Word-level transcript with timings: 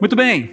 Muito 0.00 0.14
bem. 0.14 0.44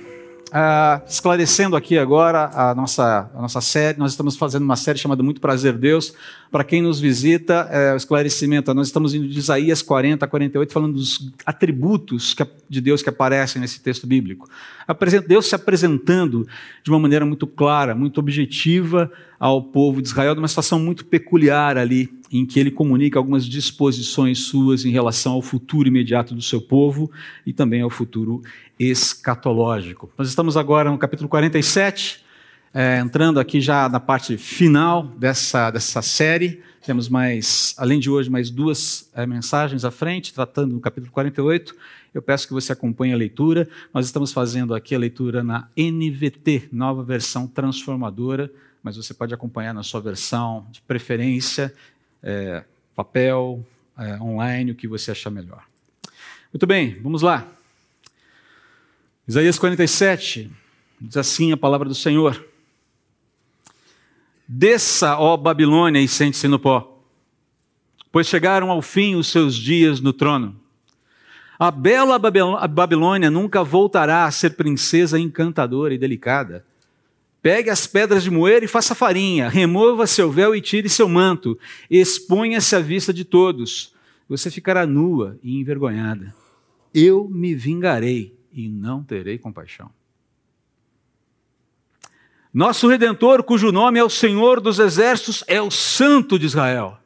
Uh, 0.47 1.05
esclarecendo 1.07 1.75
aqui 1.75 1.99
agora 1.99 2.49
a 2.53 2.73
nossa, 2.73 3.29
a 3.35 3.41
nossa 3.41 3.61
série, 3.61 3.99
nós 3.99 4.11
estamos 4.11 4.35
fazendo 4.35 4.63
uma 4.63 4.75
série 4.75 4.97
chamada 4.97 5.21
Muito 5.21 5.39
Prazer 5.39 5.73
Deus. 5.73 6.13
Para 6.51 6.63
quem 6.63 6.81
nos 6.81 6.99
visita, 6.99 7.67
é, 7.69 7.93
o 7.93 7.95
esclarecimento, 7.95 8.73
nós 8.73 8.87
estamos 8.87 9.13
indo 9.13 9.27
de 9.27 9.37
Isaías 9.37 9.83
40 9.83 10.25
a 10.25 10.27
48, 10.27 10.73
falando 10.73 10.93
dos 10.93 11.31
atributos 11.45 12.33
que, 12.33 12.47
de 12.67 12.81
Deus 12.81 13.03
que 13.03 13.09
aparecem 13.09 13.61
nesse 13.61 13.81
texto 13.81 14.07
bíblico. 14.07 14.49
Deus 15.27 15.47
se 15.47 15.53
apresentando 15.53 16.47
de 16.83 16.89
uma 16.89 16.99
maneira 16.99 17.25
muito 17.25 17.45
clara, 17.45 17.93
muito 17.93 18.19
objetiva 18.19 19.11
ao 19.39 19.61
povo 19.61 20.01
de 20.01 20.07
Israel, 20.07 20.33
numa 20.33 20.47
situação 20.47 20.79
muito 20.79 21.05
peculiar 21.05 21.77
ali, 21.77 22.09
em 22.39 22.45
que 22.45 22.59
ele 22.59 22.69
comunica 22.71 23.17
algumas 23.17 23.45
disposições 23.45 24.39
suas 24.39 24.83
em 24.83 24.91
relação 24.91 25.33
ao 25.33 25.41
futuro 25.41 25.87
imediato 25.87 26.35
do 26.35 26.41
seu 26.41 26.61
povo 26.61 27.09
e 27.45 27.53
também 27.53 27.81
ao 27.81 27.89
futuro 27.89 28.41
escatológico. 28.77 30.11
Nós 30.17 30.27
estamos 30.27 30.57
agora 30.57 30.91
no 30.91 30.97
capítulo 30.97 31.29
47, 31.29 32.23
é, 32.73 32.99
entrando 32.99 33.39
aqui 33.39 33.61
já 33.61 33.87
na 33.87 34.01
parte 34.01 34.37
final 34.37 35.03
dessa, 35.03 35.71
dessa 35.71 36.01
série. 36.01 36.61
Temos 36.85 37.07
mais, 37.07 37.73
além 37.77 37.99
de 37.99 38.09
hoje, 38.09 38.29
mais 38.29 38.49
duas 38.49 39.09
é, 39.15 39.25
mensagens 39.25 39.85
à 39.85 39.91
frente, 39.91 40.33
tratando 40.33 40.73
do 40.73 40.79
capítulo 40.81 41.11
48. 41.13 41.73
Eu 42.13 42.21
peço 42.21 42.47
que 42.47 42.53
você 42.53 42.73
acompanhe 42.73 43.13
a 43.13 43.17
leitura. 43.17 43.67
Nós 43.93 44.05
estamos 44.05 44.33
fazendo 44.33 44.75
aqui 44.75 44.93
a 44.93 44.99
leitura 44.99 45.41
na 45.41 45.69
NVT, 45.77 46.67
nova 46.71 47.01
versão 47.01 47.47
transformadora, 47.47 48.51
mas 48.83 48.97
você 48.97 49.13
pode 49.13 49.33
acompanhar 49.33 49.73
na 49.73 49.81
sua 49.81 49.99
versão 50.01 50.67
de 50.69 50.81
preferência, 50.81 51.73
é, 52.25 52.63
papel, 52.95 53.63
é, 53.97 54.19
online, 54.19 54.71
o 54.71 54.75
que 54.75 54.87
você 54.87 55.11
achar 55.11 55.29
melhor. 55.29 55.63
Muito 56.51 56.65
bem, 56.65 56.99
vamos 57.01 57.21
lá. 57.21 57.47
Isaías 59.27 59.59
47, 59.59 60.51
diz 60.99 61.17
assim 61.17 61.51
a 61.51 61.57
palavra 61.57 61.87
do 61.87 61.93
Senhor: 61.93 62.43
Desça, 64.47 65.17
ó 65.17 65.37
Babilônia, 65.37 66.01
e 66.01 66.07
sente-se 66.07 66.47
no 66.47 66.57
pó, 66.57 66.99
pois 68.11 68.27
chegaram 68.27 68.71
ao 68.71 68.81
fim 68.81 69.15
os 69.15 69.27
seus 69.27 69.55
dias 69.55 69.99
no 69.99 70.11
trono. 70.11 70.59
A 71.59 71.71
bela 71.71 72.19
Babilônia 72.19 73.29
nunca 73.29 73.63
voltará 73.63 74.25
a 74.25 74.31
ser 74.31 74.51
princesa 74.51 75.17
encantadora 75.17 75.93
e 75.93 75.97
delicada. 75.97 76.65
Pegue 77.45 77.69
as 77.69 77.85
pedras 77.85 78.23
de 78.23 78.31
moer 78.31 78.63
e 78.63 78.67
faça 78.67 78.95
farinha, 78.95 79.47
remova 79.47 80.07
seu 80.07 80.31
véu 80.31 80.55
e 80.55 80.59
tire 80.59 80.89
seu 80.89 81.07
manto, 81.07 81.55
exponha-se 81.91 82.75
à 82.75 82.79
vista 82.79 83.13
de 83.13 83.23
todos. 83.23 83.93
Você 84.27 84.49
ficará 84.49 84.87
nua 84.87 85.37
e 85.43 85.59
envergonhada. 85.59 86.33
Eu 86.91 87.29
me 87.29 87.53
vingarei 87.53 88.35
e 88.51 88.67
não 88.67 89.03
terei 89.03 89.37
compaixão. 89.37 89.91
Nosso 92.51 92.87
redentor, 92.87 93.43
cujo 93.43 93.71
nome 93.71 93.99
é 93.99 94.03
o 94.03 94.09
Senhor 94.09 94.59
dos 94.59 94.79
Exércitos, 94.79 95.43
é 95.47 95.61
o 95.61 95.69
Santo 95.69 96.39
de 96.39 96.47
Israel. 96.47 96.97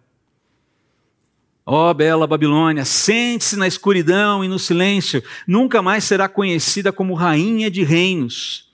Ó 1.66 1.90
oh, 1.90 1.94
bela 1.94 2.26
Babilônia, 2.26 2.86
sente-se 2.86 3.58
na 3.58 3.68
escuridão 3.68 4.42
e 4.42 4.48
no 4.48 4.58
silêncio, 4.58 5.22
nunca 5.46 5.82
mais 5.82 6.06
será 6.06 6.30
conhecida 6.30 6.94
como 6.94 7.14
rainha 7.14 7.70
de 7.70 7.84
reinos, 7.84 8.69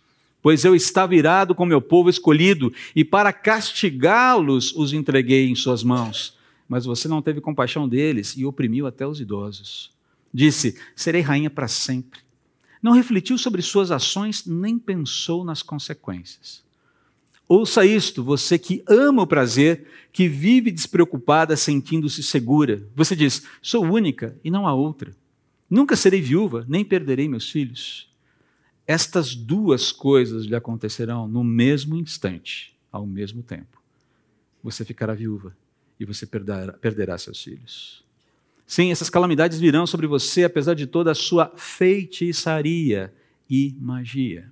pois 0.45 0.63
eu 0.63 0.75
estava 0.75 1.15
irado 1.15 1.55
com 1.55 1.65
meu 1.65 1.81
povo 1.81 2.07
escolhido, 2.07 2.71
e 2.95 3.03
para 3.03 3.33
castigá-los 3.33 4.71
os 4.75 4.93
entreguei 4.93 5.49
em 5.49 5.55
suas 5.55 5.81
mãos. 5.81 6.37
Mas 6.69 6.85
você 6.85 7.07
não 7.07 7.19
teve 7.19 7.41
compaixão 7.41 7.89
deles 7.89 8.35
e 8.37 8.45
oprimiu 8.45 8.85
até 8.85 9.07
os 9.07 9.19
idosos. 9.19 9.89
Disse: 10.31 10.77
Serei 10.95 11.21
rainha 11.21 11.49
para 11.49 11.67
sempre 11.67 12.25
não 12.85 12.91
refletiu 12.91 13.35
sobre 13.35 13.63
suas 13.63 13.89
ações, 13.89 14.45
nem 14.45 14.77
pensou 14.77 15.43
nas 15.43 15.63
consequências. 15.63 16.63
Ouça 17.47 17.83
isto, 17.83 18.23
você 18.23 18.59
que 18.59 18.83
ama 18.87 19.23
o 19.23 19.27
prazer, 19.27 19.87
que 20.14 20.27
vive 20.27 20.70
despreocupada, 20.70 21.58
sentindo-se 21.58 22.21
segura. 22.21 22.87
Você 22.95 23.15
diz: 23.15 23.41
sou 23.59 23.83
única 23.83 24.39
e 24.43 24.52
não 24.52 24.67
há 24.67 24.73
outra. 24.75 25.15
Nunca 25.67 25.95
serei 25.95 26.21
viúva, 26.21 26.64
nem 26.70 26.86
perderei 26.86 27.27
meus 27.27 27.49
filhos. 27.49 28.08
Estas 28.87 29.33
duas 29.33 29.91
coisas 29.91 30.45
lhe 30.45 30.55
acontecerão 30.55 31.27
no 31.27 31.43
mesmo 31.43 31.95
instante, 31.95 32.75
ao 32.91 33.05
mesmo 33.05 33.41
tempo. 33.41 33.81
Você 34.63 34.85
ficará 34.85 35.13
viúva 35.13 35.55
e 35.99 36.05
você 36.05 36.25
perderá, 36.25 36.73
perderá 36.73 37.17
seus 37.17 37.41
filhos. 37.43 38.03
Sim, 38.67 38.91
essas 38.91 39.09
calamidades 39.09 39.59
virão 39.59 39.85
sobre 39.85 40.07
você, 40.07 40.43
apesar 40.43 40.73
de 40.73 40.87
toda 40.87 41.11
a 41.11 41.15
sua 41.15 41.51
feitiçaria 41.55 43.13
e 43.49 43.75
magia. 43.79 44.51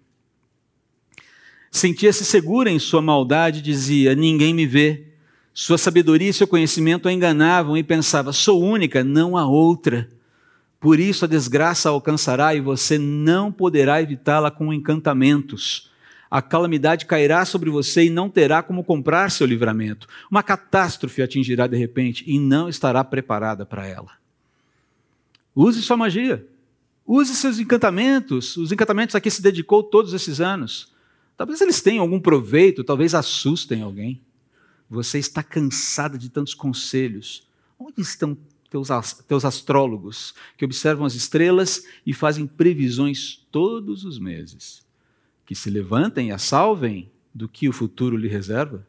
Sentia-se 1.71 2.23
segura 2.23 2.69
em 2.69 2.77
sua 2.77 3.01
maldade, 3.01 3.61
dizia: 3.61 4.13
Ninguém 4.13 4.53
me 4.53 4.67
vê. 4.67 5.07
Sua 5.55 5.77
sabedoria 5.77 6.29
e 6.29 6.33
seu 6.33 6.47
conhecimento 6.47 7.07
a 7.07 7.13
enganavam 7.13 7.75
e 7.75 7.83
pensava: 7.83 8.31
Sou 8.31 8.61
única, 8.61 9.03
não 9.03 9.35
há 9.35 9.47
outra. 9.47 10.07
Por 10.83 10.99
isso 10.99 11.25
a 11.25 11.27
desgraça 11.27 11.89
alcançará 11.89 12.53
e 12.53 12.61
você 12.61 12.99
não 12.99 13.51
poderá 13.51 13.99
evitá-la 13.99 14.51
com 14.51 14.71
encantamentos 14.71 15.91
a 16.33 16.41
calamidade 16.41 17.05
cairá 17.05 17.45
sobre 17.45 17.69
você 17.69 18.05
e 18.05 18.09
não 18.09 18.27
terá 18.27 18.63
como 18.63 18.83
comprar 18.83 19.29
seu 19.29 19.45
livramento. 19.45 20.07
Uma 20.31 20.41
catástrofe 20.41 21.21
atingirá 21.21 21.67
de 21.67 21.77
repente 21.77 22.23
e 22.25 22.39
não 22.39 22.67
estará 22.67 23.03
preparada 23.03 23.67
para 23.67 23.85
ela. 23.85 24.09
Use 25.55 25.79
sua 25.83 25.95
magia. 25.95 26.43
Use 27.05 27.35
seus 27.35 27.59
encantamentos. 27.59 28.57
Os 28.57 28.71
encantamentos 28.71 29.13
a 29.13 29.21
que 29.21 29.29
se 29.29 29.43
dedicou 29.43 29.83
todos 29.83 30.11
esses 30.11 30.41
anos. 30.41 30.91
Talvez 31.37 31.61
eles 31.61 31.81
tenham 31.81 32.01
algum 32.01 32.19
proveito, 32.19 32.83
talvez 32.83 33.13
assustem 33.13 33.83
alguém. 33.83 34.19
Você 34.89 35.19
está 35.19 35.43
cansada 35.43 36.17
de 36.17 36.29
tantos 36.29 36.55
conselhos. 36.55 37.47
Onde 37.77 38.01
estão 38.01 38.35
teus, 38.73 39.13
teus 39.27 39.45
astrólogos 39.45 40.33
que 40.57 40.65
observam 40.65 41.05
as 41.05 41.15
estrelas 41.15 41.85
e 42.05 42.13
fazem 42.13 42.45
previsões 42.45 43.45
todos 43.51 44.03
os 44.03 44.19
meses? 44.19 44.83
que 45.45 45.55
se 45.55 45.69
levantem 45.69 46.29
e 46.29 46.31
a 46.31 46.37
salvem 46.37 47.11
do 47.33 47.47
que 47.47 47.67
o 47.67 47.73
futuro 47.73 48.17
lhe 48.17 48.27
reserva? 48.27 48.85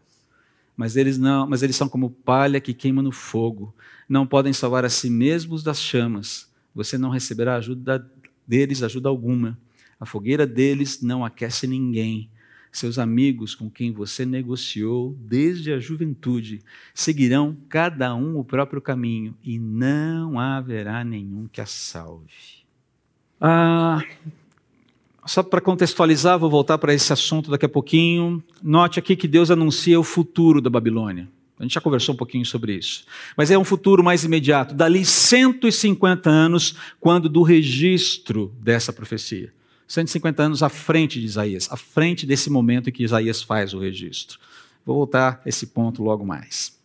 Mas 0.77 0.97
eles 0.97 1.19
não, 1.19 1.47
mas 1.47 1.63
eles 1.63 1.77
são 1.77 1.89
como 1.89 2.11
palha 2.11 2.61
que 2.61 2.75
queima 2.75 3.03
no 3.03 3.13
fogo. 3.13 3.75
Não 4.09 4.27
podem 4.27 4.53
salvar 4.53 4.85
a 4.85 4.89
si 4.89 5.09
mesmos 5.09 5.63
das 5.63 5.81
chamas. 5.81 6.51
Você 6.75 6.99
não 6.99 7.11
receberá 7.11 7.57
ajuda 7.57 8.11
deles 8.47 8.83
ajuda 8.83 9.09
alguma. 9.09 9.59
A 9.99 10.05
fogueira 10.05 10.47
deles 10.47 11.01
não 11.01 11.25
aquece 11.25 11.67
ninguém. 11.67 12.29
Seus 12.75 12.99
amigos 12.99 13.55
com 13.55 13.71
quem 13.71 13.93
você 13.93 14.27
negociou 14.27 15.17
desde 15.21 15.73
a 15.73 15.79
juventude 15.79 16.61
seguirão 16.93 17.57
cada 17.69 18.13
um 18.17 18.37
o 18.37 18.45
próprio 18.45 18.83
caminho 18.83 19.33
e 19.45 19.61
não 19.61 20.41
haverá 20.41 21.05
nenhum 21.05 21.47
que 21.47 21.61
a 21.61 21.67
salve. 21.67 22.65
Ah, 23.41 24.03
só 25.25 25.41
para 25.45 25.61
contextualizar, 25.61 26.37
vou 26.37 26.51
voltar 26.51 26.77
para 26.79 26.93
esse 26.93 27.13
assunto 27.13 27.49
daqui 27.49 27.65
a 27.65 27.69
pouquinho. 27.69 28.43
Note 28.61 28.99
aqui 28.99 29.15
que 29.15 29.29
Deus 29.29 29.53
anuncia 29.53 29.99
o 30.01 30.03
futuro 30.03 30.61
da 30.61 30.69
Babilônia. 30.69 31.29
A 31.57 31.63
gente 31.63 31.75
já 31.75 31.81
conversou 31.81 32.13
um 32.13 32.19
pouquinho 32.19 32.45
sobre 32.45 32.75
isso. 32.75 33.05
Mas 33.37 33.53
é 33.53 33.57
um 33.57 33.65
futuro 33.65 34.03
mais 34.03 34.25
imediato, 34.25 34.75
dali 34.75 35.05
150 35.05 36.29
anos, 36.29 36.75
quando 36.99 37.29
do 37.29 37.43
registro 37.43 38.53
dessa 38.61 38.93
profecia. 38.93 39.53
150 39.87 40.43
anos 40.43 40.63
à 40.63 40.69
frente 40.69 41.21
de 41.21 41.27
Isaías, 41.27 41.69
à 41.71 41.77
frente 41.77 42.27
desse 42.27 42.51
momento 42.51 42.89
em 42.89 42.93
que 42.93 43.05
Isaías 43.05 43.43
faz 43.43 43.75
o 43.75 43.79
registro. 43.79 44.39
Vou 44.85 44.97
voltar 44.97 45.43
a 45.45 45.49
esse 45.49 45.69
ponto 45.69 46.03
logo 46.03 46.25
mais. 46.25 46.79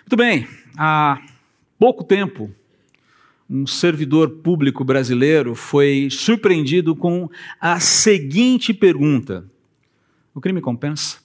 Muito 0.00 0.16
bem, 0.16 0.48
há 0.76 1.22
pouco 1.78 2.02
tempo, 2.02 2.52
um 3.48 3.66
servidor 3.66 4.30
público 4.42 4.84
brasileiro 4.84 5.54
foi 5.54 6.08
surpreendido 6.10 6.94
com 6.94 7.28
a 7.60 7.80
seguinte 7.80 8.72
pergunta: 8.72 9.44
O 10.34 10.40
crime 10.40 10.60
compensa? 10.60 11.18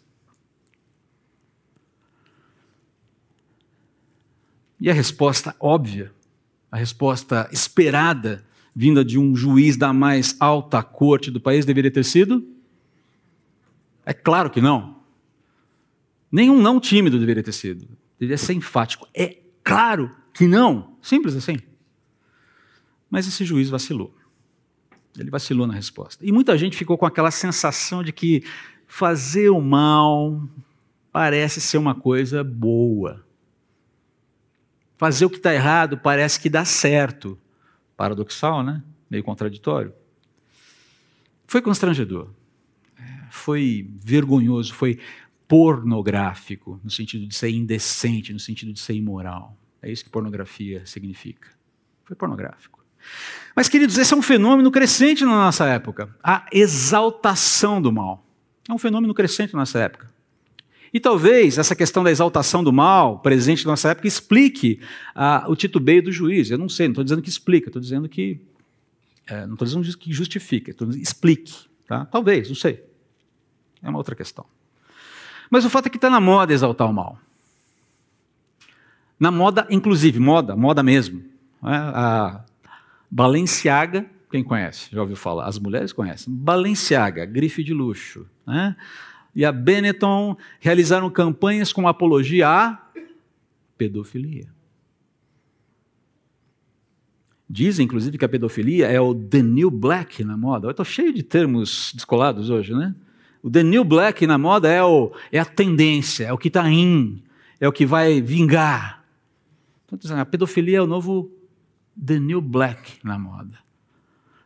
E 4.80 4.90
a 4.90 4.94
resposta 4.94 5.56
óbvia, 5.60 6.12
a 6.72 6.78
resposta 6.78 7.50
esperada, 7.52 8.45
vinda 8.76 9.06
de 9.06 9.18
um 9.18 9.36
juiz 9.36 9.78
da 9.78 9.94
mais 9.94 10.36
alta 10.40 10.84
corte 10.84 11.32
do 11.32 11.40
país, 11.40 11.66
deveria 11.66 11.90
ter 11.90 12.04
sido? 12.04 12.46
É 14.06 14.14
claro 14.14 14.50
que 14.50 14.60
não. 14.60 14.98
Nenhum 16.32 16.62
não 16.62 16.80
tímido 16.80 17.18
deveria 17.18 17.42
ter 17.42 17.54
sido. 17.54 17.88
Deveria 18.20 18.38
ser 18.38 18.54
enfático. 18.54 19.08
É 19.14 19.38
claro 19.64 20.14
que 20.34 20.46
não. 20.46 20.98
Simples 21.02 21.36
assim. 21.36 21.58
Mas 23.10 23.28
esse 23.28 23.46
juiz 23.46 23.70
vacilou. 23.70 24.14
Ele 25.18 25.32
vacilou 25.32 25.66
na 25.66 25.74
resposta. 25.74 26.26
E 26.26 26.32
muita 26.32 26.58
gente 26.58 26.76
ficou 26.76 26.98
com 26.98 27.06
aquela 27.06 27.32
sensação 27.32 28.04
de 28.04 28.12
que 28.12 28.44
fazer 28.86 29.50
o 29.50 29.62
mal 29.62 30.44
parece 31.12 31.62
ser 31.62 31.78
uma 31.78 31.96
coisa 31.96 32.44
boa. 32.44 33.26
Fazer 34.98 35.26
o 35.26 35.30
que 35.30 35.38
está 35.38 35.54
errado 35.54 35.98
parece 35.98 36.40
que 36.40 36.50
dá 36.50 36.66
certo. 36.66 37.40
Paradoxal, 37.96 38.64
né? 38.64 38.84
Meio 39.10 39.24
contraditório. 39.24 39.94
Foi 41.48 41.62
constrangedor, 41.62 42.30
foi 43.30 43.88
vergonhoso, 44.04 44.74
foi 44.74 45.00
pornográfico, 45.48 46.80
no 46.84 46.90
sentido 46.90 47.28
de 47.28 47.36
ser 47.36 47.50
indecente, 47.50 48.34
no 48.34 48.40
sentido 48.40 48.74
de 48.74 48.80
ser 48.80 48.94
imoral. 48.94 49.56
É 49.82 49.92
isso 49.92 50.04
que 50.04 50.10
pornografia 50.10 50.84
significa. 50.86 51.50
Foi 52.04 52.16
pornográfico. 52.16 52.84
Mas, 53.56 53.70
queridos, 53.70 53.98
esse 53.98 54.14
é 54.14 54.18
um 54.18 54.22
fenômeno 54.22 54.72
crescente 54.72 55.24
na 55.24 55.32
nossa 55.32 55.68
época 55.68 56.16
a 56.24 56.48
exaltação 56.52 57.80
do 57.82 57.92
mal. 57.92 58.26
É 58.68 58.74
um 58.74 58.80
fenômeno 58.80 59.14
crescente 59.14 59.54
na 59.54 59.60
nossa 59.60 59.80
época. 59.80 60.12
E 60.96 61.00
talvez 61.02 61.58
essa 61.58 61.76
questão 61.76 62.06
da 62.06 62.10
exaltação 62.10 62.64
do 62.64 62.72
mal, 62.72 63.20
presente 63.20 63.66
na 63.66 63.74
nossa 63.74 63.90
época, 63.90 64.08
explique 64.08 64.80
ah, 65.14 65.44
o 65.46 65.54
titubeio 65.54 66.02
do 66.02 66.10
juiz. 66.10 66.50
Eu 66.50 66.58
não 66.58 66.70
sei, 66.70 66.88
não 66.88 66.94
estou 66.94 67.04
dizendo 67.04 67.22
que 67.22 67.28
explica, 67.28 67.68
estou 67.68 67.82
dizendo 67.82 68.08
que. 68.08 68.40
É, 69.28 69.46
não 69.46 69.56
estou 69.56 69.66
dizendo 69.66 69.98
que 69.98 70.14
justifica, 70.14 70.72
estou 70.72 70.88
dizendo 70.88 71.04
explique. 71.04 71.68
Tá? 71.86 72.06
Talvez, 72.06 72.48
não 72.48 72.56
sei. 72.56 72.82
É 73.84 73.90
uma 73.90 73.98
outra 73.98 74.16
questão. 74.16 74.46
Mas 75.50 75.66
o 75.66 75.70
fato 75.70 75.88
é 75.88 75.90
que 75.90 75.98
está 75.98 76.10
na 76.10 76.22
moda 76.22 76.54
exaltar 76.54 76.90
o 76.90 76.94
mal. 76.94 77.20
Na 79.20 79.32
moda, 79.32 79.68
inclusive, 79.70 80.18
moda, 80.18 80.56
moda 80.56 80.82
mesmo. 80.82 81.26
É? 81.62 81.76
A 81.76 82.46
Balenciaga, 83.12 84.06
quem 84.32 84.46
conhece? 84.46 84.88
Já 84.94 85.02
ouviu 85.02 85.18
falar? 85.18 85.46
As 85.46 85.60
mulheres 85.60 85.92
conhecem. 85.92 86.34
Balenciaga, 86.34 87.26
grife 87.26 87.66
de 87.66 87.74
luxo. 87.74 88.26
Né? 88.48 88.78
E 89.36 89.44
a 89.44 89.52
Benetton 89.52 90.38
realizaram 90.60 91.10
campanhas 91.10 91.74
com 91.74 91.88
apologia 91.88 92.48
à 92.48 92.82
pedofilia. 93.78 94.48
Dizem, 97.48 97.86
inclusive, 97.86 98.18
que 98.18 98.26
a 98.26 98.30
pedofilia 98.30 98.88
é 98.88 99.00
o 99.00 99.14
The 99.14 99.42
New 99.42 99.70
Black 99.70 100.24
na 100.24 100.36
moda. 100.36 100.68
Eu 100.68 100.72
estou 100.72 100.86
cheio 100.86 101.14
de 101.14 101.22
termos 101.22 101.92
descolados 101.94 102.50
hoje, 102.50 102.74
né? 102.74 102.96
O 103.44 103.50
The 103.52 103.62
New 103.62 103.84
Black 103.84 104.26
na 104.26 104.38
moda 104.38 104.68
é, 104.68 104.84
o, 104.84 105.12
é 105.32 105.40
a 105.40 105.46
tendência, 105.46 106.26
é 106.26 106.34
o 106.34 106.38
que 106.38 106.48
está 106.48 106.68
in, 106.70 107.22
é 107.60 107.68
o 107.68 107.72
que 107.72 107.86
vai 107.86 108.20
vingar. 108.20 109.06
Então, 109.86 110.20
a 110.20 110.26
pedofilia 110.26 110.80
é 110.80 110.82
o 110.82 110.88
novo 110.88 111.32
The 112.04 112.18
New 112.18 112.42
Black 112.42 112.94
na 113.04 113.20
moda. 113.20 113.60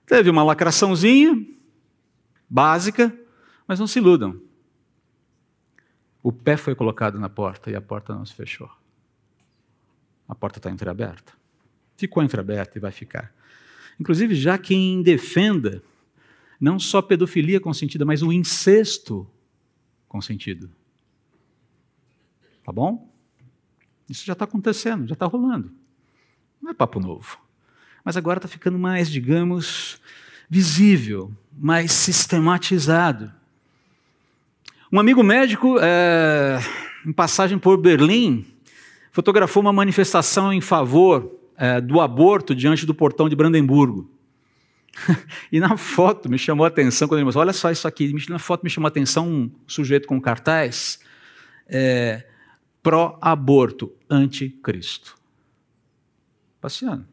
Teve 0.06 0.30
uma 0.30 0.44
lacraçãozinha, 0.44 1.45
básica, 2.50 3.15
mas 3.65 3.80
não 3.80 3.88
se 3.88 4.00
iludam. 4.00 4.49
O 6.21 6.31
pé 6.31 6.57
foi 6.57 6.75
colocado 6.75 7.19
na 7.19 7.30
porta 7.30 7.71
e 7.71 7.75
a 7.75 7.81
porta 7.81 8.13
não 8.13 8.25
se 8.25 8.33
fechou. 8.33 8.69
A 10.27 10.36
porta 10.36 10.60
está 10.60 10.69
entreaberta. 10.69 11.33
Ficou 11.95 12.21
entreaberta 12.21 12.77
e 12.77 12.81
vai 12.81 12.92
ficar. 12.92 13.33
Inclusive, 14.00 14.36
já 14.36 14.57
quem 14.57 15.01
defenda 15.01 15.83
não 16.60 16.77
só 16.77 17.01
pedofilia 17.01 17.60
consentida, 17.60 18.06
mas 18.06 18.21
o 18.21 18.33
incesto 18.33 19.30
consentido. 20.07 20.69
Tá 22.63 22.72
bom? 22.72 23.10
Isso 24.10 24.25
já 24.25 24.33
está 24.33 24.45
acontecendo, 24.45 25.07
já 25.07 25.13
está 25.13 25.25
rolando. 25.25 25.72
Não 26.62 26.72
é 26.72 26.74
papo 26.74 27.00
novo. 27.00 27.39
Mas 28.04 28.18
agora 28.18 28.39
está 28.39 28.48
ficando 28.48 28.77
mais, 28.77 29.10
digamos, 29.10 30.01
visível, 30.50 31.31
mais 31.51 31.92
sistematizado. 31.92 33.31
Um 34.91 35.00
amigo 35.00 35.21
médico, 35.21 35.77
é, 35.80 36.57
em 37.06 37.13
passagem 37.13 37.59
por 37.59 37.77
Berlim, 37.77 38.44
fotografou 39.12 39.62
uma 39.62 39.71
manifestação 39.71 40.51
em 40.51 40.62
favor 40.62 41.31
é, 41.56 41.80
do 41.80 42.01
aborto 42.01 42.56
diante 42.56 42.88
do 42.88 42.95
portão 42.95 43.30
de 43.30 43.36
Brandemburgo. 43.36 44.09
e 45.51 45.59
na 45.59 45.77
foto 45.77 46.27
me 46.27 46.39
chamou 46.39 46.65
a 46.65 46.69
atenção, 46.69 47.07
quando 47.07 47.19
ele 47.19 47.25
mostrou, 47.25 47.44
olha 47.44 47.53
só 47.53 47.69
isso 47.69 47.88
aqui, 47.88 48.12
na 48.30 48.39
foto 48.39 48.63
me 48.63 48.69
chamou 48.69 48.88
a 48.88 48.89
atenção 48.89 49.30
um 49.30 49.51
sujeito 49.68 50.07
com 50.07 50.19
cartaz 50.19 51.00
é, 51.68 52.25
pró-aborto, 52.81 53.94
anticristo. 54.09 55.15
Passeando. 56.59 57.07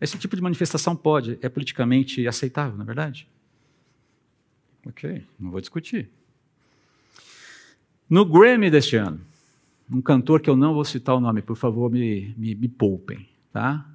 Esse 0.00 0.16
tipo 0.16 0.34
de 0.34 0.40
manifestação 0.40 0.96
pode, 0.96 1.38
é 1.42 1.48
politicamente 1.50 2.26
aceitável, 2.26 2.74
não 2.74 2.84
é 2.84 2.86
verdade? 2.86 3.28
Ok, 4.86 5.22
não 5.38 5.50
vou 5.50 5.60
discutir. 5.60 6.10
No 8.08 8.24
Grammy 8.24 8.70
deste 8.70 8.96
ano, 8.96 9.20
um 9.90 10.00
cantor 10.00 10.40
que 10.40 10.50
eu 10.50 10.56
não 10.56 10.74
vou 10.74 10.84
citar 10.84 11.14
o 11.14 11.20
nome, 11.20 11.42
por 11.42 11.56
favor, 11.56 11.90
me, 11.90 12.34
me, 12.36 12.54
me 12.54 12.68
poupem, 12.68 13.28
tá? 13.52 13.86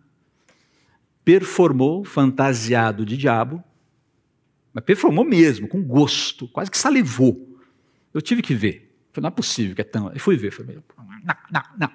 performou 1.24 2.04
fantasiado 2.04 3.06
de 3.06 3.16
diabo, 3.16 3.64
mas 4.74 4.84
performou 4.84 5.24
mesmo, 5.24 5.68
com 5.68 5.82
gosto, 5.84 6.48
quase 6.48 6.72
que 6.72 6.78
salivou. 6.78 7.58
Eu 8.14 8.22
tive 8.22 8.42
que 8.42 8.54
ver. 8.54 8.94
Falei, 9.12 9.24
não 9.24 9.28
é 9.30 9.32
possível 9.32 9.76
que 9.76 9.82
é 9.82 9.86
tão. 9.86 10.12
Eu 10.12 10.20
fui 10.20 10.38
ver. 10.38 10.52
Falei, 10.52 10.78
não, 10.98 11.36
não, 11.52 11.64
não. 11.78 11.92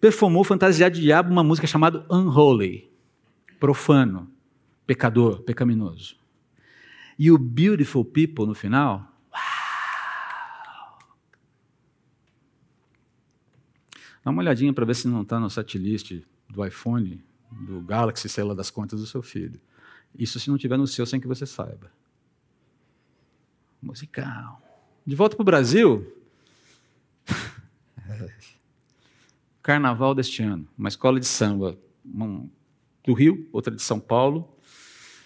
Performou 0.00 0.44
fantasiado 0.44 0.94
de 0.94 1.00
diabo 1.00 1.30
uma 1.30 1.42
música 1.42 1.66
chamada 1.66 2.04
Unholy, 2.10 2.88
profano, 3.58 4.30
pecador, 4.86 5.42
pecaminoso. 5.42 6.16
E 7.18 7.30
o 7.30 7.38
Beautiful 7.38 8.04
People 8.04 8.46
no 8.46 8.54
final. 8.54 9.12
Dá 14.24 14.30
uma 14.30 14.42
olhadinha 14.42 14.72
para 14.72 14.84
ver 14.84 14.94
se 14.94 15.08
não 15.08 15.22
está 15.22 15.38
no 15.38 15.48
setlist 15.48 16.22
do 16.48 16.64
iPhone 16.64 17.24
do 17.50 17.80
Galaxy, 17.80 18.28
sei 18.28 18.44
lá, 18.44 18.54
das 18.54 18.70
contas 18.70 19.00
do 19.00 19.06
seu 19.06 19.22
filho. 19.22 19.60
Isso 20.18 20.38
se 20.38 20.50
não 20.50 20.58
tiver 20.58 20.76
no 20.76 20.86
seu 20.86 21.06
sem 21.06 21.20
que 21.20 21.26
você 21.26 21.46
saiba. 21.46 21.90
Musical. 23.80 24.60
De 25.06 25.14
volta 25.14 25.36
para 25.36 25.42
o 25.42 25.46
Brasil. 25.46 26.14
Carnaval 29.62 30.14
deste 30.14 30.42
ano. 30.42 30.68
Uma 30.76 30.88
escola 30.88 31.20
de 31.20 31.26
samba 31.26 31.78
uma 32.04 32.48
do 33.04 33.12
Rio, 33.12 33.48
outra 33.52 33.74
de 33.74 33.82
São 33.82 34.00
Paulo. 34.00 34.56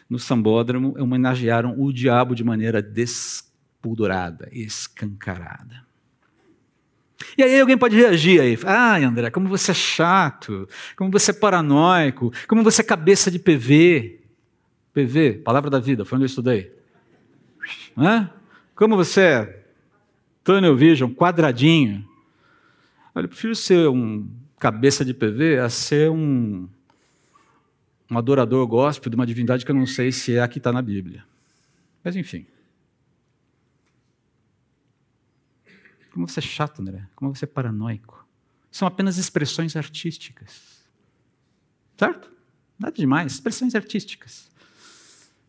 No 0.09 0.19
sambódromo, 0.19 0.95
homenagearam 0.99 1.81
o 1.81 1.93
diabo 1.93 2.35
de 2.35 2.45
maneira 2.45 2.83
despudorada, 2.83 4.49
escancarada. 4.53 5.87
E 7.37 7.43
aí 7.43 7.61
alguém 7.61 7.77
pode 7.77 7.97
reagir 7.97 8.41
aí. 8.41 8.59
Ah, 8.65 8.97
André, 8.97 9.31
como 9.31 9.49
você 9.49 9.71
é 9.71 9.75
chato, 9.75 10.69
como 10.97 11.11
você 11.11 11.31
é 11.31 11.35
paranoico, 11.35 12.33
como 12.47 12.63
você 12.63 12.83
é 12.83 12.85
cabeça 12.85 13.31
de 13.31 13.39
PV. 13.39 14.21
PV, 14.93 15.41
palavra 15.45 15.71
da 15.71 15.79
vida, 15.79 16.05
foi 16.05 16.17
onde 16.17 16.25
eu 16.25 16.27
estudei. 16.27 16.73
Hã? 17.97 18.31
Como 18.75 18.97
você 18.97 19.21
é 19.21 19.65
tunnel 20.45 20.77
vision, 20.77 21.11
quadradinho. 21.13 22.07
Eu 23.15 23.29
prefiro 23.29 23.55
ser 23.55 23.89
um 23.89 24.29
cabeça 24.59 25.05
de 25.05 25.13
PV 25.13 25.59
a 25.59 25.69
ser 25.69 26.11
um, 26.11 26.69
um 28.11 28.19
adorador 28.19 28.67
gospel 28.67 29.11
de 29.11 29.17
uma 29.17 29.27
divindade 29.27 29.65
que 29.65 29.71
eu 29.71 29.75
não 29.75 29.87
sei 29.87 30.13
se 30.13 30.37
é 30.37 30.41
a 30.41 30.49
que 30.49 30.59
está 30.59 30.73
na 30.73 30.81
Bíblia. 30.81 31.25
Mas 32.05 32.15
enfim. 32.17 32.47
Como 36.13 36.29
você 36.29 36.41
é 36.41 36.43
chato, 36.43 36.81
André. 36.81 37.09
Como 37.17 37.35
você 37.35 37.45
é 37.45 37.49
paranoico. 37.49 38.27
São 38.71 38.87
apenas 38.87 39.19
expressões 39.19 39.77
artísticas. 39.77 40.83
Certo? 41.97 42.31
Nada 42.79 42.95
demais. 42.95 43.33
Expressões 43.33 43.75
artísticas. 43.75 44.51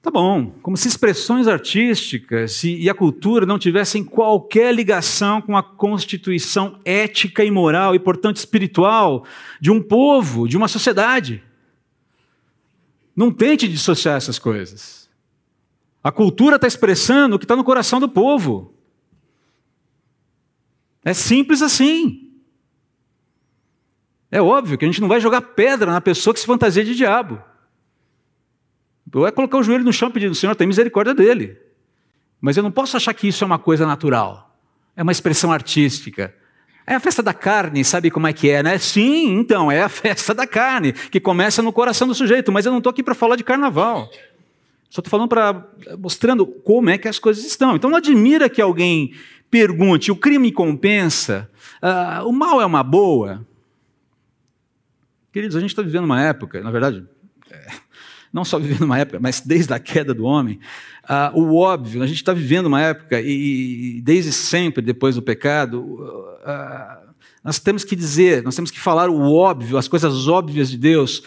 Tá 0.02 0.12
bom, 0.12 0.52
como 0.62 0.76
se 0.76 0.90
expressões 0.90 1.48
artísticas 1.48 2.62
e, 2.66 2.90
a 2.90 2.94
cultura 2.94 3.46
não 3.46 3.58
tivessem 3.58 4.04
qualquer 4.04 4.76
ligação 4.76 5.42
com 5.42 5.56
a 5.56 5.64
constituição 5.64 6.78
ética 6.84 7.46
e 7.46 7.50
moral 7.50 7.96
e, 7.96 8.00
portanto, 8.00 8.36
espiritual 8.36 9.26
de 9.62 9.72
um 9.72 9.82
povo, 9.82 10.46
de 10.46 10.58
uma 10.58 10.68
sociedade. 10.68 11.42
Não 13.16 13.32
tente 13.32 13.66
dissociar 13.66 14.18
essas 14.18 14.38
coisas. 14.38 15.10
A 16.04 16.12
cultura 16.12 16.58
está 16.58 16.68
expressando 16.68 17.38
o 17.38 17.40
que 17.40 17.46
está 17.46 17.56
no 17.56 17.64
coração 17.64 17.98
do 17.98 18.10
povo. 18.10 18.73
É 21.04 21.14
simples 21.14 21.62
assim. 21.62 22.32
É 24.32 24.42
óbvio 24.42 24.78
que 24.78 24.86
a 24.86 24.88
gente 24.88 25.02
não 25.02 25.08
vai 25.08 25.20
jogar 25.20 25.42
pedra 25.42 25.92
na 25.92 26.02
pessoa 26.02 26.34
que 26.34 26.40
se 26.40 26.46
fantasia 26.46 26.84
de 26.84 26.96
diabo. 26.96 27.42
Ou 29.14 29.28
é 29.28 29.32
colocar 29.32 29.58
o 29.58 29.64
joelho 29.64 29.84
no 29.84 29.94
chão 29.94 30.10
pedindo, 30.10 30.34
Senhor, 30.34 30.56
tem 30.56 30.66
misericórdia 30.66 31.14
dele. 31.14 31.58
Mas 32.42 32.58
eu 32.58 32.64
não 32.64 32.72
posso 32.72 32.98
achar 32.98 33.14
que 33.14 33.28
isso 33.28 33.44
é 33.44 33.48
uma 33.48 33.60
coisa 33.60 33.86
natural. 33.86 34.58
É 34.96 35.04
uma 35.04 35.12
expressão 35.12 35.52
artística. 35.52 36.34
É 36.86 36.96
a 36.96 37.00
festa 37.00 37.22
da 37.22 37.34
carne, 37.34 37.86
sabe 37.86 38.12
como 38.12 38.28
é 38.28 38.34
que 38.34 38.50
é, 38.50 38.62
né? 38.62 38.78
Sim, 38.78 39.38
então, 39.38 39.72
é 39.72 39.84
a 39.84 39.90
festa 39.90 40.34
da 40.34 40.46
carne, 40.46 40.94
que 40.94 41.20
começa 41.20 41.62
no 41.62 41.72
coração 41.72 42.08
do 42.08 42.16
sujeito, 42.16 42.52
mas 42.52 42.66
eu 42.66 42.72
não 42.72 42.80
estou 42.80 42.90
aqui 42.90 43.04
para 43.04 43.16
falar 43.16 43.36
de 43.36 43.44
carnaval. 43.44 44.10
Só 44.90 45.00
estou 45.00 45.10
falando 45.10 45.30
para. 45.30 45.66
mostrando 45.98 46.46
como 46.46 46.90
é 46.90 46.98
que 47.00 47.08
as 47.08 47.18
coisas 47.18 47.44
estão. 47.46 47.76
Então 47.76 47.90
não 47.90 47.98
admira 47.98 48.48
que 48.48 48.62
alguém 48.62 49.14
pergunte: 49.54 50.12
o 50.12 50.16
crime 50.16 50.52
compensa? 50.52 51.48
Uh, 51.80 52.28
o 52.28 52.34
mal 52.34 52.60
é 52.60 52.66
uma 52.66 52.82
boa? 52.82 53.46
Queridos, 55.32 55.56
a 55.56 55.60
gente 55.60 55.70
está 55.70 55.84
vivendo 55.84 56.06
uma 56.06 56.20
época, 56.20 56.60
na 56.62 56.72
verdade, 56.72 57.06
é, 57.52 57.68
não 58.34 58.44
só 58.44 58.58
vivendo 58.58 58.82
uma 58.82 58.98
época, 58.98 59.20
mas 59.20 59.42
desde 59.42 59.72
a 59.72 59.80
queda 59.80 60.12
do 60.12 60.26
homem, 60.26 60.60
uh, 61.04 61.40
o 61.40 61.56
óbvio, 61.56 62.02
a 62.02 62.08
gente 62.08 62.18
está 62.18 62.34
vivendo 62.34 62.66
uma 62.66 62.82
época, 62.82 63.22
e, 63.22 64.02
desde 64.02 64.32
sempre, 64.32 64.82
depois 64.82 65.16
do 65.16 65.22
pecado, 65.22 65.82
uh, 65.84 67.14
nós 67.44 67.60
temos 67.60 67.84
que 67.84 67.96
dizer, 67.96 68.42
nós 68.42 68.56
temos 68.56 68.72
que 68.72 68.80
falar 68.80 69.08
o 69.08 69.36
óbvio, 69.36 69.78
as 69.78 69.88
coisas 69.88 70.28
óbvias 70.28 70.70
de 70.70 70.78
Deus, 70.78 71.22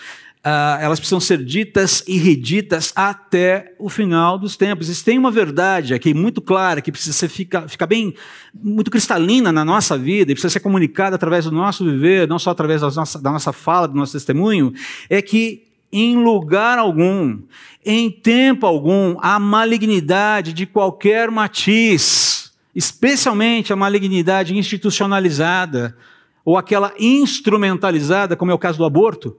uh, 0.44 0.80
elas 0.80 0.98
precisam 0.98 1.20
ser 1.20 1.44
ditas 1.44 2.04
e 2.06 2.18
reditas 2.18 2.92
até 2.94 3.74
o 3.78 3.88
final 3.88 4.38
dos 4.38 4.56
tempos. 4.56 4.88
E 4.88 5.04
tem 5.04 5.18
uma 5.18 5.30
verdade 5.30 5.94
aqui 5.94 6.14
muito 6.14 6.40
clara, 6.40 6.80
que 6.80 6.92
precisa 6.92 7.12
ser, 7.12 7.28
ficar, 7.28 7.68
ficar 7.68 7.86
bem, 7.86 8.14
muito 8.54 8.90
cristalina 8.90 9.50
na 9.50 9.64
nossa 9.64 9.98
vida, 9.98 10.30
e 10.30 10.34
precisa 10.34 10.52
ser 10.52 10.60
comunicada 10.60 11.16
através 11.16 11.44
do 11.44 11.52
nosso 11.52 11.84
viver, 11.84 12.28
não 12.28 12.38
só 12.38 12.50
através 12.50 12.80
da 12.80 13.30
nossa 13.30 13.52
fala, 13.52 13.88
do 13.88 13.96
nosso 13.96 14.12
testemunho, 14.12 14.72
é 15.08 15.20
que 15.20 15.66
em 15.92 16.16
lugar 16.16 16.78
algum, 16.78 17.38
em 17.84 18.10
tempo 18.10 18.66
algum, 18.66 19.16
a 19.20 19.38
malignidade 19.38 20.52
de 20.52 20.66
qualquer 20.66 21.30
matiz, 21.30 22.52
especialmente 22.74 23.72
a 23.72 23.76
malignidade 23.76 24.56
institucionalizada, 24.56 25.96
ou 26.44 26.56
aquela 26.56 26.92
instrumentalizada, 26.98 28.36
como 28.36 28.50
é 28.50 28.54
o 28.54 28.58
caso 28.58 28.78
do 28.78 28.84
aborto, 28.84 29.36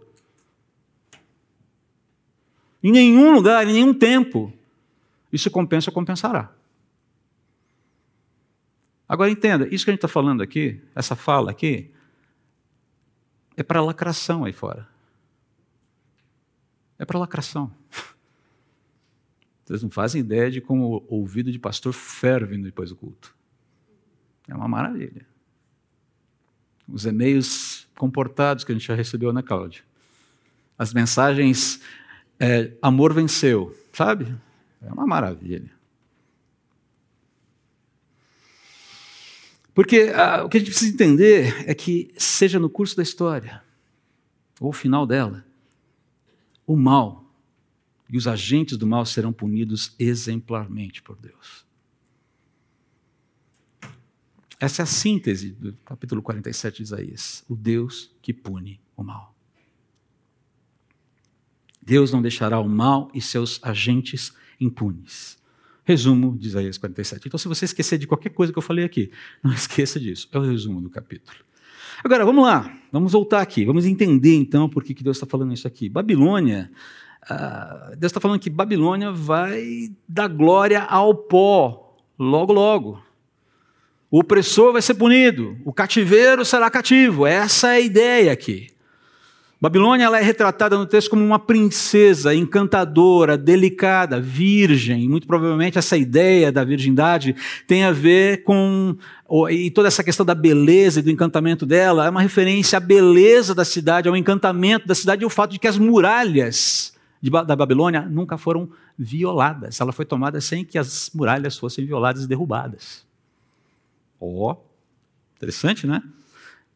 em 2.88 2.92
nenhum 2.92 3.34
lugar, 3.34 3.68
em 3.68 3.74
nenhum 3.74 3.94
tempo, 3.94 4.54
isso 5.32 5.52
compensa 5.52 5.90
ou 5.90 5.94
compensará. 5.94 6.50
Agora 9.10 9.30
entenda, 9.30 9.68
isso 9.68 9.84
que 9.84 9.92
a 9.92 9.94
gente 9.94 10.00
está 10.00 10.08
falando 10.08 10.42
aqui, 10.42 10.82
essa 10.96 11.14
fala 11.14 11.52
aqui, 11.52 11.92
é 13.58 13.64
para 13.64 13.82
lacração 13.82 14.46
aí 14.46 14.54
fora. 14.54 14.88
É 16.98 17.04
para 17.04 17.20
lacração. 17.20 17.70
Vocês 19.66 19.84
não 19.84 19.90
fazem 19.90 20.22
ideia 20.22 20.50
de 20.50 20.62
como 20.62 21.06
o 21.10 21.16
ouvido 21.16 21.52
de 21.52 21.60
pastor 21.60 21.92
ferve 21.92 22.58
depois 22.58 22.90
do 22.90 22.96
culto. 22.96 23.36
É 24.48 24.56
uma 24.56 24.68
maravilha. 24.68 25.28
Os 26.88 27.06
e-mails 27.06 27.86
comportados 27.98 28.64
que 28.64 28.72
a 28.72 28.76
gente 28.76 28.88
já 28.88 28.96
recebeu 28.96 29.34
na 29.34 29.44
Cláudia. 29.44 29.84
As 30.78 30.94
mensagens 30.94 31.82
é, 32.40 32.72
amor 32.82 33.14
venceu, 33.14 33.76
sabe? 33.94 34.36
É 34.82 34.92
uma 34.92 35.08
maravilha. 35.08 35.72
Porque 39.74 40.12
ah, 40.16 40.44
o 40.44 40.50
que 40.50 40.58
a 40.58 40.60
gente 40.60 40.72
precisa 40.72 40.92
entender 40.92 41.70
é 41.70 41.76
que, 41.76 42.12
seja 42.18 42.60
no 42.60 42.70
curso 42.70 42.98
da 42.98 43.04
história, 43.04 43.64
ou 44.60 44.74
final 44.74 45.06
dela, 45.06 45.46
o 46.66 46.76
mal 46.76 47.24
e 48.10 48.18
os 48.18 48.28
agentes 48.28 48.78
do 48.78 48.88
mal 48.88 49.06
serão 49.06 49.32
punidos 49.32 49.94
exemplarmente 50.00 51.02
por 51.02 51.16
Deus. 51.16 51.66
Essa 54.60 54.82
é 54.82 54.84
a 54.84 54.88
síntese 54.88 55.52
do 55.52 55.74
capítulo 55.86 56.24
47 56.24 56.78
de 56.78 56.84
Isaías. 56.84 57.46
O 57.48 57.56
Deus 57.56 58.10
que 58.22 58.34
pune 58.34 58.82
o 58.96 59.04
mal. 59.04 59.37
Deus 61.88 62.12
não 62.12 62.22
deixará 62.22 62.60
o 62.60 62.68
mal 62.68 63.10
e 63.14 63.22
seus 63.22 63.62
agentes 63.64 64.34
impunes. 64.60 65.38
Resumo 65.86 66.38
de 66.38 66.50
Isaías 66.50 66.78
47. 66.78 67.30
Então, 67.30 67.38
se 67.38 67.48
você 67.48 67.64
esquecer 67.64 67.98
de 67.98 68.06
qualquer 68.06 68.32
coisa 68.32 68.52
que 68.52 68.60
eu 68.60 68.62
falei 68.62 68.84
aqui, 68.84 69.10
não 69.42 69.54
esqueça 69.56 69.98
disso. 69.98 70.28
É 70.34 70.38
o 70.38 70.42
resumo 70.42 70.82
do 70.82 70.90
capítulo. 70.90 71.38
Agora, 72.04 72.26
vamos 72.26 72.44
lá. 72.44 72.78
Vamos 72.92 73.14
voltar 73.14 73.40
aqui. 73.40 73.64
Vamos 73.64 73.86
entender, 73.86 74.36
então, 74.36 74.68
por 74.68 74.84
que 74.84 75.02
Deus 75.02 75.16
está 75.16 75.26
falando 75.26 75.54
isso 75.54 75.66
aqui. 75.66 75.88
Babilônia, 75.88 76.70
uh, 77.24 77.96
Deus 77.96 78.10
está 78.10 78.20
falando 78.20 78.42
que 78.42 78.50
Babilônia 78.50 79.14
vai 79.14 79.90
dar 80.06 80.28
glória 80.28 80.82
ao 80.84 81.16
pó, 81.16 81.96
logo, 82.20 82.52
logo. 82.52 83.02
O 84.12 84.20
opressor 84.20 84.74
vai 84.74 84.82
ser 84.82 84.96
punido, 84.96 85.58
o 85.64 85.72
cativeiro 85.72 86.44
será 86.44 86.70
cativo. 86.70 87.26
Essa 87.26 87.70
é 87.70 87.76
a 87.76 87.80
ideia 87.80 88.34
aqui. 88.34 88.76
Babilônia 89.60 90.06
ela 90.06 90.20
é 90.20 90.22
retratada 90.22 90.78
no 90.78 90.86
texto 90.86 91.10
como 91.10 91.26
uma 91.26 91.40
princesa 91.40 92.34
encantadora, 92.34 93.36
delicada, 93.36 94.22
virgem. 94.22 95.10
Muito 95.10 95.26
provavelmente 95.26 95.80
essa 95.80 95.98
ideia 95.98 96.52
da 96.52 96.64
virgindade 96.64 97.36
tem 97.66 97.84
a 97.84 97.92
ver 97.92 98.44
com. 98.44 98.96
E 99.50 99.72
toda 99.72 99.88
essa 99.88 100.04
questão 100.04 100.24
da 100.24 100.36
beleza 100.36 101.00
e 101.00 101.04
do 101.04 101.10
encantamento 101.10 101.66
dela 101.66 102.06
é 102.06 102.10
uma 102.10 102.22
referência 102.22 102.78
à 102.78 102.80
beleza 102.80 103.56
da 103.56 103.66
cidade, 103.66 104.08
ao 104.08 104.16
encantamento 104.16 104.88
da 104.88 104.94
cidade 104.94 105.24
e 105.24 105.26
ao 105.26 105.30
fato 105.30 105.52
de 105.54 105.60
que 105.60 105.68
as 105.68 105.78
muralhas 105.78 106.96
da 107.20 107.56
Babilônia 107.56 108.02
nunca 108.02 108.38
foram 108.38 108.70
violadas. 108.96 109.82
Ela 109.82 109.92
foi 109.92 110.06
tomada 110.06 110.40
sem 110.40 110.64
que 110.64 110.78
as 110.78 111.10
muralhas 111.16 111.58
fossem 111.58 111.84
violadas 111.84 112.26
e 112.26 112.28
derrubadas. 112.28 113.04
Ó, 114.22 114.52
oh, 114.52 114.58
interessante, 115.36 115.88
né? 115.88 116.04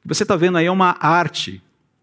Você 0.04 0.24
está 0.24 0.36
vendo 0.36 0.58
aí 0.58 0.66
é 0.66 0.72
uma 0.72 0.98
arte 1.00 1.62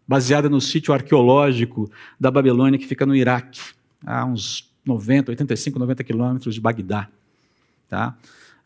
baseada 0.09 0.49
no 0.49 0.61
sítio 0.61 0.95
arqueológico 0.95 1.91
da 2.19 2.31
Babilônia, 2.31 2.79
que 2.79 2.87
fica 2.87 3.05
no 3.05 3.15
Iraque, 3.15 3.61
a 4.05 4.25
uns 4.25 4.73
90, 4.85 5.33
85, 5.33 5.79
90 5.79 6.03
quilômetros 6.03 6.55
de 6.55 6.61
Bagdá. 6.61 7.09
Tá? 7.87 8.17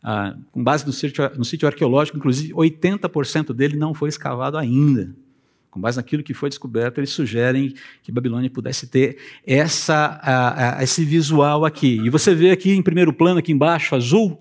Ah, 0.01 0.35
com 0.51 0.63
base 0.63 0.85
no 0.85 0.93
sítio, 0.93 1.29
no 1.37 1.43
sítio 1.43 1.67
arqueológico, 1.67 2.17
inclusive 2.17 2.53
80% 2.53 3.53
dele 3.53 3.75
não 3.75 3.93
foi 3.93 4.07
escavado 4.07 4.57
ainda. 4.57 5.13
Com 5.69 5.81
base 5.81 5.97
naquilo 5.97 6.23
que 6.23 6.33
foi 6.33 6.49
descoberto, 6.49 6.99
eles 6.99 7.09
sugerem 7.09 7.73
que 8.03 8.11
Babilônia 8.11 8.49
pudesse 8.49 8.85
ter 8.87 9.17
essa, 9.45 10.19
ah, 10.21 10.77
ah, 10.77 10.83
esse 10.83 11.03
visual 11.03 11.65
aqui. 11.65 11.99
E 12.05 12.09
você 12.09 12.33
vê 12.33 12.51
aqui 12.51 12.71
em 12.71 12.81
primeiro 12.81 13.11
plano, 13.11 13.39
aqui 13.39 13.51
embaixo, 13.51 13.95
azul, 13.95 14.39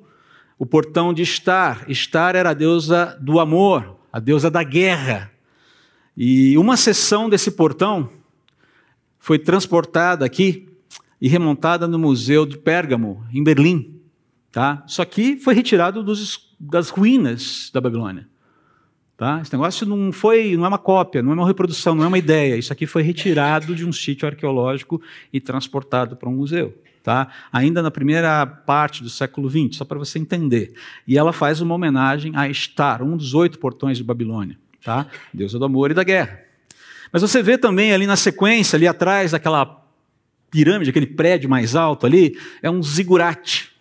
o 0.59 0.67
portão 0.67 1.13
de 1.13 1.23
Estar. 1.23 1.91
Estar 1.91 2.37
era 2.37 2.51
a 2.51 2.55
deusa 2.55 3.19
do 3.21 3.41
amor, 3.41 3.99
a 4.13 4.21
deusa 4.21 4.51
da 4.51 4.63
guerra. 4.63 5.32
E 6.17 6.59
uma 6.59 6.77
seção 6.77 7.29
desse 7.29 7.51
portão 7.51 8.11
foi 9.19 9.39
transportada 9.39 10.25
aqui 10.25 10.69
e 11.21 11.29
remontada 11.29 11.87
no 11.87 11.99
Museu 11.99 12.45
de 12.45 12.59
Pérgamo, 12.59 13.25
em 13.33 13.43
Berlim. 13.43 14.01
Tá? 14.51 14.85
Isso 14.87 15.01
aqui 15.01 15.37
foi 15.37 15.55
retirado 15.55 16.03
dos, 16.03 16.55
das 16.61 16.91
ruínas 16.91 17.71
da 17.73 17.81
Babilônia. 17.81 18.29
Tá? 19.17 19.41
Esse 19.41 19.53
negócio 19.53 19.87
não 19.87 20.13
foi, 20.13 20.57
não 20.57 20.65
é 20.65 20.69
uma 20.69 20.79
cópia, 20.79 21.23
não 21.23 21.33
é 21.33 21.35
uma 21.35 21.47
reprodução, 21.47 21.95
não 21.95 22.05
é 22.05 22.09
uma 22.09 22.19
ideia. 22.19 22.57
Isso 22.57 22.73
aqui 22.73 22.87
foi 22.87 23.03
retirado 23.03 23.75
de 23.75 23.87
um 23.87 23.93
sítio 23.93 24.27
arqueológico 24.27 25.01
e 25.33 25.41
transportado 25.41 26.17
para 26.17 26.29
um 26.29 26.35
museu. 26.35 26.77
Tá? 27.03 27.29
Ainda 27.53 27.81
na 27.81 27.91
primeira 27.91 28.45
parte 28.45 29.03
do 29.03 29.09
século 29.09 29.49
XX, 29.49 29.77
só 29.77 29.85
para 29.85 29.99
você 29.99 30.19
entender. 30.19 30.75
E 31.07 31.17
ela 31.17 31.33
faz 31.33 31.61
uma 31.61 31.75
homenagem 31.75 32.33
a 32.37 32.49
Estar, 32.49 33.03
um 33.03 33.17
dos 33.17 33.33
oito 33.33 33.59
portões 33.59 33.97
de 33.97 34.05
Babilônia 34.05 34.59
tá? 34.85 35.07
Deusa 35.33 35.59
do 35.59 35.65
amor 35.65 35.91
e 35.91 35.95
da 35.95 36.05
guerra. 36.05 36.41
Mas 37.13 37.23
você 37.23 37.43
vê 37.43 37.59
também 37.59 37.93
ali 37.93 38.07
na 38.07 38.17
sequência, 38.17 38.77
ali 38.77 38.87
atrás 38.87 39.33
daquela 39.33 39.83
pirâmide, 40.51 40.91
aquele 40.91 41.07
prédio 41.07 41.49
mais 41.49 41.75
alto 41.75 42.07
ali, 42.07 42.39
é 42.63 42.71
um 42.71 42.83
zigurate. 42.83 43.73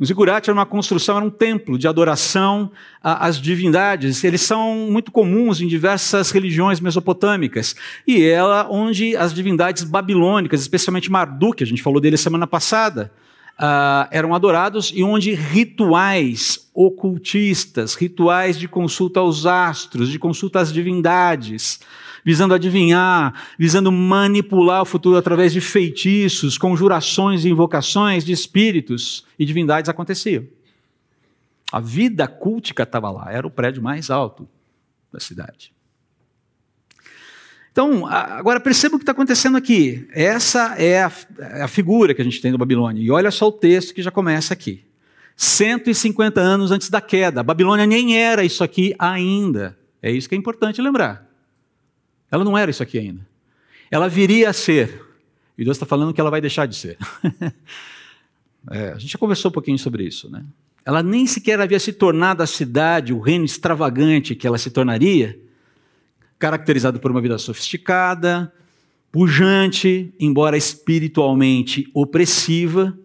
Um 0.00 0.04
zigurate 0.04 0.48
era 0.48 0.56
uma 0.56 0.66
construção, 0.66 1.16
era 1.16 1.26
um 1.26 1.30
templo 1.30 1.76
de 1.76 1.88
adoração 1.88 2.70
às 3.02 3.40
divindades. 3.40 4.22
Eles 4.22 4.42
são 4.42 4.88
muito 4.88 5.10
comuns 5.10 5.60
em 5.60 5.66
diversas 5.66 6.30
religiões 6.30 6.78
mesopotâmicas. 6.78 7.74
E 8.06 8.22
ela 8.24 8.68
onde 8.70 9.16
as 9.16 9.34
divindades 9.34 9.82
babilônicas, 9.82 10.60
especialmente 10.60 11.10
Marduk, 11.10 11.64
a 11.64 11.66
gente 11.66 11.82
falou 11.82 12.00
dele 12.00 12.16
semana 12.16 12.46
passada, 12.46 13.12
uh, 13.58 14.08
eram 14.10 14.34
adorados 14.34 14.92
e 14.94 15.02
onde 15.02 15.34
rituais 15.34 16.68
ocultistas, 16.72 17.94
rituais 17.94 18.58
de 18.58 18.68
consulta 18.68 19.20
aos 19.20 19.46
astros, 19.46 20.08
de 20.08 20.18
consulta 20.18 20.60
às 20.60 20.72
divindades, 20.72 21.80
visando 22.24 22.54
adivinhar, 22.54 23.34
visando 23.58 23.90
manipular 23.90 24.82
o 24.82 24.86
futuro 24.86 25.16
através 25.16 25.52
de 25.52 25.60
feitiços, 25.60 26.56
conjurações 26.56 27.44
e 27.44 27.48
invocações 27.48 28.24
de 28.24 28.32
espíritos 28.32 29.24
e 29.38 29.44
divindades 29.44 29.88
aconteciam. 29.88 30.44
A 31.72 31.80
vida 31.80 32.26
cultica 32.26 32.84
estava 32.84 33.10
lá, 33.10 33.30
era 33.32 33.46
o 33.46 33.50
prédio 33.50 33.82
mais 33.82 34.10
alto 34.10 34.48
da 35.12 35.20
cidade. 35.20 35.72
Então, 37.78 38.08
agora 38.08 38.58
perceba 38.58 38.96
o 38.96 38.98
que 38.98 39.04
está 39.04 39.12
acontecendo 39.12 39.56
aqui. 39.56 40.04
Essa 40.10 40.74
é 40.76 41.04
a, 41.04 41.12
é 41.38 41.62
a, 41.62 41.68
figura 41.68 42.12
que 42.12 42.20
a 42.20 42.24
gente 42.24 42.40
tem 42.40 42.50
do 42.50 42.58
Babilônia. 42.58 43.00
E 43.00 43.08
olha 43.08 43.30
só 43.30 43.46
o 43.46 43.52
texto 43.52 43.94
que 43.94 44.02
já 44.02 44.10
começa 44.10 44.52
aqui. 44.52 44.84
150 45.36 46.40
anos 46.40 46.72
antes 46.72 46.90
da 46.90 47.00
queda. 47.00 47.38
A 47.38 47.44
Babilônia 47.44 47.86
nem 47.86 48.20
era 48.20 48.42
isso 48.42 48.64
aqui 48.64 48.96
ainda. 48.98 49.78
É 50.02 50.10
isso 50.10 50.28
que 50.28 50.34
é 50.34 50.38
importante 50.38 50.82
lembrar. 50.82 51.24
Ela 52.32 52.42
não 52.42 52.58
era 52.58 52.68
isso 52.68 52.82
aqui 52.82 52.98
ainda. 52.98 53.24
Ela 53.92 54.08
viria 54.08 54.50
a 54.50 54.52
ser. 54.52 55.00
E 55.56 55.62
Deus 55.62 55.76
está 55.76 55.86
falando 55.86 56.12
que 56.12 56.20
ela 56.20 56.32
vai 56.32 56.40
deixar 56.40 56.66
de 56.66 56.74
ser. 56.74 56.98
é, 58.72 58.88
a 58.88 58.98
gente 58.98 59.12
já 59.12 59.18
conversou 59.20 59.52
um 59.52 59.54
pouquinho 59.54 59.78
sobre 59.78 60.02
isso. 60.02 60.28
Né? 60.28 60.44
Ela 60.84 61.00
nem 61.00 61.28
sequer 61.28 61.60
havia 61.60 61.78
se 61.78 61.92
tornado 61.92 62.42
a 62.42 62.46
cidade, 62.48 63.12
o 63.12 63.20
reino 63.20 63.44
extravagante 63.44 64.34
que 64.34 64.48
ela 64.48 64.58
se 64.58 64.68
tornaria 64.68 65.38
caracterizado 66.38 67.00
por 67.00 67.10
uma 67.10 67.20
vida 67.20 67.36
sofisticada, 67.38 68.52
pujante, 69.10 70.14
embora 70.20 70.56
espiritualmente 70.56 71.90
opressiva, 71.94 72.98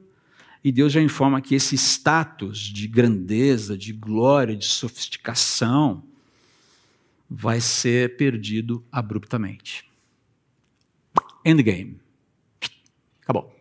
e 0.64 0.72
Deus 0.72 0.94
já 0.94 1.02
informa 1.02 1.42
que 1.42 1.56
esse 1.56 1.76
status 1.76 2.60
de 2.60 2.88
grandeza, 2.88 3.78
de 3.78 3.92
glória, 3.92 4.56
de 4.56 4.66
sofisticação, 4.66 6.04
vai 7.30 7.60
ser 7.60 8.16
perdido 8.16 8.84
abruptamente. 8.92 9.90
Endgame. 11.44 12.00
Acabou. 13.22 13.54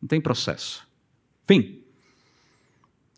Não 0.00 0.06
tem 0.06 0.20
processo. 0.20 0.86
Fim. 1.46 1.83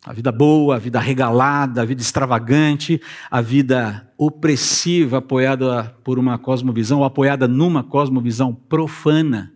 A 0.07 0.13
vida 0.13 0.31
boa, 0.31 0.77
a 0.77 0.79
vida 0.79 1.01
regalada, 1.01 1.81
a 1.81 1.85
vida 1.85 2.01
extravagante, 2.01 3.01
a 3.29 3.41
vida 3.41 4.09
opressiva, 4.17 5.17
apoiada 5.17 5.93
por 6.01 6.17
uma 6.17 6.37
cosmovisão, 6.37 6.99
ou 6.99 7.03
apoiada 7.03 7.45
numa 7.45 7.83
cosmovisão 7.83 8.55
profana, 8.55 9.53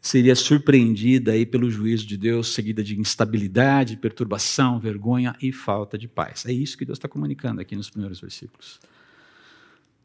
seria 0.00 0.34
surpreendida 0.34 1.30
aí 1.30 1.46
pelo 1.46 1.70
juízo 1.70 2.04
de 2.08 2.16
Deus, 2.16 2.54
seguida 2.54 2.82
de 2.82 2.98
instabilidade, 2.98 3.96
perturbação, 3.96 4.80
vergonha 4.80 5.32
e 5.40 5.52
falta 5.52 5.96
de 5.96 6.08
paz. 6.08 6.44
É 6.44 6.52
isso 6.52 6.76
que 6.76 6.84
Deus 6.84 6.98
está 6.98 7.06
comunicando 7.08 7.60
aqui 7.60 7.76
nos 7.76 7.88
primeiros 7.88 8.20
versículos. 8.20 8.80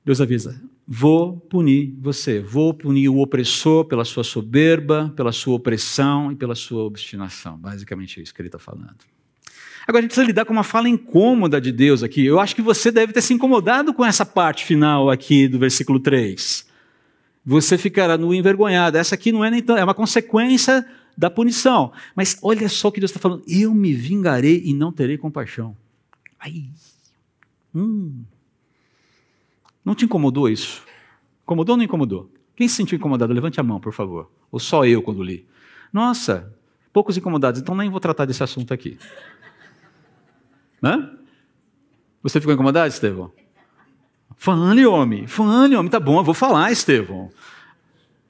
Deus 0.05 0.21
avisa: 0.21 0.62
vou 0.88 1.38
punir 1.38 1.95
você, 2.00 2.39
vou 2.39 2.75
punir 2.75 3.10
o 3.10 3.17
opressor 3.17 3.86
pela 3.86 4.05
sua 4.05 4.24
soberba, 4.24 5.12
pela 5.15 5.31
sua 5.31 5.55
opressão 5.55 6.31
e 6.31 6.36
pela 6.36 6.53
sua 6.53 6.83
obstinação. 6.83 7.57
Basicamente 7.57 8.19
é 8.19 8.24
isso 8.24 8.36
que 8.36 8.39
ele 8.39 8.50
está 8.50 8.60
falando. 8.60 8.98
Agora 9.88 10.00
a 10.00 10.02
gente 10.02 10.10
precisa 10.10 10.28
lidar 10.28 10.46
com 10.46 10.54
uma 10.54 10.64
fala 10.64 10.88
incômoda 10.88 11.60
de 11.60 11.72
Deus 11.72 12.04
aqui. 12.04 12.26
Eu 12.26 12.40
acho 12.40 12.56
que 12.56 12.62
você 12.62 12.92
deve 12.92 13.14
ter 13.14 13.22
se 13.22 13.34
incomodado 13.34 13.94
com 13.94 14.06
essa 14.06 14.26
parte 14.26 14.64
final 14.64 15.10
aqui 15.10 15.48
do 15.48 15.58
versículo 15.58 16.00
3. 16.00 16.66
Você 17.46 17.78
ficará 17.78 18.18
no 18.18 18.34
envergonhado. 18.34 18.98
Essa 18.98 19.16
aqui 19.16 19.32
não 19.32 19.44
é 19.44 19.50
nem 19.50 19.62
tão, 19.62 19.76
é 19.76 19.84
uma 19.84 19.94
consequência 19.94 20.86
da 21.18 21.30
punição. 21.30 21.92
Mas 22.16 22.38
olha 22.42 22.70
só 22.70 22.90
o 22.90 22.92
que 22.92 23.00
Deus 23.00 23.12
está 23.12 23.20
falando. 23.20 23.44
Eu 23.48 23.74
me 23.74 23.94
vingarei 23.94 24.62
e 24.64 24.74
não 24.74 24.92
terei 24.92 25.18
compaixão. 25.18 25.76
Ai. 26.40 26.66
Hum. 27.74 28.24
Não 29.84 29.96
te 29.96 30.06
incomodou 30.06 30.48
isso? 30.48 30.84
Incomodou 31.44 31.74
ou 31.74 31.78
não 31.78 31.86
incomodou? 31.86 32.30
Quem 32.56 32.68
se 32.68 32.76
sentiu 32.76 32.96
incomodado? 32.96 33.34
Levante 33.34 33.60
a 33.60 33.64
mão, 33.64 33.80
por 33.80 33.94
favor. 33.94 34.30
Ou 34.52 34.60
só 34.60 34.86
eu 34.86 35.02
quando 35.02 35.24
li. 35.24 35.46
Nossa, 35.92 36.54
poucos 36.94 37.18
incomodados, 37.18 37.60
então 37.60 37.76
nem 37.76 37.90
vou 37.90 38.00
tratar 38.00 38.26
desse 38.26 38.44
assunto 38.44 38.74
aqui. 38.74 38.98
Hã? 40.84 41.12
Você 42.24 42.40
ficou 42.40 42.54
incomodado, 42.54 42.88
Estevão? 42.88 43.32
Fale, 44.36 44.86
homem. 44.86 45.28
Fale, 45.28 45.76
homem. 45.76 45.92
Tá 45.92 46.00
bom, 46.00 46.20
eu 46.20 46.24
vou 46.24 46.34
falar, 46.34 46.72
Estevão. 46.72 47.30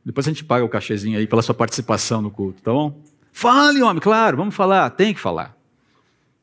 Depois 0.03 0.27
a 0.27 0.31
gente 0.31 0.43
paga 0.43 0.65
o 0.65 0.69
cachezinho 0.69 1.17
aí 1.17 1.27
pela 1.27 1.41
sua 1.41 1.53
participação 1.53 2.21
no 2.21 2.31
culto, 2.31 2.61
tá 2.61 2.71
bom? 2.71 2.99
Fale, 3.31 3.81
homem, 3.81 4.01
claro, 4.01 4.35
vamos 4.35 4.55
falar. 4.55 4.89
Tem 4.89 5.13
que 5.13 5.19
falar. 5.19 5.55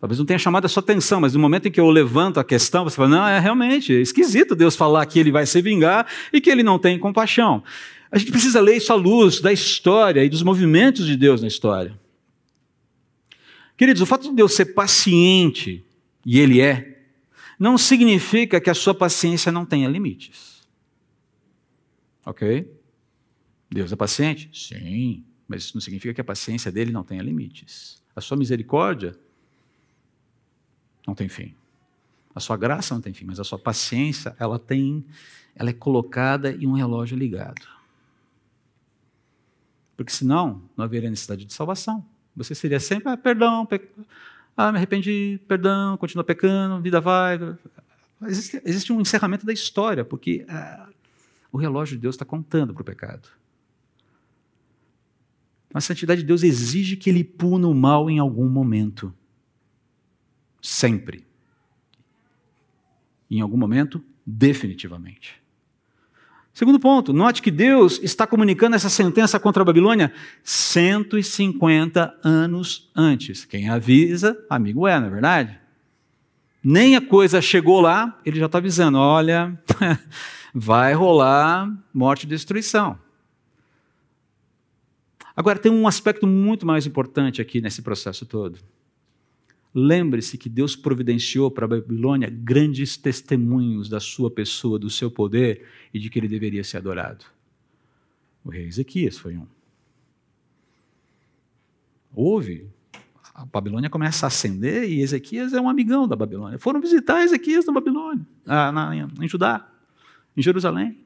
Talvez 0.00 0.18
não 0.18 0.24
tenha 0.24 0.38
chamado 0.38 0.64
a 0.64 0.68
sua 0.68 0.80
atenção, 0.80 1.20
mas 1.20 1.34
no 1.34 1.40
momento 1.40 1.66
em 1.66 1.70
que 1.72 1.80
eu 1.80 1.90
levanto 1.90 2.38
a 2.38 2.44
questão, 2.44 2.84
você 2.84 2.96
fala: 2.96 3.08
não, 3.08 3.26
é 3.26 3.38
realmente 3.40 3.92
é 3.92 4.00
esquisito 4.00 4.54
Deus 4.54 4.76
falar 4.76 5.04
que 5.06 5.18
ele 5.18 5.32
vai 5.32 5.44
se 5.44 5.60
vingar 5.60 6.06
e 6.32 6.40
que 6.40 6.48
ele 6.48 6.62
não 6.62 6.78
tem 6.78 6.98
compaixão. 6.98 7.62
A 8.10 8.16
gente 8.16 8.30
precisa 8.30 8.60
ler 8.60 8.76
isso 8.76 8.92
à 8.92 8.96
luz 8.96 9.40
da 9.40 9.52
história 9.52 10.24
e 10.24 10.28
dos 10.28 10.42
movimentos 10.42 11.04
de 11.04 11.16
Deus 11.16 11.42
na 11.42 11.48
história. 11.48 11.98
Queridos, 13.76 14.00
o 14.00 14.06
fato 14.06 14.30
de 14.30 14.34
Deus 14.34 14.54
ser 14.54 14.66
paciente 14.66 15.84
e 16.30 16.38
ele 16.38 16.60
é, 16.60 17.08
não 17.58 17.78
significa 17.78 18.60
que 18.60 18.68
a 18.68 18.74
sua 18.74 18.94
paciência 18.94 19.50
não 19.50 19.64
tenha 19.64 19.88
limites. 19.88 20.68
Ok? 22.22 22.70
Deus 23.70 23.90
é 23.90 23.96
paciente? 23.96 24.50
Sim, 24.52 25.24
mas 25.48 25.62
isso 25.62 25.74
não 25.74 25.80
significa 25.80 26.12
que 26.12 26.20
a 26.20 26.24
paciência 26.24 26.70
dele 26.70 26.92
não 26.92 27.02
tenha 27.02 27.22
limites. 27.22 28.02
A 28.14 28.20
sua 28.20 28.36
misericórdia 28.36 29.18
não 31.06 31.14
tem 31.14 31.30
fim. 31.30 31.54
A 32.34 32.40
sua 32.40 32.58
graça 32.58 32.92
não 32.92 33.00
tem 33.00 33.14
fim, 33.14 33.24
mas 33.24 33.40
a 33.40 33.44
sua 33.44 33.58
paciência, 33.58 34.36
ela 34.38 34.58
tem, 34.58 35.06
ela 35.56 35.70
é 35.70 35.72
colocada 35.72 36.52
em 36.52 36.66
um 36.66 36.74
relógio 36.74 37.16
ligado. 37.16 37.66
Porque 39.96 40.12
senão 40.12 40.68
não 40.76 40.84
haveria 40.84 41.08
necessidade 41.08 41.46
de 41.46 41.54
salvação. 41.54 42.04
Você 42.36 42.54
seria 42.54 42.78
sempre, 42.78 43.08
ah, 43.10 43.16
perdão, 43.16 43.66
ah, 44.58 44.72
me 44.72 44.78
arrependi, 44.78 45.40
perdão, 45.46 45.96
continua 45.96 46.24
pecando, 46.24 46.82
vida 46.82 47.00
vai. 47.00 47.38
Existe, 48.22 48.60
existe 48.64 48.92
um 48.92 49.00
encerramento 49.00 49.46
da 49.46 49.52
história, 49.52 50.04
porque 50.04 50.44
ah, 50.48 50.88
o 51.52 51.56
relógio 51.56 51.94
de 51.94 52.02
Deus 52.02 52.16
está 52.16 52.24
contando 52.24 52.74
para 52.74 52.82
o 52.82 52.84
pecado. 52.84 53.28
A 55.72 55.80
santidade 55.80 56.22
de 56.22 56.26
Deus 56.26 56.42
exige 56.42 56.96
que 56.96 57.08
ele 57.08 57.22
puna 57.22 57.68
o 57.68 57.74
mal 57.74 58.10
em 58.10 58.18
algum 58.18 58.48
momento. 58.48 59.14
Sempre. 60.60 61.24
Em 63.30 63.40
algum 63.40 63.56
momento, 63.56 64.04
definitivamente. 64.26 65.40
Segundo 66.58 66.80
ponto, 66.80 67.12
note 67.12 67.40
que 67.40 67.52
Deus 67.52 68.00
está 68.02 68.26
comunicando 68.26 68.74
essa 68.74 68.90
sentença 68.90 69.38
contra 69.38 69.62
a 69.62 69.64
Babilônia 69.64 70.12
150 70.42 72.18
anos 72.24 72.90
antes. 72.96 73.44
Quem 73.44 73.68
avisa, 73.68 74.36
amigo 74.50 74.84
é, 74.84 74.98
não 74.98 75.06
é 75.06 75.10
verdade? 75.10 75.60
Nem 76.60 76.96
a 76.96 77.00
coisa 77.00 77.40
chegou 77.40 77.80
lá, 77.80 78.18
ele 78.26 78.40
já 78.40 78.46
está 78.46 78.58
avisando: 78.58 78.98
olha, 78.98 79.56
vai 80.52 80.94
rolar 80.94 81.72
morte 81.94 82.24
e 82.24 82.26
destruição. 82.26 82.98
Agora, 85.36 85.60
tem 85.60 85.70
um 85.70 85.86
aspecto 85.86 86.26
muito 86.26 86.66
mais 86.66 86.86
importante 86.86 87.40
aqui 87.40 87.60
nesse 87.60 87.82
processo 87.82 88.26
todo. 88.26 88.58
Lembre-se 89.78 90.36
que 90.36 90.48
Deus 90.48 90.74
providenciou 90.74 91.52
para 91.52 91.64
a 91.64 91.68
Babilônia 91.68 92.28
grandes 92.28 92.96
testemunhos 92.96 93.88
da 93.88 94.00
sua 94.00 94.28
pessoa, 94.28 94.76
do 94.76 94.90
seu 94.90 95.08
poder 95.08 95.64
e 95.94 96.00
de 96.00 96.10
que 96.10 96.18
ele 96.18 96.26
deveria 96.26 96.64
ser 96.64 96.78
adorado. 96.78 97.24
O 98.44 98.50
rei 98.50 98.66
Ezequias 98.66 99.16
foi 99.16 99.36
um. 99.36 99.46
Houve. 102.12 102.68
A 103.32 103.44
Babilônia 103.44 103.88
começa 103.88 104.26
a 104.26 104.28
ascender 104.28 104.90
e 104.90 105.00
Ezequias 105.00 105.52
é 105.52 105.60
um 105.60 105.68
amigão 105.68 106.08
da 106.08 106.16
Babilônia. 106.16 106.58
Foram 106.58 106.80
visitar 106.80 107.22
Ezequias 107.22 107.64
na 107.64 107.72
Babilônia, 107.72 108.26
ah, 108.46 108.72
na, 108.72 108.96
em 108.96 109.28
Judá, 109.28 109.70
em 110.36 110.42
Jerusalém. 110.42 110.98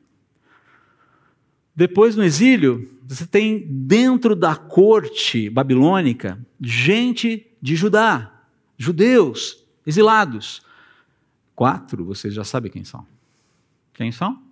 Depois, 1.76 2.16
no 2.16 2.24
exílio, 2.24 2.98
você 3.06 3.26
tem 3.26 3.66
dentro 3.66 4.34
da 4.34 4.56
corte 4.56 5.50
babilônica 5.50 6.38
gente 6.58 7.46
de 7.60 7.76
Judá, 7.76 8.31
judeus, 8.82 9.64
exilados. 9.86 10.62
Quatro, 11.54 12.04
vocês 12.04 12.34
já 12.34 12.44
sabem 12.44 12.70
quem 12.70 12.84
são. 12.84 13.06
Quem 13.94 14.10
são? 14.10 14.42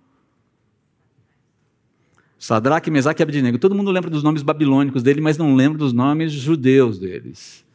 Sadraque, 2.37 2.89
Mesaque 2.89 3.21
e 3.21 3.23
Abednego. 3.23 3.59
Todo 3.59 3.75
mundo 3.75 3.91
lembra 3.91 4.09
dos 4.09 4.23
nomes 4.23 4.41
babilônicos 4.41 5.03
dele, 5.03 5.21
mas 5.21 5.37
não 5.37 5.55
lembra 5.55 5.77
dos 5.77 5.93
nomes 5.93 6.31
judeus 6.31 6.97
deles. 6.97 7.65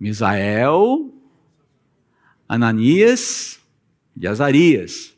Misael, 0.00 1.12
Ananias 2.48 3.60
e 4.16 4.26
Azarias. 4.26 5.16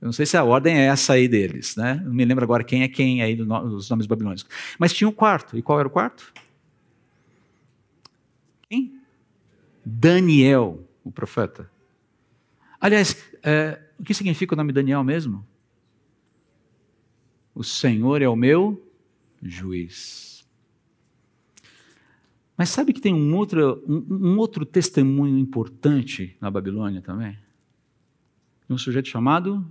Eu 0.00 0.06
não 0.06 0.12
sei 0.12 0.26
se 0.26 0.36
a 0.36 0.44
ordem 0.44 0.76
é 0.76 0.86
essa 0.86 1.14
aí 1.14 1.26
deles, 1.26 1.74
né? 1.76 2.00
Não 2.04 2.12
me 2.12 2.24
lembro 2.24 2.44
agora 2.44 2.62
quem 2.62 2.82
é 2.82 2.88
quem 2.88 3.22
aí 3.22 3.34
dos 3.34 3.88
nomes 3.88 4.06
babilônicos. 4.06 4.46
Mas 4.78 4.92
tinha 4.92 5.08
um 5.08 5.12
quarto. 5.12 5.56
E 5.56 5.62
qual 5.62 5.80
era 5.80 5.88
o 5.88 5.90
quarto? 5.90 6.32
Quem? 8.68 9.00
Daniel, 9.84 10.86
o 11.04 11.10
profeta. 11.10 11.70
Aliás, 12.80 13.16
é, 13.42 13.80
o 13.98 14.04
que 14.04 14.14
significa 14.14 14.54
o 14.54 14.56
nome 14.56 14.72
Daniel 14.72 15.04
mesmo? 15.04 15.46
O 17.54 17.62
Senhor 17.62 18.20
é 18.22 18.28
o 18.28 18.36
meu 18.36 18.84
juiz. 19.42 20.44
Mas 22.56 22.70
sabe 22.70 22.92
que 22.92 23.00
tem 23.00 23.14
um 23.14 23.36
outro, 23.36 23.82
um, 23.86 24.32
um 24.32 24.38
outro 24.38 24.64
testemunho 24.64 25.38
importante 25.38 26.36
na 26.40 26.50
Babilônia 26.50 27.02
também? 27.02 27.38
um 28.68 28.78
sujeito 28.78 29.08
chamado 29.08 29.64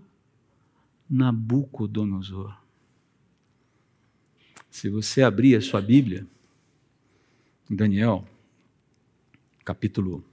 Nabucodonosor. 1.10 2.56
Se 4.70 4.90
você 4.90 5.22
abrir 5.22 5.56
a 5.56 5.62
sua 5.62 5.82
Bíblia, 5.82 6.26
Daniel, 7.70 8.28
capítulo 9.64 10.24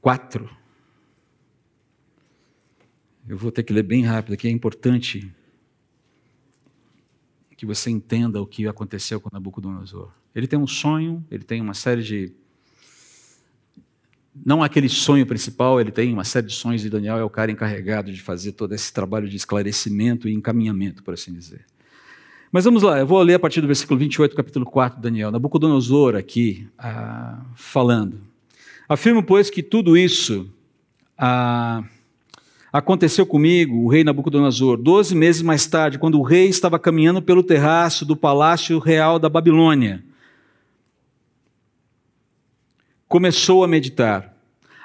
4. 0.00 0.48
Eu 3.28 3.36
vou 3.36 3.52
ter 3.52 3.62
que 3.62 3.72
ler 3.72 3.82
bem 3.82 4.04
rápido 4.04 4.34
aqui, 4.34 4.48
é 4.48 4.50
importante 4.50 5.32
que 7.56 7.66
você 7.66 7.90
entenda 7.90 8.40
o 8.40 8.46
que 8.46 8.68
aconteceu 8.68 9.20
com 9.20 9.28
Nabucodonosor. 9.32 10.12
Ele 10.32 10.46
tem 10.46 10.56
um 10.56 10.66
sonho, 10.66 11.26
ele 11.28 11.42
tem 11.42 11.60
uma 11.60 11.74
série 11.74 12.04
de, 12.04 12.32
não 14.46 14.62
aquele 14.62 14.88
sonho 14.88 15.26
principal, 15.26 15.80
ele 15.80 15.90
tem 15.90 16.12
uma 16.12 16.22
série 16.22 16.46
de 16.46 16.54
sonhos 16.54 16.84
e 16.84 16.88
Daniel 16.88 17.18
é 17.18 17.24
o 17.24 17.30
cara 17.30 17.50
encarregado 17.50 18.12
de 18.12 18.22
fazer 18.22 18.52
todo 18.52 18.74
esse 18.74 18.92
trabalho 18.92 19.28
de 19.28 19.36
esclarecimento 19.36 20.28
e 20.28 20.32
encaminhamento, 20.32 21.02
por 21.02 21.14
assim 21.14 21.32
dizer. 21.32 21.66
Mas 22.50 22.64
vamos 22.64 22.82
lá, 22.82 22.98
eu 22.98 23.06
vou 23.06 23.20
ler 23.20 23.34
a 23.34 23.38
partir 23.38 23.60
do 23.60 23.66
versículo 23.66 24.00
28, 24.00 24.34
capítulo 24.34 24.64
4 24.64 24.96
de 24.96 25.02
Daniel. 25.02 25.30
Nabucodonosor 25.30 26.16
aqui 26.16 26.66
ah, 26.78 27.42
falando. 27.54 28.22
Afirmo, 28.88 29.22
pois, 29.22 29.50
que 29.50 29.62
tudo 29.62 29.98
isso 29.98 30.48
ah, 31.18 31.84
aconteceu 32.72 33.26
comigo, 33.26 33.84
o 33.84 33.88
rei 33.88 34.02
Nabucodonosor, 34.02 34.78
doze 34.78 35.14
meses 35.14 35.42
mais 35.42 35.66
tarde, 35.66 35.98
quando 35.98 36.18
o 36.18 36.22
rei 36.22 36.48
estava 36.48 36.78
caminhando 36.78 37.20
pelo 37.20 37.42
terraço 37.42 38.06
do 38.06 38.16
palácio 38.16 38.78
real 38.78 39.18
da 39.18 39.28
Babilônia. 39.28 40.02
Começou 43.06 43.62
a 43.62 43.68
meditar. 43.68 44.37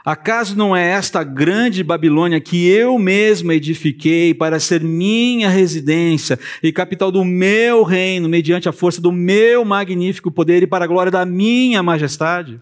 Acaso 0.05 0.57
não 0.57 0.75
é 0.75 0.85
esta 0.89 1.23
grande 1.23 1.81
Babilônia 1.81 2.41
que 2.41 2.67
eu 2.67 2.99
mesmo 2.99 3.53
edifiquei 3.53 4.33
para 4.33 4.59
ser 4.59 4.81
minha 4.81 5.49
residência 5.49 6.37
e 6.61 6.73
capital 6.73 7.09
do 7.09 7.23
meu 7.23 7.83
reino, 7.83 8.27
mediante 8.27 8.67
a 8.67 8.73
força 8.73 9.01
do 9.01 9.13
meu 9.13 9.63
magnífico 9.63 10.29
poder 10.29 10.61
e 10.61 10.67
para 10.67 10.83
a 10.83 10.87
glória 10.87 11.11
da 11.11 11.25
minha 11.25 11.81
majestade? 11.81 12.59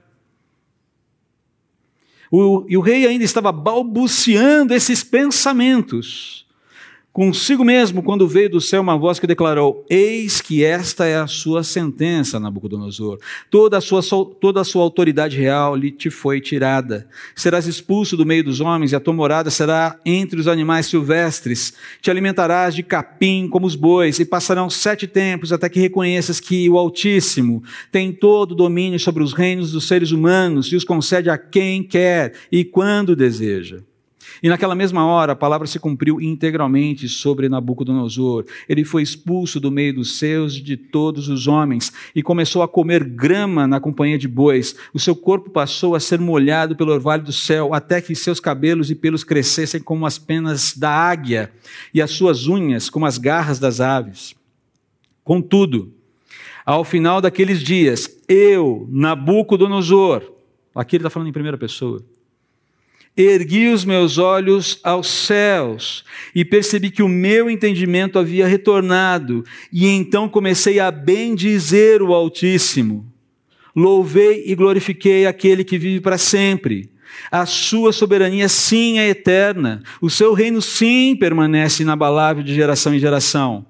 O, 2.30 2.64
e 2.70 2.78
o 2.78 2.82
rei 2.82 3.08
ainda 3.08 3.26
estava 3.26 3.52
balbuciando 3.52 4.74
esses 4.74 5.04
pensamentos 5.04 6.46
consigo 7.14 7.64
mesmo 7.64 8.02
quando 8.02 8.28
veio 8.28 8.50
do 8.50 8.62
céu 8.62 8.82
uma 8.82 8.98
voz 8.98 9.20
que 9.20 9.28
declarou: 9.28 9.86
Eis 9.90 10.42
que 10.42 10.64
esta 10.64 11.06
é 11.06 11.18
a 11.18 11.28
sua 11.28 11.64
sentença, 11.64 12.40
Nabucodonosor. 12.40 13.20
Toda 13.50 13.78
a 13.78 13.82
sua, 13.82 14.02
toda 14.40 14.62
a 14.62 14.64
sua 14.64 14.84
autoridade 14.84 15.38
real 15.38 15.76
lhe 15.76 15.92
te 15.92 16.10
foi 16.10 16.40
tirada. 16.40 17.08
Serás 17.36 17.68
expulso 17.68 18.16
do 18.16 18.26
meio 18.26 18.44
dos 18.44 18.62
homens, 18.62 18.92
e 18.92 18.96
a 18.96 19.00
tua 19.00 19.14
morada 19.14 19.50
será 19.50 20.00
entre 20.06 20.40
os 20.40 20.48
animais 20.48 20.86
silvestres. 20.86 21.74
Te 22.02 22.10
alimentarás 22.10 22.74
de 22.74 22.84
capim 22.84 23.48
como 23.48 23.68
os 23.68 23.76
bois, 23.76 24.20
e 24.20 24.26
passarão 24.26 24.70
sete 24.70 25.08
tempos 25.08 25.52
até 25.52 25.70
que 25.70 25.80
reconheças 25.80 26.40
que 26.40 26.70
o 26.70 26.78
Altíssimo 26.78 27.64
tem 27.92 28.12
todo 28.12 28.52
o 28.52 28.56
domínio 28.56 29.00
sobre 29.00 29.24
os 29.24 29.34
reinos 29.34 29.72
dos 29.72 29.88
seres 29.88 30.12
humanos 30.12 30.72
e 30.72 30.76
os 30.76 30.84
concede 30.84 31.30
a 31.30 31.38
quem 31.38 31.84
quer 31.84 32.34
e 32.52 32.64
quando 32.64 33.16
deseja. 33.16 33.82
E 34.42 34.50
naquela 34.50 34.76
mesma 34.76 35.06
hora 35.06 35.34
a 35.34 35.36
palavra 35.36 35.68
se 35.68 35.80
cumpriu 35.80 36.20
integralmente 36.22 37.08
sobre 37.08 37.50
Nabucodonosor. 37.50 38.46
Ele 38.68 38.84
foi 38.84 39.02
expulso 39.02 39.60
do 39.60 39.72
meio 39.72 39.96
dos 39.96 40.18
seus 40.18 40.56
de 40.56 40.76
todos 40.78 41.30
os 41.30 41.48
homens 41.48 41.92
e 42.16 42.24
começou 42.24 42.64
a 42.64 42.68
comer 42.68 43.04
grama 43.04 43.68
na 43.68 43.80
companhia 43.80 44.18
de 44.18 44.28
bois. 44.28 44.76
O 44.94 45.00
seu 45.00 45.16
corpo 45.16 45.50
passou 45.50 45.96
a 45.96 46.00
ser 46.00 46.20
molhado 46.20 46.76
pelo 46.76 46.92
orvalho 46.92 47.24
do 47.24 47.34
céu, 47.34 47.74
até 47.74 48.02
que 48.02 48.16
seus 48.16 48.40
cabelos 48.40 48.92
e 48.92 48.96
pelos 48.96 49.24
crescessem 49.24 49.82
como 49.82 50.06
as 50.06 50.18
penas 50.18 50.76
da 50.76 50.90
águia 50.90 51.52
e 51.94 52.02
as 52.02 52.12
suas 52.12 52.48
unhas 52.48 52.90
como 52.90 53.06
as 53.06 53.18
garras 53.18 53.60
das 53.60 53.80
aves. 53.80 54.36
Contudo, 55.24 55.94
ao 56.66 56.84
final 56.84 57.22
daqueles 57.22 57.62
dias, 57.62 58.10
eu, 58.28 58.88
Nabucodonosor, 58.90 60.32
aqui 60.76 60.96
ele 60.96 61.02
está 61.02 61.10
falando 61.10 61.30
em 61.30 61.34
primeira 61.34 61.58
pessoa, 61.58 62.04
ergui 63.16 63.68
os 63.68 63.84
meus 63.84 64.18
olhos 64.18 64.80
aos 64.84 65.08
céus 65.08 66.04
e 66.34 66.46
percebi 66.46 66.90
que 66.90 67.04
o 67.04 67.08
meu 67.08 67.50
entendimento 67.50 68.18
havia 68.18 68.48
retornado, 68.48 69.44
e 69.72 69.88
então 69.88 70.30
comecei 70.30 70.80
a 70.80 70.90
bendizer 70.90 72.02
o 72.02 72.14
Altíssimo. 72.14 73.06
Louvei 73.76 74.44
e 74.48 74.56
glorifiquei 74.56 75.26
aquele 75.26 75.64
que 75.64 75.78
vive 75.78 76.02
para 76.02 76.18
sempre. 76.18 76.90
A 77.30 77.46
sua 77.46 77.92
soberania, 77.92 78.48
sim, 78.48 79.00
é 79.00 79.10
eterna. 79.10 79.84
O 80.02 80.10
seu 80.10 80.34
reino, 80.34 80.62
sim, 80.62 81.16
permanece 81.16 81.84
inabalável 81.84 82.44
de 82.44 82.54
geração 82.54 82.94
em 82.94 83.00
geração. 83.00 83.66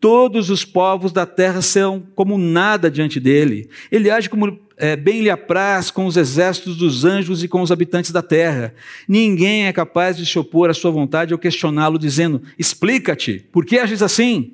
Todos 0.00 0.50
os 0.50 0.64
povos 0.64 1.12
da 1.12 1.24
terra 1.24 1.62
são 1.62 2.06
como 2.14 2.36
nada 2.36 2.90
diante 2.90 3.18
dele. 3.18 3.68
Ele 3.90 4.10
age 4.10 4.28
como 4.28 4.58
é, 4.76 4.96
bem 4.96 5.22
lhe 5.22 5.30
apraz 5.30 5.90
com 5.90 6.06
os 6.06 6.16
exércitos 6.16 6.76
dos 6.76 7.04
anjos 7.04 7.42
e 7.42 7.48
com 7.48 7.62
os 7.62 7.70
habitantes 7.70 8.10
da 8.10 8.22
terra. 8.22 8.74
Ninguém 9.08 9.66
é 9.66 9.72
capaz 9.72 10.16
de 10.16 10.26
se 10.26 10.38
opor 10.38 10.70
à 10.70 10.74
sua 10.74 10.90
vontade 10.90 11.32
ou 11.32 11.38
questioná-lo, 11.38 11.98
dizendo: 11.98 12.42
Explica-te, 12.58 13.44
por 13.52 13.64
que 13.64 13.78
ages 13.78 14.02
assim? 14.02 14.52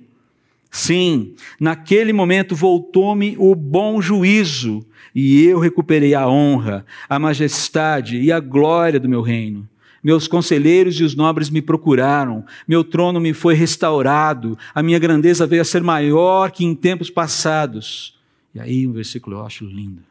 Sim, 0.70 1.34
naquele 1.58 2.12
momento 2.12 2.54
voltou-me 2.54 3.34
o 3.38 3.54
bom 3.56 4.00
juízo, 4.00 4.86
e 5.12 5.44
eu 5.44 5.58
recuperei 5.58 6.14
a 6.14 6.28
honra, 6.28 6.86
a 7.08 7.18
majestade 7.18 8.20
e 8.20 8.30
a 8.30 8.38
glória 8.38 9.00
do 9.00 9.08
meu 9.08 9.20
reino. 9.20 9.68
Meus 10.02 10.28
conselheiros 10.28 10.98
e 11.00 11.04
os 11.04 11.14
nobres 11.14 11.50
me 11.50 11.60
procuraram, 11.60 12.44
meu 12.66 12.84
trono 12.84 13.20
me 13.20 13.34
foi 13.34 13.54
restaurado, 13.54 14.56
a 14.74 14.82
minha 14.82 14.98
grandeza 14.98 15.46
veio 15.46 15.60
a 15.60 15.64
ser 15.64 15.82
maior 15.82 16.52
que 16.52 16.64
em 16.64 16.74
tempos 16.74 17.10
passados. 17.10 18.18
E 18.54 18.60
aí 18.60 18.86
um 18.86 18.92
versículo 18.92 19.36
eu 19.36 19.44
acho 19.44 19.64
lindo. 19.66 20.09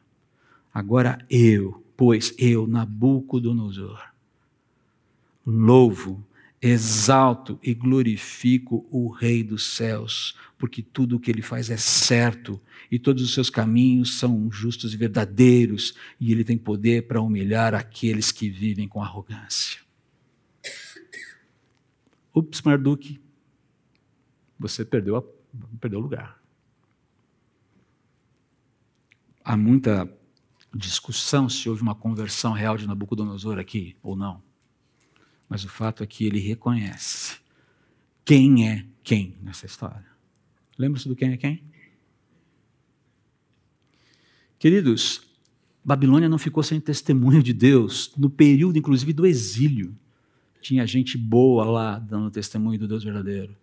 Agora 0.79 1.17
eu, 1.29 1.83
pois 1.97 2.33
eu, 2.37 2.65
Nabucodonosor, 2.65 4.01
louvo, 5.45 6.25
exalto 6.61 7.59
e 7.61 7.73
glorifico 7.73 8.87
o 8.89 9.09
Rei 9.09 9.43
dos 9.43 9.75
céus, 9.75 10.37
porque 10.57 10.81
tudo 10.81 11.17
o 11.17 11.19
que 11.19 11.29
ele 11.29 11.41
faz 11.41 11.69
é 11.69 11.75
certo 11.75 12.61
e 12.89 12.97
todos 12.97 13.21
os 13.21 13.33
seus 13.33 13.49
caminhos 13.49 14.17
são 14.17 14.49
justos 14.49 14.93
e 14.93 14.97
verdadeiros, 14.97 15.95
e 16.17 16.31
ele 16.31 16.45
tem 16.45 16.57
poder 16.57 17.07
para 17.09 17.19
humilhar 17.19 17.75
aqueles 17.75 18.31
que 18.31 18.49
vivem 18.49 18.87
com 18.87 19.03
arrogância. 19.03 19.81
Ups, 22.33 22.61
Marduk, 22.61 23.19
você 24.57 24.85
perdeu, 24.85 25.17
a, 25.17 25.23
perdeu 25.77 25.99
o 25.99 26.03
lugar. 26.03 26.41
Há 29.43 29.57
muita 29.57 30.09
discussão 30.73 31.49
se 31.49 31.67
houve 31.69 31.82
uma 31.82 31.95
conversão 31.95 32.53
real 32.53 32.77
de 32.77 32.88
Nabucodonosor 32.88 33.58
aqui 33.58 33.95
ou 34.01 34.15
não. 34.15 34.41
Mas 35.47 35.63
o 35.63 35.69
fato 35.69 36.03
é 36.03 36.08
que 36.08 36.25
ele 36.25 36.39
reconhece 36.39 37.38
quem 38.23 38.69
é 38.69 38.86
quem 39.03 39.36
nessa 39.41 39.65
história. 39.65 40.05
Lembra-se 40.77 41.08
do 41.08 41.15
quem 41.15 41.32
é 41.32 41.38
quem? 41.38 41.63
Queridos, 44.60 45.23
Babilônia 45.84 46.29
não 46.29 46.38
ficou 46.38 46.62
sem 46.62 46.79
testemunho 46.79 47.41
de 47.41 47.53
Deus 47.53 48.12
no 48.15 48.29
período, 48.29 48.77
inclusive, 48.77 49.13
do 49.13 49.25
exílio. 49.25 49.97
Tinha 50.62 50.86
gente 50.86 51.17
boa 51.17 51.65
lá 51.65 51.97
dando 51.97 52.29
testemunho 52.29 52.77
do 52.77 52.88
Deus 52.88 53.03
verdadeiro. 53.03 53.55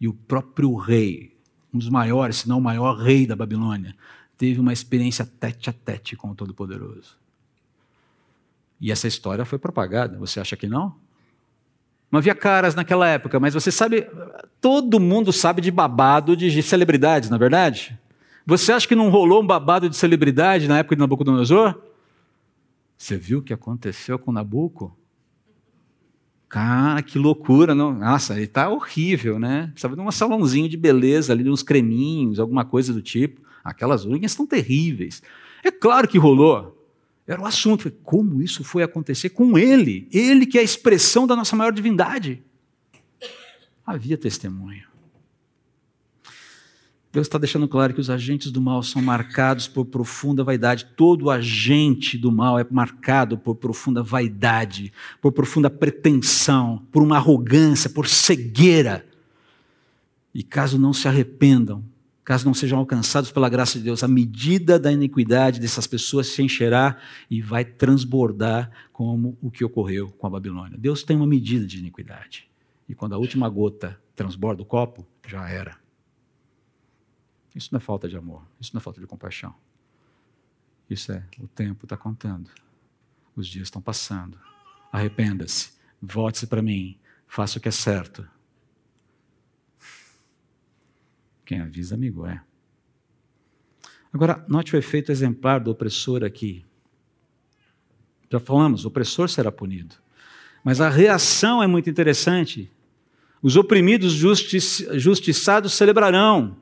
E 0.00 0.06
o 0.06 0.14
próprio 0.14 0.74
rei, 0.76 1.36
um 1.72 1.78
dos 1.78 1.88
maiores, 1.88 2.36
se 2.36 2.48
não 2.48 2.58
o 2.58 2.62
maior 2.62 2.98
rei 2.98 3.26
da 3.26 3.34
Babilônia, 3.34 3.96
teve 4.42 4.58
uma 4.58 4.72
experiência 4.72 5.24
tete 5.24 5.70
a 5.70 5.72
tete 5.72 6.16
com 6.16 6.30
o 6.30 6.34
Todo-Poderoso. 6.34 7.16
E 8.80 8.90
essa 8.90 9.06
história 9.06 9.44
foi 9.44 9.56
propagada, 9.56 10.18
você 10.18 10.40
acha 10.40 10.56
que 10.56 10.66
não? 10.66 10.96
Não 12.10 12.18
havia 12.18 12.34
caras 12.34 12.74
naquela 12.74 13.06
época, 13.06 13.38
mas 13.38 13.54
você 13.54 13.70
sabe, 13.70 14.04
todo 14.60 14.98
mundo 14.98 15.32
sabe 15.32 15.62
de 15.62 15.70
babado 15.70 16.36
de 16.36 16.60
celebridades, 16.60 17.30
na 17.30 17.36
é 17.36 17.38
verdade? 17.38 17.96
Você 18.44 18.72
acha 18.72 18.88
que 18.88 18.96
não 18.96 19.10
rolou 19.10 19.44
um 19.44 19.46
babado 19.46 19.88
de 19.88 19.94
celebridade 19.94 20.66
na 20.66 20.78
época 20.78 20.96
de 20.96 21.00
Nabucodonosor? 21.00 21.80
Você 22.98 23.16
viu 23.16 23.38
o 23.38 23.42
que 23.42 23.52
aconteceu 23.52 24.18
com 24.18 24.32
Nabuco? 24.32 24.98
Cara, 26.52 27.00
que 27.00 27.18
loucura, 27.18 27.74
não? 27.74 27.94
Nossa, 27.94 28.34
ele 28.34 28.44
está 28.44 28.68
horrível, 28.68 29.38
né? 29.38 29.68
Precisava 29.68 29.96
de 29.96 30.02
um 30.02 30.10
salãozinho 30.12 30.68
de 30.68 30.76
beleza 30.76 31.32
ali, 31.32 31.48
uns 31.48 31.62
creminhos, 31.62 32.38
alguma 32.38 32.62
coisa 32.62 32.92
do 32.92 33.00
tipo. 33.00 33.40
Aquelas 33.64 34.04
unhas 34.04 34.32
estão 34.32 34.46
terríveis. 34.46 35.22
É 35.64 35.70
claro 35.70 36.06
que 36.06 36.18
rolou. 36.18 36.78
Era 37.26 37.40
o 37.40 37.46
assunto. 37.46 37.90
Como 38.04 38.42
isso 38.42 38.62
foi 38.62 38.82
acontecer 38.82 39.30
com 39.30 39.56
ele? 39.56 40.06
Ele 40.12 40.44
que 40.44 40.58
é 40.58 40.60
a 40.60 40.64
expressão 40.64 41.26
da 41.26 41.34
nossa 41.34 41.56
maior 41.56 41.72
divindade. 41.72 42.42
Havia 43.86 44.18
testemunho. 44.18 44.84
Deus 47.12 47.26
está 47.26 47.36
deixando 47.36 47.68
claro 47.68 47.92
que 47.92 48.00
os 48.00 48.08
agentes 48.08 48.50
do 48.50 48.58
mal 48.58 48.82
são 48.82 49.02
marcados 49.02 49.68
por 49.68 49.84
profunda 49.84 50.42
vaidade. 50.42 50.86
Todo 50.96 51.28
agente 51.28 52.16
do 52.16 52.32
mal 52.32 52.58
é 52.58 52.66
marcado 52.70 53.36
por 53.36 53.54
profunda 53.56 54.02
vaidade, 54.02 54.90
por 55.20 55.30
profunda 55.30 55.68
pretensão, 55.68 56.82
por 56.90 57.02
uma 57.02 57.16
arrogância, 57.16 57.90
por 57.90 58.08
cegueira. 58.08 59.06
E 60.34 60.42
caso 60.42 60.78
não 60.78 60.94
se 60.94 61.06
arrependam, 61.06 61.84
caso 62.24 62.46
não 62.46 62.54
sejam 62.54 62.78
alcançados 62.78 63.30
pela 63.30 63.50
graça 63.50 63.76
de 63.76 63.84
Deus, 63.84 64.02
a 64.02 64.08
medida 64.08 64.78
da 64.78 64.90
iniquidade 64.90 65.60
dessas 65.60 65.86
pessoas 65.86 66.28
se 66.28 66.42
encherá 66.42 66.96
e 67.30 67.42
vai 67.42 67.62
transbordar 67.62 68.70
como 68.90 69.36
o 69.42 69.50
que 69.50 69.62
ocorreu 69.62 70.08
com 70.16 70.26
a 70.26 70.30
Babilônia. 70.30 70.78
Deus 70.78 71.02
tem 71.02 71.14
uma 71.14 71.26
medida 71.26 71.66
de 71.66 71.78
iniquidade. 71.78 72.48
E 72.88 72.94
quando 72.94 73.14
a 73.14 73.18
última 73.18 73.50
gota 73.50 74.00
transborda 74.16 74.62
o 74.62 74.66
copo, 74.66 75.06
já 75.28 75.46
era. 75.46 75.81
Isso 77.54 77.68
não 77.72 77.78
é 77.78 77.80
falta 77.80 78.08
de 78.08 78.16
amor, 78.16 78.42
isso 78.60 78.70
não 78.74 78.78
é 78.78 78.82
falta 78.82 79.00
de 79.00 79.06
compaixão. 79.06 79.54
Isso 80.88 81.12
é, 81.12 81.24
o 81.38 81.46
tempo 81.46 81.86
está 81.86 81.96
contando. 81.96 82.50
Os 83.34 83.46
dias 83.46 83.68
estão 83.68 83.80
passando. 83.80 84.38
Arrependa-se. 84.90 85.72
Volte-se 86.00 86.46
para 86.46 86.60
mim. 86.60 86.98
Faça 87.26 87.58
o 87.58 87.62
que 87.62 87.68
é 87.68 87.72
certo. 87.72 88.28
Quem 91.44 91.60
avisa, 91.60 91.94
amigo, 91.94 92.26
é. 92.26 92.42
Agora, 94.12 94.44
note 94.46 94.76
o 94.76 94.78
efeito 94.78 95.10
exemplar 95.10 95.60
do 95.60 95.70
opressor 95.70 96.22
aqui. 96.22 96.64
Já 98.30 98.38
falamos, 98.38 98.84
o 98.84 98.88
opressor 98.88 99.28
será 99.28 99.50
punido. 99.50 99.96
Mas 100.62 100.80
a 100.80 100.88
reação 100.88 101.62
é 101.62 101.66
muito 101.66 101.88
interessante. 101.88 102.70
Os 103.42 103.56
oprimidos 103.56 104.12
justi 104.12 104.58
justiçados 104.98 105.72
celebrarão. 105.72 106.56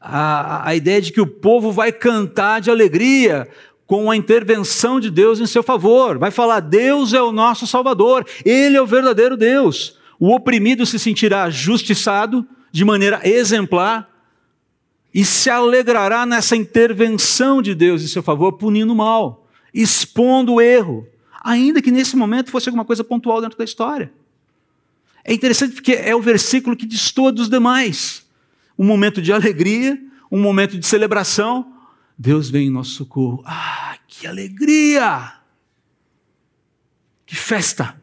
A, 0.00 0.68
a 0.68 0.74
ideia 0.74 1.00
de 1.00 1.12
que 1.12 1.20
o 1.20 1.26
povo 1.26 1.72
vai 1.72 1.90
cantar 1.90 2.60
de 2.60 2.70
alegria 2.70 3.48
com 3.86 4.10
a 4.10 4.16
intervenção 4.16 5.00
de 5.00 5.10
Deus 5.10 5.40
em 5.40 5.46
seu 5.46 5.62
favor. 5.62 6.18
Vai 6.18 6.30
falar: 6.30 6.60
Deus 6.60 7.12
é 7.12 7.22
o 7.22 7.32
nosso 7.32 7.66
Salvador, 7.66 8.24
Ele 8.44 8.76
é 8.76 8.82
o 8.82 8.86
verdadeiro 8.86 9.36
Deus. 9.36 9.98
O 10.20 10.34
oprimido 10.34 10.84
se 10.84 10.98
sentirá 10.98 11.48
justiçado 11.48 12.46
de 12.70 12.84
maneira 12.84 13.20
exemplar 13.24 14.08
e 15.12 15.24
se 15.24 15.48
alegrará 15.48 16.26
nessa 16.26 16.54
intervenção 16.54 17.62
de 17.62 17.74
Deus 17.74 18.02
em 18.02 18.06
seu 18.06 18.22
favor, 18.22 18.52
punindo 18.52 18.92
o 18.92 18.96
mal, 18.96 19.48
expondo 19.72 20.54
o 20.54 20.60
erro, 20.60 21.06
ainda 21.42 21.80
que 21.80 21.90
nesse 21.90 22.14
momento 22.14 22.50
fosse 22.50 22.68
alguma 22.68 22.84
coisa 22.84 23.02
pontual 23.02 23.40
dentro 23.40 23.56
da 23.56 23.64
história. 23.64 24.12
É 25.24 25.32
interessante 25.32 25.74
porque 25.74 25.92
é 25.92 26.14
o 26.14 26.20
versículo 26.20 26.76
que 26.76 26.86
diz 26.86 27.10
todos 27.10 27.44
os 27.44 27.50
demais. 27.50 28.27
Um 28.78 28.84
momento 28.84 29.20
de 29.20 29.32
alegria, 29.32 30.00
um 30.30 30.40
momento 30.40 30.78
de 30.78 30.86
celebração. 30.86 31.74
Deus 32.16 32.48
vem 32.48 32.68
em 32.68 32.70
nosso 32.70 32.92
socorro. 32.92 33.42
Ah, 33.44 33.98
que 34.06 34.26
alegria! 34.26 35.34
Que 37.26 37.36
festa! 37.36 38.00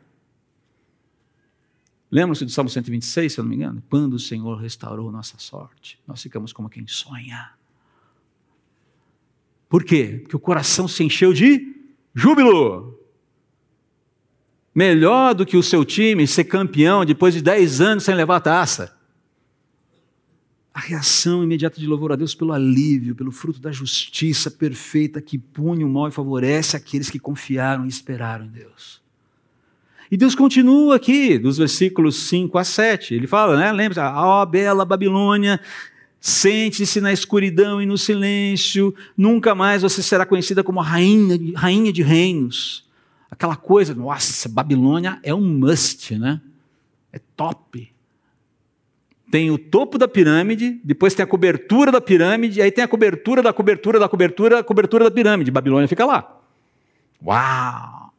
Lembram-se 2.11 2.45
do 2.45 2.51
Salmo 2.51 2.69
126, 2.69 3.33
se 3.33 3.39
eu 3.39 3.43
não 3.43 3.49
me 3.49 3.55
engano? 3.55 3.83
Quando 3.89 4.13
o 4.13 4.19
Senhor 4.19 4.55
restaurou 4.55 5.11
nossa 5.11 5.38
sorte, 5.38 5.99
nós 6.07 6.21
ficamos 6.21 6.53
como 6.53 6.69
quem 6.69 6.88
sonha. 6.88 7.51
Por 9.67 9.83
quê? 9.83 10.19
Porque 10.21 10.35
o 10.35 10.39
coração 10.39 10.88
se 10.88 11.03
encheu 11.03 11.33
de 11.33 11.75
júbilo. 12.13 12.97
Melhor 14.73 15.33
do 15.33 15.45
que 15.45 15.57
o 15.57 15.63
seu 15.63 15.83
time 15.83 16.27
ser 16.27 16.45
campeão 16.45 17.03
depois 17.03 17.33
de 17.33 17.41
10 17.41 17.81
anos 17.81 18.03
sem 18.03 18.15
levar 18.15 18.38
a 18.38 18.41
taça. 18.41 18.94
A 20.75 20.79
reação 20.81 21.41
imediata 21.41 21.79
de 21.79 21.88
louvor 21.88 22.11
a 22.11 22.17
Deus 22.17 22.35
pelo 22.35 22.51
alívio, 22.51 23.15
pelo 23.15 23.31
fruto 23.31 23.61
da 23.61 23.71
justiça 23.71 24.51
perfeita 24.51 25.21
que 25.21 25.38
pune 25.38 25.85
o 25.85 25.88
mal 25.89 26.09
e 26.09 26.11
favorece 26.11 26.75
aqueles 26.75 27.09
que 27.09 27.17
confiaram 27.17 27.85
e 27.85 27.88
esperaram 27.88 28.43
em 28.43 28.49
Deus. 28.49 29.01
E 30.11 30.17
Deus 30.17 30.35
continua 30.35 30.97
aqui, 30.97 31.39
dos 31.39 31.57
versículos 31.57 32.27
5 32.27 32.57
a 32.57 32.65
7. 32.65 33.13
Ele 33.13 33.25
fala, 33.25 33.55
né? 33.55 33.71
Lembra, 33.71 34.11
ó 34.13 34.43
oh, 34.43 34.45
bela 34.45 34.83
Babilônia, 34.83 35.61
sente-se 36.19 36.99
na 36.99 37.13
escuridão 37.13 37.81
e 37.81 37.85
no 37.85 37.97
silêncio, 37.97 38.93
nunca 39.15 39.55
mais 39.55 39.81
você 39.81 40.03
será 40.03 40.25
conhecida 40.25 40.61
como 40.61 40.81
rainha, 40.81 41.39
rainha 41.55 41.93
de 41.93 42.03
reinos. 42.03 42.83
Aquela 43.31 43.55
coisa, 43.55 43.95
nossa, 43.95 44.49
Babilônia 44.49 45.21
é 45.23 45.33
um 45.33 45.57
must, 45.57 46.17
né? 46.17 46.41
É 47.13 47.19
top. 47.38 47.94
Tem 49.36 49.52
o 49.52 49.58
topo 49.58 49.98
da 49.98 50.08
pirâmide, 50.08 50.80
depois 50.82 51.13
tem 51.13 51.21
a 51.21 51.28
cobertura 51.28 51.91
da 51.91 52.00
pirâmide, 52.00 52.62
aí 52.62 52.71
tem 52.71 52.86
a 52.86 52.88
cobertura 52.88 53.43
da 53.43 53.52
cobertura 53.52 54.00
da 54.00 54.08
cobertura, 54.08 54.56
da 54.56 54.63
cobertura 54.63 55.04
da 55.04 55.12
pirâmide. 55.12 55.52
Babilônia 55.52 55.89
fica 55.89 56.06
lá. 56.06 56.41
Uau! 57.21 58.13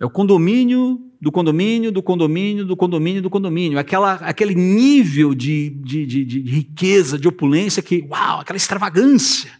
É 0.00 0.06
o 0.06 0.08
condomínio 0.08 0.98
do 1.20 1.30
condomínio, 1.30 1.92
do 1.92 2.02
condomínio, 2.02 2.64
do 2.64 2.74
condomínio, 2.74 3.20
do 3.20 3.28
condomínio. 3.28 3.78
Aquela, 3.78 4.14
aquele 4.14 4.54
nível 4.54 5.34
de, 5.34 5.68
de, 5.68 6.06
de, 6.06 6.24
de 6.24 6.40
riqueza, 6.40 7.18
de 7.18 7.28
opulência 7.28 7.82
que, 7.82 8.08
uau, 8.10 8.40
aquela 8.40 8.56
extravagância. 8.56 9.52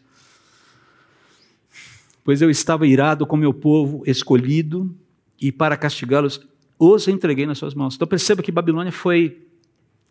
Pois 2.25 2.41
eu 2.41 2.49
estava 2.49 2.87
irado 2.87 3.27
com 3.27 3.37
meu 3.37 3.53
povo 3.53 4.03
escolhido 4.07 4.97
e 5.39 5.53
para 5.53 5.77
castigá-los 5.77 6.41
os 6.79 7.07
entreguei 7.07 7.45
nas 7.45 7.59
suas 7.59 7.75
mãos. 7.75 7.97
Então 7.97 8.09
perceba 8.09 8.43
que 8.43 8.51
Babilônia 8.51 8.93
foi 8.93 9.50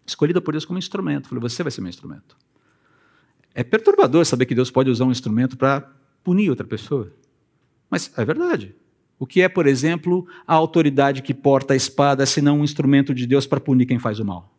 escolhida 0.10 0.42
por 0.42 0.52
Deus 0.52 0.66
como 0.66 0.80
instrumento. 0.80 1.30
Falei, 1.30 1.42
você 1.42 1.64
vai 1.64 1.72
ser 1.72 1.82
meu 1.82 1.90
instrumento. 1.90 2.38
É 3.54 3.64
perturbador 3.64 4.26
saber 4.26 4.46
que 4.46 4.56
Deus 4.56 4.70
pode 4.70 4.90
usar 4.90 5.06
um 5.06 5.12
instrumento 5.12 5.58
para 5.58 5.82
punir 6.24 6.50
outra 6.50 6.66
pessoa. 6.66 7.14
Mas 7.90 8.12
é 8.18 8.24
verdade. 8.24 8.76
O 9.18 9.28
que 9.28 9.42
é, 9.42 9.50
por 9.50 9.68
exemplo, 9.68 10.28
a 10.48 10.54
autoridade 10.54 11.22
que 11.22 11.34
porta 11.34 11.74
a 11.74 11.78
espada, 11.78 12.26
se 12.26 12.42
não 12.42 12.60
um 12.60 12.64
instrumento 12.64 13.14
de 13.14 13.28
Deus 13.28 13.46
para 13.46 13.60
punir 13.60 13.86
quem 13.86 14.00
faz 14.00 14.20
o 14.20 14.26
mal? 14.26 14.56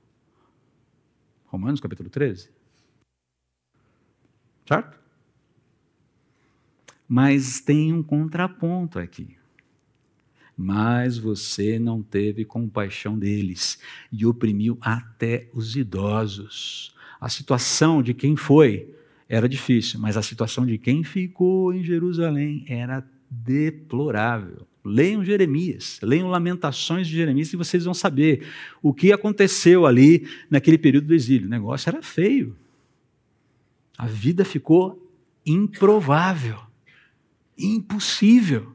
Romanos 1.47 1.81
capítulo 1.81 2.11
13. 2.11 2.51
Certo? 4.67 5.01
Mas 7.09 7.61
tem 7.61 7.93
um 7.93 8.03
contraponto 8.03 8.99
aqui. 8.99 9.40
Mas 10.63 11.17
você 11.17 11.79
não 11.79 12.03
teve 12.03 12.45
compaixão 12.45 13.19
deles 13.19 13.79
e 14.13 14.27
oprimiu 14.27 14.77
até 14.79 15.49
os 15.55 15.75
idosos. 15.75 16.95
A 17.19 17.31
situação 17.31 18.03
de 18.03 18.13
quem 18.13 18.37
foi 18.37 18.95
era 19.27 19.49
difícil, 19.49 19.99
mas 19.99 20.19
a 20.19 20.23
situação 20.23 20.67
de 20.67 20.77
quem 20.77 21.03
ficou 21.03 21.73
em 21.73 21.83
Jerusalém 21.83 22.67
era 22.69 23.03
deplorável. 23.31 24.67
Leiam 24.85 25.25
Jeremias, 25.25 25.99
leiam 26.03 26.29
Lamentações 26.29 27.09
de 27.09 27.17
Jeremias 27.17 27.51
e 27.55 27.57
vocês 27.57 27.87
vão 27.87 27.95
saber 27.95 28.47
o 28.83 28.93
que 28.93 29.15
aconteceu 29.15 29.87
ali 29.87 30.29
naquele 30.51 30.77
período 30.77 31.07
do 31.07 31.15
exílio. 31.15 31.47
O 31.47 31.51
negócio 31.51 31.89
era 31.89 32.03
feio. 32.03 32.55
A 33.97 34.07
vida 34.07 34.45
ficou 34.45 35.11
improvável, 35.47 36.59
impossível. 37.57 38.75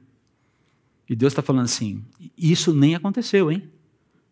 E 1.10 1.16
Deus 1.16 1.32
está 1.32 1.42
falando 1.42 1.66
assim: 1.66 2.04
isso 2.38 2.74
nem 2.74 2.96
aconteceu, 2.96 3.52
hein? 3.52 3.70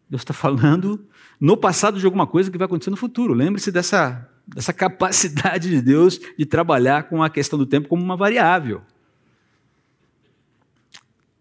Deus 0.10 0.22
está 0.22 0.34
falando 0.34 1.06
no 1.40 1.58
passado 1.58 2.00
de 2.00 2.06
alguma 2.06 2.28
coisa 2.28 2.52
que 2.52 2.58
vai 2.58 2.66
acontecer 2.66 2.92
no 2.92 2.98
futuro. 2.98 3.34
Lembre-se 3.34 3.72
dessa, 3.72 4.30
dessa 4.48 4.74
capacidade 4.74 5.70
de 5.70 5.82
Deus 5.82 6.20
de 6.38 6.46
trabalhar 6.46 7.04
com 7.04 7.24
a 7.24 7.30
questão 7.30 7.58
do 7.58 7.66
tempo 7.66 7.88
como 7.88 8.04
uma 8.04 8.18
variável 8.18 8.82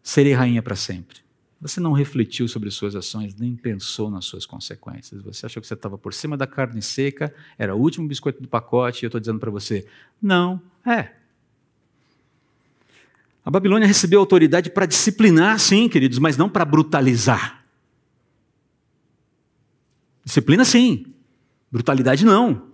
serei 0.03 0.33
rainha 0.33 0.63
para 0.63 0.75
sempre. 0.75 1.23
Você 1.61 1.79
não 1.79 1.93
refletiu 1.93 2.49
sobre 2.49 2.71
suas 2.73 2.97
ações, 2.97 3.37
nem 3.37 3.55
pensou 3.55 4.11
nas 4.11 4.25
suas 4.25 4.45
consequências. 4.45 5.23
Você 5.23 5.47
achou 5.47 5.61
que 5.61 5.69
você 5.69 5.75
estava 5.75 5.97
por 5.97 6.13
cima 6.13 6.37
da 6.37 6.47
carne 6.47 6.83
seca, 6.83 7.33
era 7.57 7.75
o 7.75 7.79
último 7.79 8.09
biscoito 8.09 8.43
do 8.43 8.49
pacote, 8.49 9.03
e 9.03 9.07
eu 9.07 9.09
estou 9.09 9.21
dizendo 9.21 9.39
para 9.39 9.51
você: 9.51 9.87
não, 10.21 10.61
é. 10.85 11.22
A 13.45 13.51
Babilônia 13.51 13.87
recebeu 13.87 14.21
autoridade 14.21 14.71
para 14.71 14.87
disciplinar, 14.87 15.59
sim, 15.59 15.89
queridos, 15.89 16.19
mas 16.19 16.37
não 16.37 16.49
para 16.49 16.65
brutalizar. 16.65 17.65
Disciplina, 20.25 20.65
sim, 20.65 21.07
brutalidade, 21.71 22.25
não. 22.25 22.71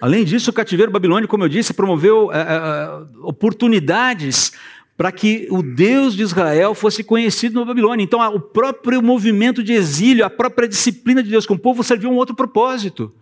Além 0.00 0.24
disso, 0.24 0.50
o 0.50 0.52
cativeiro 0.52 0.92
babilônico, 0.92 1.30
como 1.30 1.44
eu 1.44 1.48
disse, 1.48 1.74
promoveu 1.74 2.30
é, 2.32 2.40
é, 2.40 3.06
oportunidades 3.22 4.52
para 4.96 5.10
que 5.10 5.48
o 5.50 5.62
Deus 5.62 6.14
de 6.14 6.22
Israel 6.22 6.74
fosse 6.74 7.02
conhecido 7.02 7.58
na 7.58 7.66
Babilônia. 7.66 8.04
Então, 8.04 8.20
o 8.34 8.40
próprio 8.40 9.02
movimento 9.02 9.62
de 9.62 9.72
exílio, 9.72 10.24
a 10.24 10.30
própria 10.30 10.68
disciplina 10.68 11.22
de 11.22 11.30
Deus 11.30 11.46
com 11.46 11.54
o 11.54 11.58
povo 11.58 11.82
serviu 11.82 12.10
a 12.10 12.12
um 12.12 12.16
outro 12.16 12.34
propósito: 12.34 13.12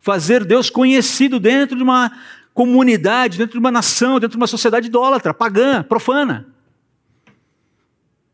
fazer 0.00 0.44
Deus 0.44 0.70
conhecido 0.70 1.38
dentro 1.38 1.76
de 1.76 1.82
uma 1.82 2.10
comunidade, 2.58 3.38
dentro 3.38 3.52
de 3.52 3.58
uma 3.60 3.70
nação, 3.70 4.14
dentro 4.18 4.30
de 4.30 4.36
uma 4.36 4.48
sociedade 4.48 4.88
idólatra, 4.88 5.32
pagã, 5.32 5.80
profana. 5.80 6.52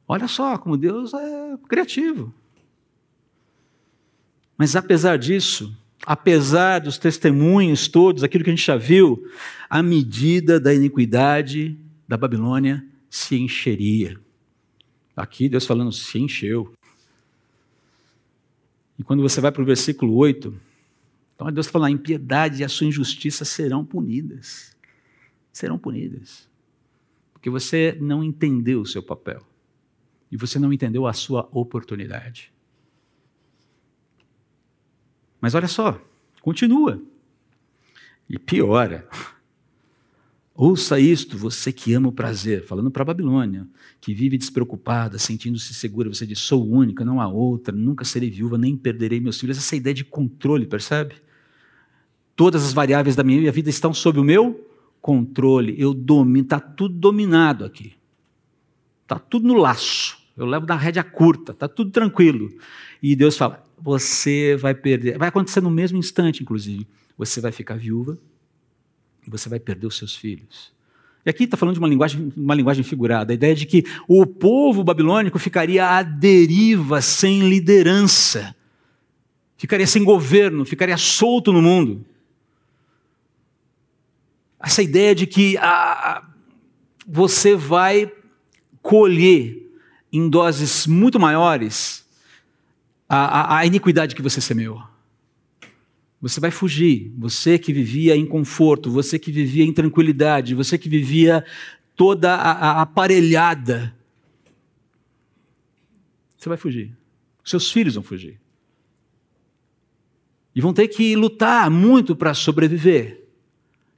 Olha 0.08 0.26
só 0.26 0.56
como 0.56 0.78
Deus 0.78 1.12
é 1.12 1.58
criativo. 1.68 2.32
Mas 4.56 4.74
apesar 4.74 5.18
disso, 5.18 5.76
apesar 6.06 6.78
dos 6.78 6.96
testemunhos 6.96 7.86
todos, 7.86 8.24
aquilo 8.24 8.42
que 8.42 8.48
a 8.48 8.54
gente 8.54 8.64
já 8.64 8.78
viu, 8.78 9.30
a 9.68 9.82
medida 9.82 10.58
da 10.58 10.72
iniquidade 10.72 11.78
da 12.08 12.16
Babilônia 12.16 12.82
se 13.10 13.36
encheria. 13.36 14.18
Aqui 15.14 15.50
Deus 15.50 15.66
falando, 15.66 15.92
se 15.92 16.18
encheu. 16.18 16.72
E 18.98 19.04
quando 19.04 19.22
você 19.22 19.38
vai 19.38 19.52
para 19.52 19.60
o 19.60 19.66
versículo 19.66 20.16
8, 20.16 20.58
então 21.34 21.50
Deus 21.50 21.66
fala, 21.66 21.88
a 21.88 21.90
impiedade 21.90 22.62
e 22.62 22.64
a 22.64 22.68
sua 22.68 22.86
injustiça 22.86 23.44
serão 23.44 23.84
punidas. 23.84 24.76
Serão 25.52 25.78
punidas. 25.78 26.48
Porque 27.32 27.50
você 27.50 27.96
não 28.00 28.22
entendeu 28.22 28.80
o 28.80 28.86
seu 28.86 29.02
papel. 29.02 29.44
E 30.30 30.36
você 30.36 30.58
não 30.58 30.72
entendeu 30.72 31.06
a 31.06 31.12
sua 31.12 31.48
oportunidade. 31.52 32.52
Mas 35.40 35.54
olha 35.54 35.68
só, 35.68 36.00
continua. 36.40 37.02
E 38.28 38.38
piora. 38.38 39.06
Ouça 40.54 41.00
isto, 41.00 41.36
você 41.36 41.72
que 41.72 41.92
ama 41.94 42.08
o 42.08 42.12
prazer, 42.12 42.64
falando 42.64 42.88
para 42.88 43.02
a 43.02 43.06
Babilônia, 43.06 43.66
que 44.00 44.14
vive 44.14 44.38
despreocupada, 44.38 45.18
sentindo-se 45.18 45.74
segura, 45.74 46.08
você 46.08 46.24
diz: 46.24 46.38
sou 46.38 46.64
única, 46.64 47.04
não 47.04 47.20
há 47.20 47.26
outra, 47.26 47.74
nunca 47.74 48.04
serei 48.04 48.30
viúva, 48.30 48.56
nem 48.56 48.76
perderei 48.76 49.18
meus 49.18 49.38
filhos. 49.40 49.58
Essa 49.58 49.74
ideia 49.74 49.92
de 49.92 50.04
controle, 50.04 50.64
percebe? 50.64 51.16
Todas 52.36 52.64
as 52.64 52.72
variáveis 52.72 53.14
da 53.14 53.22
minha 53.22 53.52
vida 53.52 53.70
estão 53.70 53.94
sob 53.94 54.18
o 54.18 54.24
meu 54.24 54.68
controle, 55.00 55.74
eu 55.78 55.92
domino, 55.92 56.44
está 56.44 56.58
tudo 56.58 56.94
dominado 56.94 57.64
aqui. 57.64 57.92
Está 59.02 59.18
tudo 59.18 59.46
no 59.46 59.54
laço. 59.54 60.18
Eu 60.36 60.46
levo 60.46 60.66
na 60.66 60.76
rédea 60.76 61.04
curta, 61.04 61.52
está 61.52 61.68
tudo 61.68 61.90
tranquilo. 61.90 62.50
E 63.02 63.14
Deus 63.14 63.36
fala: 63.36 63.62
você 63.78 64.56
vai 64.56 64.74
perder, 64.74 65.18
vai 65.18 65.28
acontecer 65.28 65.60
no 65.60 65.70
mesmo 65.70 65.98
instante, 65.98 66.42
inclusive. 66.42 66.86
Você 67.18 67.40
vai 67.40 67.52
ficar 67.52 67.76
viúva, 67.76 68.18
e 69.26 69.30
você 69.30 69.48
vai 69.48 69.60
perder 69.60 69.86
os 69.86 69.96
seus 69.96 70.16
filhos. 70.16 70.72
E 71.24 71.30
aqui 71.30 71.44
está 71.44 71.56
falando 71.56 71.74
de 71.74 71.78
uma 71.78 71.88
linguagem, 71.88 72.32
uma 72.36 72.54
linguagem 72.54 72.82
figurada, 72.82 73.32
a 73.32 73.34
ideia 73.34 73.54
de 73.54 73.66
que 73.66 73.84
o 74.08 74.26
povo 74.26 74.82
babilônico 74.82 75.38
ficaria 75.38 75.86
à 75.86 76.02
deriva, 76.02 77.00
sem 77.00 77.48
liderança, 77.48 78.54
ficaria 79.56 79.86
sem 79.86 80.02
governo, 80.02 80.64
ficaria 80.64 80.96
solto 80.96 81.52
no 81.52 81.62
mundo. 81.62 82.04
Essa 84.64 84.82
ideia 84.82 85.14
de 85.14 85.26
que 85.26 85.56
a, 85.58 86.26
você 87.06 87.54
vai 87.54 88.10
colher 88.80 89.70
em 90.12 90.28
doses 90.28 90.86
muito 90.86 91.18
maiores 91.18 92.04
a, 93.08 93.56
a, 93.56 93.58
a 93.58 93.66
iniquidade 93.66 94.14
que 94.14 94.22
você 94.22 94.40
semeou. 94.40 94.82
Você 96.20 96.40
vai 96.40 96.50
fugir. 96.50 97.12
Você 97.18 97.58
que 97.58 97.72
vivia 97.72 98.16
em 98.16 98.24
conforto, 98.24 98.90
você 98.90 99.18
que 99.18 99.30
vivia 99.30 99.64
em 99.64 99.72
tranquilidade, 99.72 100.54
você 100.54 100.78
que 100.78 100.88
vivia 100.88 101.44
toda 101.94 102.34
a, 102.34 102.52
a 102.52 102.82
aparelhada. 102.82 103.94
Você 106.38 106.48
vai 106.48 106.56
fugir. 106.56 106.96
Seus 107.44 107.70
filhos 107.70 107.94
vão 107.94 108.02
fugir. 108.02 108.40
E 110.54 110.60
vão 110.60 110.72
ter 110.72 110.88
que 110.88 111.14
lutar 111.16 111.70
muito 111.70 112.14
para 112.14 112.32
sobreviver. 112.32 113.23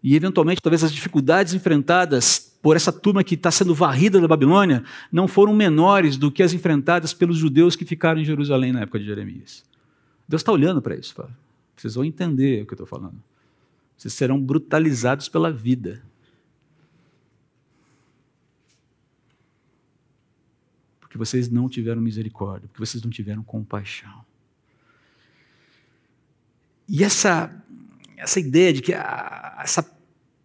E, 0.07 0.15
eventualmente, 0.15 0.63
talvez 0.63 0.85
as 0.85 0.93
dificuldades 0.93 1.53
enfrentadas 1.53 2.57
por 2.63 2.77
essa 2.77 2.93
turma 2.93 3.25
que 3.25 3.35
está 3.35 3.51
sendo 3.51 3.75
varrida 3.75 4.21
da 4.21 4.29
Babilônia 4.29 4.85
não 5.11 5.27
foram 5.27 5.53
menores 5.53 6.17
do 6.17 6.31
que 6.31 6.45
as 6.45 6.53
enfrentadas 6.53 7.13
pelos 7.13 7.37
judeus 7.37 7.75
que 7.75 7.85
ficaram 7.85 8.21
em 8.21 8.25
Jerusalém 8.25 8.71
na 8.71 8.83
época 8.83 9.01
de 9.01 9.05
Jeremias. 9.05 9.65
Deus 10.29 10.43
está 10.43 10.53
olhando 10.53 10.81
para 10.81 10.95
isso. 10.95 11.13
Fala. 11.13 11.37
Vocês 11.77 11.97
vão 11.97 12.05
entender 12.05 12.63
o 12.63 12.67
que 12.67 12.75
eu 12.75 12.77
estou 12.77 12.87
falando. 12.87 13.21
Vocês 13.97 14.15
serão 14.15 14.41
brutalizados 14.41 15.29
pela 15.29 15.51
vida. 15.51 16.01
Porque 21.01 21.19
vocês 21.19 21.51
não 21.51 21.69
tiveram 21.69 22.01
misericórdia, 22.01 22.69
porque 22.69 22.87
vocês 22.87 23.03
não 23.03 23.11
tiveram 23.11 23.43
compaixão. 23.43 24.25
E 26.89 27.03
essa, 27.03 27.53
essa 28.17 28.39
ideia 28.39 28.73
de 28.73 28.81
que 28.81 28.95
a, 28.95 29.59
essa 29.65 29.96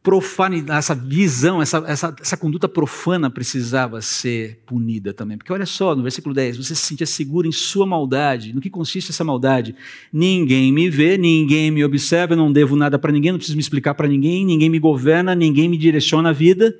profanidade, 0.03 0.79
essa 0.79 0.95
visão, 0.95 1.61
essa, 1.61 1.83
essa, 1.85 2.15
essa 2.19 2.37
conduta 2.37 2.67
profana 2.67 3.29
precisava 3.29 4.01
ser 4.01 4.59
punida 4.65 5.13
também. 5.13 5.37
Porque 5.37 5.53
olha 5.53 5.65
só, 5.65 5.95
no 5.95 6.01
versículo 6.01 6.33
10, 6.33 6.57
você 6.57 6.73
se 6.73 6.81
sentia 6.81 7.05
seguro 7.05 7.47
em 7.47 7.51
sua 7.51 7.85
maldade. 7.85 8.51
No 8.53 8.61
que 8.61 8.69
consiste 8.69 9.11
essa 9.11 9.23
maldade? 9.23 9.75
Ninguém 10.11 10.71
me 10.71 10.89
vê, 10.89 11.17
ninguém 11.17 11.69
me 11.69 11.85
observa, 11.85 12.33
eu 12.33 12.37
não 12.37 12.51
devo 12.51 12.75
nada 12.75 12.97
para 12.97 13.11
ninguém, 13.11 13.31
não 13.31 13.37
preciso 13.37 13.55
me 13.55 13.61
explicar 13.61 13.93
para 13.93 14.07
ninguém, 14.07 14.43
ninguém 14.43 14.69
me 14.69 14.79
governa, 14.79 15.35
ninguém 15.35 15.69
me 15.69 15.77
direciona 15.77 16.29
a 16.29 16.33
vida. 16.33 16.75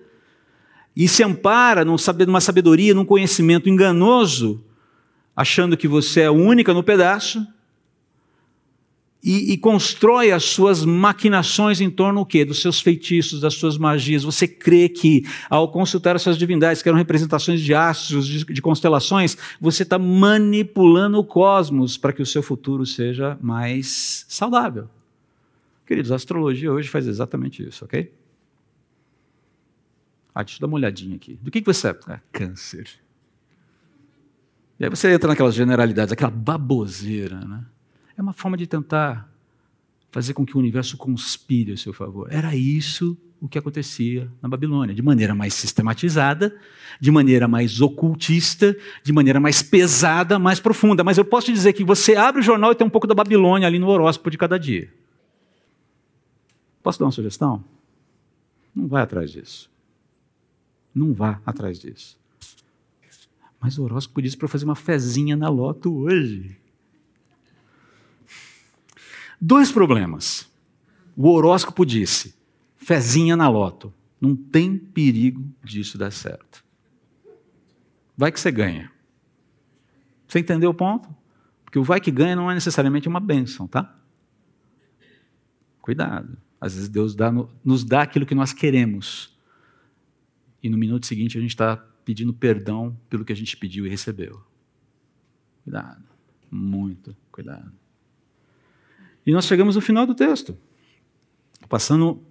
E 0.96 1.08
se 1.08 1.24
ampara 1.24 1.86
numa 1.86 2.42
sabedoria, 2.42 2.94
num 2.96 3.06
conhecimento 3.06 3.70
enganoso, 3.70 4.64
achando 5.36 5.78
que 5.78 5.88
você 5.88 6.22
é 6.22 6.32
única 6.32 6.74
no 6.74 6.84
pedaço, 6.84 7.46
e, 9.24 9.54
e, 9.54 9.58
constrói 9.58 10.32
as 10.32 10.44
suas 10.44 10.84
maquinações 10.84 11.80
em 11.80 11.92
torno 11.92 12.22
do 12.22 12.26
quê? 12.26 12.44
Dos 12.44 12.60
seus 12.60 12.82
feitiços, 12.82 13.40
das 13.40 13.54
suas 13.54 13.78
magias. 13.78 14.24
Você 14.24 14.48
crê 14.48 14.90
que, 14.90 15.24
ao 15.48 15.72
consultar 15.72 16.16
as 16.16 16.24
suas 16.24 16.38
divindades, 16.38 16.82
que 16.82 16.90
eram 16.90 16.98
representações 16.98 17.62
de 17.62 17.74
astros, 17.74 18.26
de, 18.26 18.44
de 18.44 18.62
constelações, 18.62 19.38
você 19.60 19.84
está 19.84 20.00
manipulando 20.00 21.20
o 21.20 21.24
cosmos 21.24 21.98
para 21.98 22.12
que 22.12 22.22
o 22.22 22.26
seu 22.26 22.42
futuro 22.42 22.84
seja 22.84 23.38
mais 23.42 24.26
saudável. 24.28 24.90
Queridos, 25.86 26.12
a 26.12 26.16
astrologia 26.16 26.72
hoje 26.72 26.90
faz 26.90 27.06
exatamente 27.06 27.68
isso, 27.68 27.86
ok? 27.86 28.12
Ah, 30.34 30.42
deixa 30.42 30.58
eu 30.58 30.62
dar 30.62 30.68
uma 30.68 30.78
olhadinha 30.78 31.16
aqui. 31.16 31.38
Do 31.42 31.52
que, 31.52 31.62
que 31.62 31.68
você 31.68 31.90
é? 31.90 32.00
Ah, 32.08 32.20
câncer. 32.32 32.88
E 34.80 34.86
aí 34.86 34.90
você 34.90 35.14
entra 35.14 35.28
naquelas 35.28 35.54
generalidades, 35.54 36.12
aquela 36.12 36.32
baboseira, 36.32 37.40
né? 37.42 37.66
É 38.17 38.21
uma 38.21 38.34
forma 38.34 38.58
de 38.58 38.67
tentar 38.67 39.30
fazer 40.12 40.34
com 40.34 40.45
que 40.45 40.56
o 40.56 40.60
universo 40.60 40.97
conspire 40.97 41.71
a 41.71 41.78
seu 41.78 41.93
favor. 41.93 42.28
Era 42.32 42.56
isso 42.56 43.17
o 43.39 43.47
que 43.47 43.58
acontecia 43.58 44.32
na 44.41 44.47
Babilônia, 44.47 44.93
de 44.93 45.02
maneira 45.02 45.34
mais 45.34 45.54
sistematizada, 45.56 46.56
de 47.00 47.10
maneira 47.10 47.47
mais 47.47 47.82
ocultista, 47.82 48.78
de 49.04 49.12
maneira 49.12 49.39
mais 49.39 49.63
pesada, 49.63 50.38
mais 50.38 50.60
profunda. 50.60 51.04
Mas 51.04 51.17
eu 51.17 51.26
posso 51.26 51.47
te 51.47 51.54
dizer 51.54 51.74
que 51.74 51.84
você 51.84 52.15
abre 52.15 52.41
o 52.41 52.43
jornal 52.43 52.71
e 52.71 52.76
tem 52.76 52.86
um 52.86 52.89
pouco 52.89 53.08
da 53.08 53.15
Babilônia 53.15 53.67
ali 53.67 53.80
no 53.80 53.88
horóscopo 53.88 54.30
de 54.30 54.38
cada 54.38 54.60
dia. 54.60 54.93
Posso 56.84 57.00
dar 57.00 57.06
uma 57.06 57.12
sugestão? 57.12 57.63
Não 58.76 58.88
vai 58.88 59.02
atrás 59.02 59.32
disso. 59.32 59.71
Não 60.93 61.13
vá 61.13 61.41
atrás 61.45 61.80
disso. 61.80 62.19
Mas 63.60 63.78
o 63.78 63.84
horóscopo 63.84 64.21
diz 64.21 64.36
para 64.36 64.47
fazer 64.47 64.65
uma 64.65 64.76
fezinha 64.76 65.36
na 65.36 65.50
loto 65.50 65.93
hoje. 65.95 66.58
Dois 69.42 69.72
problemas. 69.72 70.48
O 71.18 71.28
horóscopo 71.30 71.84
disse: 71.84 72.36
fezinha 72.78 73.36
na 73.36 73.50
loto. 73.50 73.92
Não 74.20 74.36
tem 74.36 74.78
perigo 74.78 75.44
disso 75.64 75.98
dar 75.98 76.12
certo. 76.12 76.64
Vai 78.16 78.32
que 78.32 78.40
você 78.40 78.52
ganha. 78.52 78.92
Você 80.28 80.38
entendeu 80.38 80.70
o 80.70 80.76
ponto? 80.76 81.10
Porque 81.66 81.80
o 81.80 81.84
vai 81.84 82.00
que 82.00 82.12
ganha 82.12 82.36
não 82.36 82.52
é 82.52 82.54
necessariamente 82.54 83.08
uma 83.08 83.20
bênção, 83.20 83.68
tá? 83.68 83.98
Cuidado. 85.82 86.38
Às 86.60 86.76
vezes 86.76 86.88
Deus 86.88 87.16
dá, 87.16 87.32
nos 87.66 87.84
dá 87.84 88.04
aquilo 88.04 88.28
que 88.28 88.36
nós 88.36 88.54
queremos. 88.54 89.36
E 90.62 90.70
no 90.70 90.78
minuto 90.78 91.08
seguinte 91.08 91.36
a 91.36 91.42
gente 91.42 91.50
está 91.50 91.76
pedindo 92.06 92.32
perdão 92.32 92.96
pelo 93.10 93.26
que 93.26 93.34
a 93.34 93.36
gente 93.36 93.58
pediu 93.58 93.88
e 93.88 93.90
recebeu. 93.90 94.44
Cuidado. 95.64 96.04
Muito 96.52 97.18
cuidado. 97.32 97.81
E 99.26 99.32
nós 99.32 99.46
chegamos 99.46 99.76
no 99.76 99.82
final 99.82 100.06
do 100.06 100.16
texto. 100.16 100.58
Passando, 101.70 102.22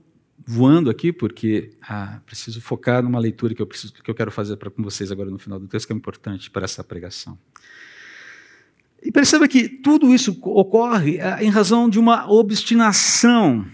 voando 0.47 0.91
aqui, 0.91 1.13
porque 1.13 1.71
ah, 1.83 2.21
preciso 2.27 2.61
focar 2.61 3.03
numa 3.03 3.19
leitura 3.19 3.55
que 3.55 3.63
eu, 3.63 3.67
preciso, 3.67 3.93
que 3.93 4.11
eu 4.11 4.15
quero 4.15 4.31
fazer 4.31 4.57
para 4.57 4.71
com 4.71 4.83
vocês 4.83 5.11
agora 5.11 5.31
no 5.31 5.39
final 5.39 5.59
do 5.59 5.69
texto, 5.69 5.87
que 5.87 5.93
é 5.93 5.97
importante 5.97 6.51
para 6.51 6.65
essa 6.65 6.83
pregação. 6.83 7.39
E 9.03 9.11
perceba 9.11 9.49
que 9.49 9.69
tudo 9.69 10.15
isso 10.15 10.37
ocorre 10.43 11.21
ah, 11.21 11.43
em 11.43 11.49
razão 11.49 11.89
de 11.89 11.99
uma 11.99 12.31
obstinação 12.31 13.67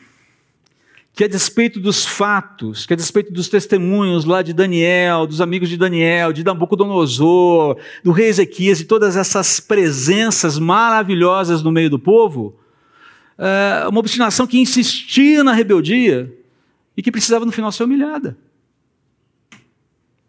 que 1.16 1.24
a 1.24 1.28
despeito 1.28 1.80
dos 1.80 2.04
fatos, 2.04 2.84
que 2.84 2.92
a 2.92 2.96
despeito 2.96 3.32
dos 3.32 3.48
testemunhos 3.48 4.26
lá 4.26 4.42
de 4.42 4.52
Daniel, 4.52 5.26
dos 5.26 5.40
amigos 5.40 5.70
de 5.70 5.78
Daniel, 5.78 6.30
de 6.30 6.44
Nabucodonosor, 6.44 7.78
do 8.04 8.12
rei 8.12 8.28
Ezequias 8.28 8.80
e 8.80 8.84
todas 8.84 9.16
essas 9.16 9.58
presenças 9.58 10.58
maravilhosas 10.58 11.62
no 11.62 11.72
meio 11.72 11.88
do 11.88 11.98
povo, 11.98 12.58
é, 13.38 13.86
uma 13.88 14.00
obstinação 14.00 14.46
que 14.46 14.58
insistia 14.58 15.44
na 15.44 15.52
rebeldia 15.52 16.32
e 16.96 17.02
que 17.02 17.12
precisava 17.12 17.44
no 17.44 17.52
final 17.52 17.70
ser 17.70 17.84
humilhada. 17.84 18.36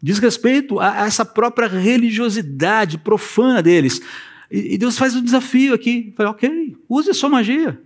Diz 0.02 0.20
respeito 0.20 0.80
a, 0.80 1.06
essa 1.06 1.26
própria 1.26 1.68
religiosidade 1.68 2.98
profana 2.98 3.62
deles. 3.62 4.02
E, 4.52 4.78
Deus 4.78 4.98
faz 4.98 5.16
um 5.16 5.24
desafio 5.24 5.74
aqui. 5.74 6.14
Fala, 6.16 6.32
ok, 6.32 6.78
use 6.88 7.10
a 7.10 7.14
sua 7.14 7.30
magia. 7.30 7.82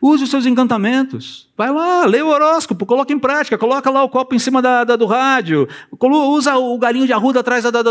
Use 0.00 0.24
os 0.24 0.30
seus 0.30 0.46
encantamentos. 0.46 1.48
Vai 1.56 1.72
lá, 1.72 2.04
lê 2.06 2.22
o 2.22 2.28
horóscopo, 2.28 2.86
coloca 2.86 3.12
em 3.12 3.18
prática, 3.18 3.58
coloca 3.58 3.90
lá 3.90 4.02
o 4.02 4.08
copo 4.08 4.34
em 4.34 4.38
cima 4.38 4.62
da, 4.62 4.84
da 4.84 4.96
do 4.96 5.06
rádio, 5.06 5.68
usa 6.00 6.56
o 6.56 6.78
galinho 6.78 7.06
de 7.06 7.12
arruda 7.12 7.40
atrás 7.40 7.64
da, 7.64 7.70
da, 7.70 7.82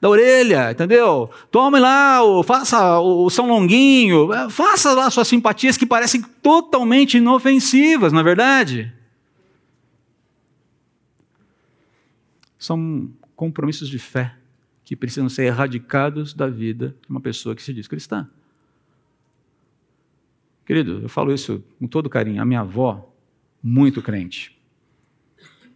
da, 0.00 0.08
orelha, 0.08 0.70
entendeu? 0.70 1.30
Tome 1.50 1.78
lá, 1.78 2.20
faça 2.44 2.98
o 3.00 3.28
São 3.28 3.48
Longuinho, 3.48 4.32
é, 4.32 4.48
faça 4.48 4.92
lá 4.92 5.10
suas 5.10 5.28
simpatias 5.28 5.76
que 5.76 5.86
parecem 5.86 6.22
totalmente 6.42 7.18
inofensivas, 7.18 8.12
na 8.12 8.20
é 8.20 8.24
verdade. 8.24 8.92
São 12.58 13.10
compromissos 13.36 13.88
de 13.88 13.98
fé 13.98 14.34
que 14.84 14.96
precisam 14.96 15.28
ser 15.28 15.44
erradicados 15.44 16.32
da 16.32 16.48
vida 16.48 16.96
de 17.02 17.10
uma 17.10 17.20
pessoa 17.20 17.54
que 17.54 17.62
se 17.62 17.74
diz 17.74 17.86
cristã. 17.86 18.26
Querido, 20.68 21.00
eu 21.00 21.08
falo 21.08 21.32
isso 21.32 21.64
com 21.78 21.86
todo 21.86 22.10
carinho. 22.10 22.42
A 22.42 22.44
minha 22.44 22.60
avó, 22.60 23.10
muito 23.62 24.02
crente. 24.02 24.54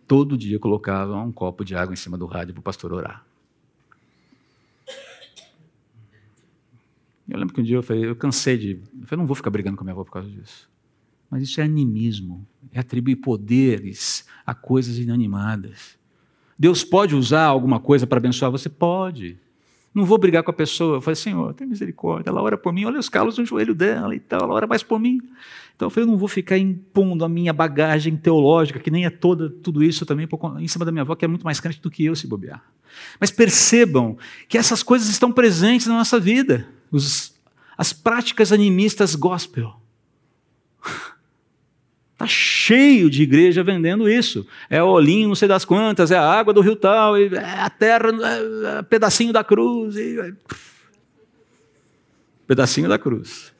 todo 0.07 0.37
dia 0.37 0.59
colocava 0.59 1.17
um 1.17 1.33
copo 1.33 1.65
de 1.65 1.75
água 1.75 1.95
em 1.95 1.97
cima 1.97 2.19
do 2.19 2.27
rádio 2.27 2.53
para 2.53 2.61
o 2.61 2.63
pastor 2.63 2.93
orar. 2.93 3.25
Eu 7.27 7.39
lembro 7.39 7.55
que 7.55 7.61
um 7.63 7.65
dia 7.65 7.77
eu 7.77 7.83
falei, 7.83 8.05
eu 8.05 8.15
cansei 8.15 8.59
de. 8.59 8.73
Eu 9.01 9.07
falei, 9.07 9.21
não 9.21 9.27
vou 9.27 9.35
ficar 9.35 9.49
brigando 9.49 9.79
com 9.79 9.83
a 9.83 9.87
minha 9.87 9.95
avó 9.95 10.05
por 10.05 10.13
causa 10.13 10.29
disso. 10.29 10.69
Mas 11.31 11.43
isso 11.45 11.59
é 11.63 11.65
animismo, 11.65 12.47
é 12.71 12.79
atribuir 12.79 13.17
poderes 13.17 14.29
a 14.45 14.55
coisas 14.55 14.99
inanimadas. 14.99 15.97
Deus 16.59 16.85
pode 16.85 17.15
usar 17.15 17.47
alguma 17.47 17.81
coisa 17.81 18.07
para 18.07 18.19
abençoar 18.19 18.51
você? 18.51 18.69
Pode. 18.69 19.39
Não 19.95 20.05
vou 20.05 20.17
brigar 20.17 20.43
com 20.43 20.51
a 20.51 20.55
pessoa. 20.55 20.97
Eu 20.97 21.01
falei, 21.01 21.17
Senhor, 21.17 21.53
tem 21.55 21.67
misericórdia. 21.67 22.31
Ela 22.31 22.43
ora 22.43 22.57
por 22.57 22.73
mim, 22.73 22.85
olha 22.85 22.99
os 22.99 23.09
calos 23.09 23.37
no 23.37 23.45
joelho 23.45 23.75
dela 23.75 24.15
e 24.15 24.21
tal, 24.21 24.43
ela 24.45 24.55
ora 24.55 24.67
mais 24.67 24.83
por 24.83 24.99
mim. 24.99 25.21
Então 25.77 25.87
eu 25.87 25.91
falei, 25.91 26.09
eu 26.09 26.11
não 26.11 26.19
vou 26.19 26.29
ficar 26.29 26.57
impondo 26.57 27.25
a 27.25 27.29
minha 27.29 27.53
bagagem 27.53 28.17
teológica, 28.17 28.79
que 28.79 28.91
nem 28.91 29.05
é 29.05 29.11
toda 29.11 29.51
tudo 29.51 29.83
isso 29.83 30.07
também, 30.07 30.29
em 30.61 30.69
cima 30.69 30.85
da 30.85 30.93
minha 30.93 31.03
avó, 31.03 31.15
que 31.15 31.25
é 31.25 31.29
muito 31.29 31.45
mais 31.45 31.61
crente 31.61 31.81
do 31.81 31.91
que 31.91 32.05
eu, 32.05 32.15
se 32.15 32.27
bobear. 32.27 32.63
Mas 33.19 33.31
percebam 33.31 34.17
que 34.49 34.57
essas 34.57 34.83
coisas 34.83 35.09
estão 35.09 35.33
presentes 35.33 35.87
na 35.87 35.95
nossa 35.95 36.21
vida. 36.21 36.69
Os, 36.91 37.35
as 37.77 37.93
práticas 37.93 38.53
animistas 38.53 39.15
gospel. 39.15 39.75
Está 42.23 42.27
cheio 42.27 43.11
de 43.11 43.25
igreja 43.25 43.65
vendendo 43.65 44.09
isso. 44.09 44.47
É 44.71 44.81
o 44.81 44.87
olhinho, 44.87 45.29
não 45.29 45.35
sei 45.35 45.49
das 45.49 45.65
quantas, 45.65 46.13
é 46.13 46.17
a 46.17 46.31
água 46.31 46.53
do 46.53 46.61
rio 46.61 46.77
tal, 46.77 47.17
é 47.17 47.61
a 47.61 47.69
terra, 47.69 48.11
é, 48.11 48.79
é 48.79 48.83
pedacinho 48.83 49.33
da 49.33 49.43
cruz. 49.43 49.97
É, 49.97 50.33
pedacinho 52.47 52.89
da 52.89 52.97
cruz. 52.97 53.53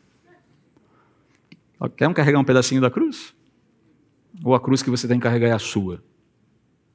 Quer 1.97 2.13
carregar 2.15 2.39
um 2.39 2.45
pedacinho 2.45 2.81
da 2.81 2.89
cruz? 2.89 3.35
Ou 4.45 4.55
a 4.55 4.61
cruz 4.61 4.81
que 4.81 4.91
você 4.91 5.09
tem 5.09 5.19
que 5.19 5.25
carregar 5.25 5.49
é 5.49 5.53
a 5.53 5.59
sua, 5.59 6.01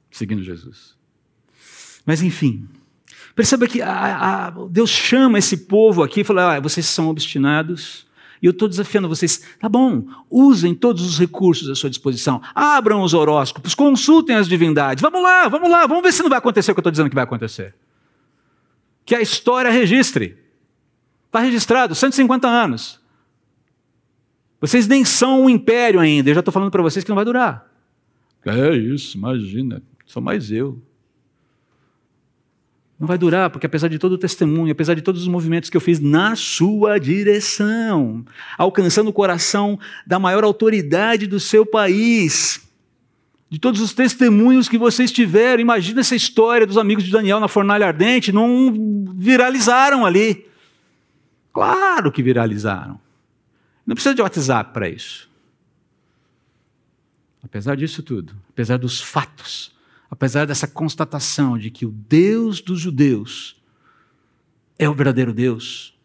seguindo 0.10 0.42
Jesus? 0.42 0.96
Mas 2.06 2.22
enfim, 2.22 2.66
perceba 3.36 3.68
que 3.68 3.82
a, 3.82 4.48
a, 4.48 4.50
Deus 4.70 4.90
chama 4.90 5.38
esse 5.38 5.58
povo 5.58 6.02
aqui 6.02 6.22
e 6.22 6.24
fala: 6.24 6.56
ah, 6.56 6.60
vocês 6.62 6.86
são 6.86 7.10
obstinados, 7.10 8.07
e 8.42 8.46
eu 8.46 8.52
estou 8.52 8.68
desafiando 8.68 9.08
vocês, 9.08 9.42
tá 9.60 9.68
bom, 9.68 10.06
usem 10.30 10.76
todos 10.76 11.04
os 11.04 11.20
recursos 11.20 11.70
à 11.70 11.76
sua 11.76 11.90
disposição, 11.90 12.42
abram 12.54 13.02
os 13.02 13.14
horóscopos, 13.14 13.74
consultem 13.74 14.36
as 14.36 14.48
divindades, 14.48 15.02
vamos 15.02 15.22
lá, 15.22 15.48
vamos 15.48 15.70
lá, 15.70 15.88
vamos 15.88 16.04
ver 16.04 16.12
se 16.12 16.22
não 16.22 16.30
vai 16.30 16.38
acontecer 16.38 16.72
o 16.72 16.76
que 16.76 16.80
eu 16.80 16.82
estou 16.82 16.92
dizendo 16.92 17.10
que 17.10 17.16
vai 17.16 17.24
acontecer. 17.24 17.76
Que 19.06 19.16
a 19.16 19.22
história 19.22 19.72
registre. 19.72 20.38
Está 21.26 21.40
registrado, 21.40 21.94
150 21.94 22.48
anos. 22.48 23.00
Vocês 24.60 24.88
nem 24.88 25.06
são 25.06 25.44
um 25.44 25.50
império 25.50 26.00
ainda, 26.00 26.30
eu 26.30 26.34
já 26.34 26.40
estou 26.40 26.52
falando 26.52 26.72
para 26.72 26.82
vocês 26.82 27.04
que 27.04 27.10
não 27.10 27.16
vai 27.16 27.26
durar. 27.26 27.72
É 28.46 28.76
isso, 28.76 29.18
imagina, 29.18 29.82
sou 30.06 30.22
mais 30.22 30.52
eu. 30.52 30.82
Não 33.00 33.08
vai 33.08 33.18
durar, 33.18 33.50
porque 33.52 33.68
apesar 33.68 33.90
de 33.90 34.00
todo 34.00 34.14
o 34.14 34.18
testemunho, 34.18 34.72
apesar 34.72 34.96
de 34.96 35.04
todos 35.04 35.22
os 35.22 35.28
movimentos 35.28 35.70
que 35.70 35.78
eu 35.78 35.82
fiz 35.82 36.00
na 36.00 36.36
sua 36.36 37.00
direção, 37.00 38.26
alcançando 38.58 39.10
o 39.10 39.14
coração 39.14 39.80
da 40.06 40.18
maior 40.18 40.44
autoridade 40.44 41.28
do 41.28 41.40
seu 41.40 41.64
país, 41.64 42.68
de 43.50 43.60
todos 43.60 43.82
os 43.82 43.94
testemunhos 43.94 44.68
que 44.68 44.80
vocês 44.80 45.12
tiveram, 45.12 45.62
imagina 45.62 46.02
essa 46.02 46.16
história 46.16 46.66
dos 46.66 46.78
amigos 46.78 47.04
de 47.04 47.12
Daniel 47.12 47.40
na 47.40 47.48
fornalha 47.48 47.86
ardente, 47.86 48.32
não 48.32 49.06
viralizaram 49.16 50.04
ali. 50.04 50.48
Claro 51.54 52.12
que 52.12 52.24
viralizaram. 52.24 53.00
Não 53.86 53.94
precisa 53.94 54.16
de 54.16 54.22
WhatsApp 54.22 54.74
para 54.74 54.90
isso. 54.90 55.30
Apesar 57.44 57.76
disso 57.76 58.04
tudo, 58.04 58.36
apesar 58.50 58.78
dos 58.78 59.00
fatos, 59.00 59.72
apesar 60.10 60.46
dessa 60.46 60.68
constatação 60.68 61.58
de 61.58 61.70
que 61.70 61.86
o 61.86 61.92
Deus 61.92 62.62
dos 62.62 62.80
judeus 62.80 63.62
é 64.80 64.88
o 64.88 64.94
verdadeiro 64.94 65.34
Deus, 65.34 65.98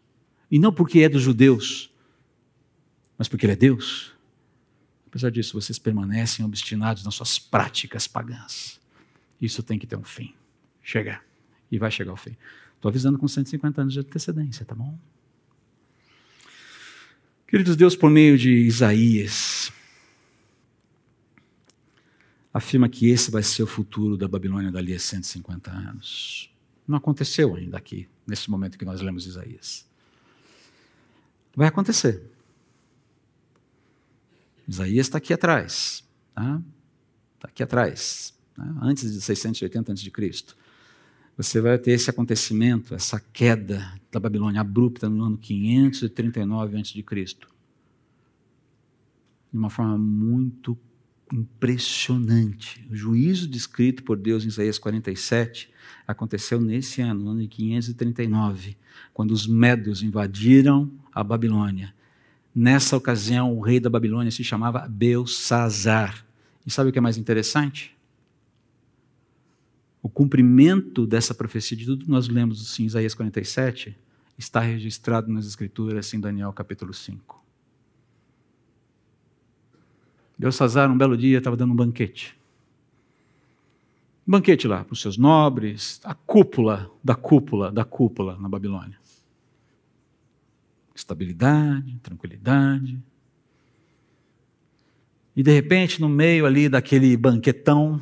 e 0.49 0.59
não 0.59 0.73
porque 0.73 0.99
é 0.99 1.09
dos 1.09 1.21
judeus, 1.21 1.91
mas 3.17 3.27
porque 3.27 3.45
Ele 3.45 3.53
é 3.53 3.55
Deus, 3.55 4.11
apesar 5.07 5.29
disso, 5.29 5.59
vocês 5.59 5.77
permanecem 5.77 6.43
obstinados 6.43 7.03
nas 7.03 7.15
suas 7.15 7.37
práticas 7.37 8.07
pagãs. 8.07 8.79
Isso 9.39 9.61
tem 9.61 9.77
que 9.77 9.85
ter 9.85 9.95
um 9.95 10.03
fim. 10.03 10.33
Chegar. 10.81 11.23
E 11.71 11.77
vai 11.77 11.91
chegar 11.91 12.11
ao 12.11 12.17
fim. 12.17 12.35
Estou 12.75 12.89
avisando 12.89 13.17
com 13.17 13.27
150 13.27 13.81
anos 13.81 13.93
de 13.93 13.99
antecedência, 13.99 14.65
tá 14.65 14.75
bom? 14.75 14.97
Queridos, 17.47 17.75
Deus, 17.75 17.95
por 17.95 18.09
meio 18.09 18.37
de 18.37 18.51
Isaías, 18.51 19.71
afirma 22.53 22.87
que 22.87 23.09
esse 23.09 23.31
vai 23.31 23.41
ser 23.41 23.63
o 23.63 23.67
futuro 23.67 24.15
da 24.15 24.27
Babilônia 24.27 24.71
dali 24.71 24.93
a 24.93 24.99
150 24.99 25.71
anos. 25.71 26.53
Não 26.87 26.97
aconteceu 26.97 27.55
ainda 27.55 27.77
aqui, 27.77 28.07
nesse 28.27 28.51
momento 28.51 28.77
que 28.77 28.85
nós 28.85 29.01
lemos 29.01 29.25
Isaías. 29.25 29.87
Vai 31.55 31.67
acontecer. 31.67 32.21
Isaías 34.67 35.07
está 35.07 35.17
aqui 35.17 35.33
atrás. 35.33 36.03
Está 36.29 36.61
tá 37.39 37.47
aqui 37.47 37.63
atrás. 37.63 38.33
Tá? 38.55 38.63
Antes 38.81 39.11
de 39.11 39.19
680 39.19 39.91
a.C. 39.91 40.11
Você 41.35 41.59
vai 41.59 41.79
ter 41.79 41.91
esse 41.91 42.09
acontecimento, 42.09 42.93
essa 42.93 43.19
queda 43.19 43.99
da 44.11 44.19
Babilônia 44.19 44.61
abrupta 44.61 45.09
no 45.09 45.23
ano 45.23 45.37
539 45.37 46.77
a.C. 46.77 47.03
De 49.51 49.57
uma 49.57 49.69
forma 49.69 49.97
muito 49.97 50.77
impressionante. 51.33 52.87
O 52.91 52.95
juízo 52.95 53.47
descrito 53.47 54.03
por 54.03 54.17
Deus 54.17 54.45
em 54.45 54.49
Isaías 54.49 54.77
47 54.77 55.71
aconteceu 56.07 56.61
nesse 56.61 57.01
ano, 57.01 57.23
no 57.23 57.31
ano 57.31 57.41
de 57.41 57.47
539, 57.47 58.77
quando 59.13 59.31
os 59.31 59.47
medos 59.47 60.03
invadiram 60.03 60.91
a 61.11 61.23
Babilônia. 61.23 61.93
Nessa 62.53 62.95
ocasião, 62.95 63.57
o 63.57 63.61
rei 63.61 63.79
da 63.79 63.89
Babilônia 63.89 64.29
se 64.29 64.43
chamava 64.43 64.87
Belsazar. 64.87 66.23
E 66.65 66.69
sabe 66.69 66.91
o 66.91 66.93
que 66.93 66.99
é 66.99 67.01
mais 67.01 67.17
interessante? 67.17 67.97
O 70.03 70.09
cumprimento 70.09 71.07
dessa 71.07 71.33
profecia 71.33 71.75
de 71.75 71.85
tudo 71.85 72.05
que 72.05 72.11
nós 72.11 72.27
lemos 72.27 72.79
em 72.79 72.85
Isaías 72.85 73.15
47 73.15 73.97
está 74.37 74.59
registrado 74.59 75.31
nas 75.31 75.47
Escrituras 75.47 76.13
em 76.13 76.19
Daniel 76.19 76.53
capítulo 76.53 76.93
5. 76.93 77.42
Belsazar, 80.43 80.91
um 80.91 80.97
belo 80.97 81.15
dia, 81.15 81.37
estava 81.37 81.55
dando 81.55 81.71
um 81.71 81.75
banquete. 81.75 82.35
Um 84.27 84.31
banquete 84.31 84.67
lá 84.67 84.83
para 84.83 84.91
os 84.91 84.99
seus 84.99 85.17
nobres, 85.17 86.01
a 86.03 86.13
cúpula 86.13 86.91
da 87.01 87.15
cúpula 87.15 87.71
da 87.71 87.85
cúpula 87.85 88.37
na 88.37 88.49
Babilônia. 88.49 88.97
Estabilidade, 90.93 91.97
tranquilidade. 92.03 93.01
E 95.33 95.41
de 95.41 95.49
repente, 95.49 96.01
no 96.01 96.09
meio 96.09 96.45
ali 96.45 96.67
daquele 96.67 97.15
banquetão, 97.15 98.01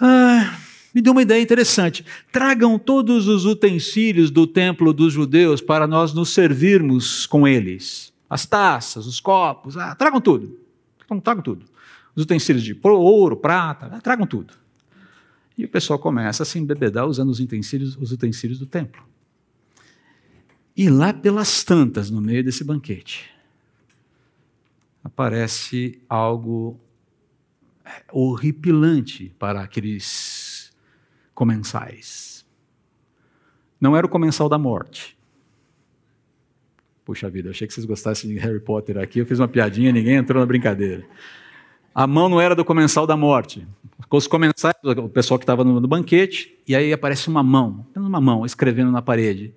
ah, 0.00 0.58
me 0.94 1.02
deu 1.02 1.12
uma 1.12 1.20
ideia 1.20 1.42
interessante. 1.42 2.02
Tragam 2.32 2.78
todos 2.78 3.28
os 3.28 3.44
utensílios 3.44 4.30
do 4.30 4.46
templo 4.46 4.90
dos 4.90 5.12
judeus 5.12 5.60
para 5.60 5.86
nós 5.86 6.14
nos 6.14 6.30
servirmos 6.30 7.26
com 7.26 7.46
eles. 7.46 8.10
As 8.28 8.46
taças, 8.46 9.06
os 9.06 9.20
copos, 9.20 9.76
ah, 9.76 9.94
tragam 9.94 10.18
tudo. 10.18 10.65
Então 11.06 11.18
tragam 11.18 11.42
tudo. 11.42 11.66
Os 12.14 12.24
utensílios 12.24 12.62
de 12.62 12.78
ouro, 12.82 13.36
prata, 13.36 13.88
tragam 14.00 14.26
tudo. 14.26 14.52
E 15.56 15.64
o 15.64 15.68
pessoal 15.68 15.98
começa 15.98 16.42
a 16.42 16.46
se 16.46 16.58
embebedar 16.58 17.06
usando 17.06 17.30
os 17.30 17.40
utensílios, 17.40 17.96
os 17.96 18.12
utensílios 18.12 18.58
do 18.58 18.66
templo. 18.66 19.02
E 20.76 20.90
lá 20.90 21.14
pelas 21.14 21.64
tantas, 21.64 22.10
no 22.10 22.20
meio 22.20 22.44
desse 22.44 22.62
banquete, 22.62 23.30
aparece 25.02 26.02
algo 26.08 26.78
horripilante 28.12 29.32
para 29.38 29.62
aqueles 29.62 30.70
comensais. 31.34 32.44
Não 33.80 33.96
era 33.96 34.06
o 34.06 34.10
comensal 34.10 34.48
da 34.48 34.58
morte. 34.58 35.15
Puxa 37.06 37.30
vida, 37.30 37.50
achei 37.50 37.68
que 37.68 37.72
vocês 37.72 37.86
gostassem 37.86 38.28
de 38.28 38.36
Harry 38.38 38.58
Potter 38.58 38.98
aqui. 38.98 39.20
Eu 39.20 39.26
fiz 39.26 39.38
uma 39.38 39.46
piadinha, 39.46 39.92
ninguém 39.92 40.16
entrou 40.16 40.40
na 40.40 40.44
brincadeira. 40.44 41.06
A 41.94 42.04
mão 42.04 42.28
não 42.28 42.40
era 42.40 42.52
do 42.52 42.64
comensal 42.64 43.06
da 43.06 43.16
morte. 43.16 43.64
Os 44.10 44.26
comensais, 44.26 44.74
o 44.82 45.08
pessoal 45.08 45.38
que 45.38 45.44
estava 45.44 45.62
no, 45.62 45.78
no, 45.80 45.86
banquete, 45.86 46.58
e 46.66 46.74
aí 46.74 46.92
aparece 46.92 47.28
uma 47.28 47.44
mão, 47.44 47.86
uma 47.94 48.20
mão, 48.20 48.44
escrevendo 48.44 48.90
na 48.90 49.00
parede. 49.00 49.54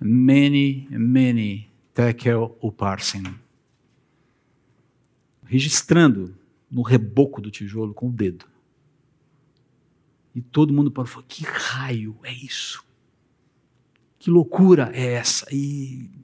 Many, 0.00 0.88
many 0.90 1.70
tekel 1.94 2.58
uparsin. 2.60 3.22
Registrando 5.44 6.34
no 6.68 6.82
reboco 6.82 7.40
do 7.40 7.52
tijolo 7.52 7.94
com 7.94 8.08
o 8.08 8.12
dedo. 8.12 8.46
E 10.34 10.42
todo 10.42 10.74
mundo 10.74 10.92
falou: 11.06 11.24
que 11.28 11.44
raio 11.44 12.16
é 12.24 12.32
isso? 12.32 12.84
Que 14.18 14.28
loucura 14.28 14.90
é 14.92 15.12
essa? 15.12 15.46
E 15.52 16.19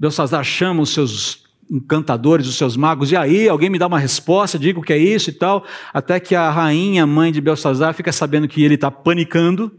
Belsazar 0.00 0.42
chama 0.42 0.80
os 0.80 0.94
seus 0.94 1.44
encantadores, 1.70 2.48
os 2.48 2.56
seus 2.56 2.74
magos, 2.74 3.12
e 3.12 3.16
aí 3.16 3.46
alguém 3.46 3.68
me 3.68 3.78
dá 3.78 3.86
uma 3.86 3.98
resposta, 3.98 4.58
diga 4.58 4.80
o 4.80 4.82
que 4.82 4.94
é 4.94 4.98
isso 4.98 5.28
e 5.28 5.32
tal, 5.34 5.64
até 5.92 6.18
que 6.18 6.34
a 6.34 6.50
rainha, 6.50 7.06
mãe 7.06 7.30
de 7.30 7.38
Belsazar, 7.38 7.92
fica 7.92 8.10
sabendo 8.10 8.48
que 8.48 8.62
ele 8.62 8.76
está 8.76 8.90
panicando, 8.90 9.70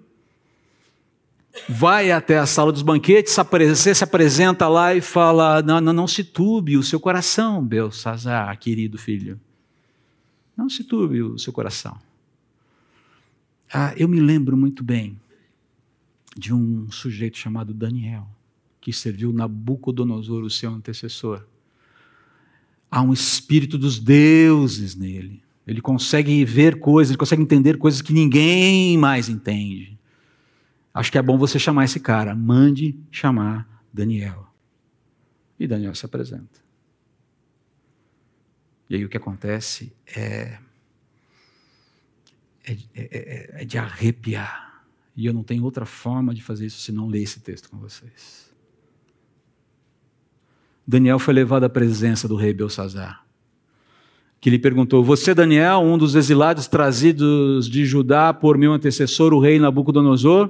vai 1.68 2.12
até 2.12 2.38
a 2.38 2.46
sala 2.46 2.72
dos 2.72 2.84
banquetes, 2.84 3.36
se, 3.76 3.96
se 3.96 4.04
apresenta 4.04 4.68
lá 4.68 4.94
e 4.94 5.02
fala: 5.02 5.62
não, 5.64 5.82
não, 5.82 5.92
não 5.92 6.08
se 6.08 6.24
turbe 6.24 6.78
o 6.78 6.84
seu 6.84 7.00
coração, 7.00 7.66
Belsazar, 7.66 8.58
querido 8.60 9.00
filho. 9.00 9.40
Não 10.56 10.70
se 10.70 10.84
turbe 10.84 11.24
o 11.24 11.40
seu 11.40 11.52
coração. 11.52 11.98
Ah, 13.74 13.94
eu 13.98 14.08
me 14.08 14.20
lembro 14.20 14.56
muito 14.56 14.84
bem 14.84 15.20
de 16.38 16.54
um 16.54 16.92
sujeito 16.92 17.38
chamado 17.38 17.74
Daniel, 17.74 18.28
que 18.82 18.92
serviu 18.92 19.32
Nabucodonosor, 19.32 20.44
o 20.44 20.50
seu 20.50 20.72
antecessor. 20.72 21.46
Há 22.90 23.02
um 23.02 23.14
espírito 23.14 23.78
dos 23.78 24.00
deuses 24.00 24.96
nele. 24.96 25.42
Ele 25.66 25.80
consegue 25.80 26.44
ver 26.44 26.80
coisas, 26.80 27.12
ele 27.12 27.20
consegue 27.20 27.44
entender 27.44 27.78
coisas 27.78 28.02
que 28.02 28.12
ninguém 28.12 28.98
mais 28.98 29.30
entende. 29.30 29.98
Acho 30.92 31.12
que 31.12 31.18
é 31.18 31.22
bom 31.22 31.38
você 31.38 31.60
chamar 31.60 31.86
esse 31.86 32.00
cara. 32.00 32.36
Mande 32.36 33.00
chamar 33.12 33.86
Daniel. 33.94 34.52
E 35.60 35.68
Daniel 35.68 35.94
se 35.94 36.06
apresenta. 36.06 36.60
E 38.90 38.96
aí 38.96 39.06
o 39.06 39.10
que 39.10 39.16
acontece 39.16 39.94
é, 40.08 40.58
é, 42.66 42.78
é, 42.96 43.62
é 43.62 43.66
de 43.66 43.78
arrepiar. 43.78 44.84
E 45.16 45.26
eu 45.26 45.34
não 45.34 45.44
tenho 45.44 45.64
outra 45.64 45.86
forma 45.86 46.34
de 46.34 46.42
fazer 46.42 46.66
isso 46.66 46.82
senão 46.82 47.08
ler 47.08 47.22
esse 47.22 47.40
texto 47.40 47.70
com 47.70 47.78
vocês. 47.78 48.51
Daniel 50.92 51.18
foi 51.18 51.34
levado 51.34 51.64
à 51.64 51.70
presença 51.70 52.28
do 52.28 52.36
rei 52.36 52.54
Belsazar, 52.54 53.24
que 54.42 54.50
lhe 54.50 54.60
perguntou: 54.60 55.02
Você, 55.02 55.34
Daniel, 55.34 55.80
um 55.80 55.98
dos 55.98 56.16
exilados 56.16 56.68
trazidos 56.68 57.70
de 57.70 57.86
Judá 57.86 58.34
por 58.34 58.58
meu 58.58 58.74
antecessor, 58.74 59.34
o 59.34 59.40
rei 59.40 59.58
Nabucodonosor? 59.58 60.50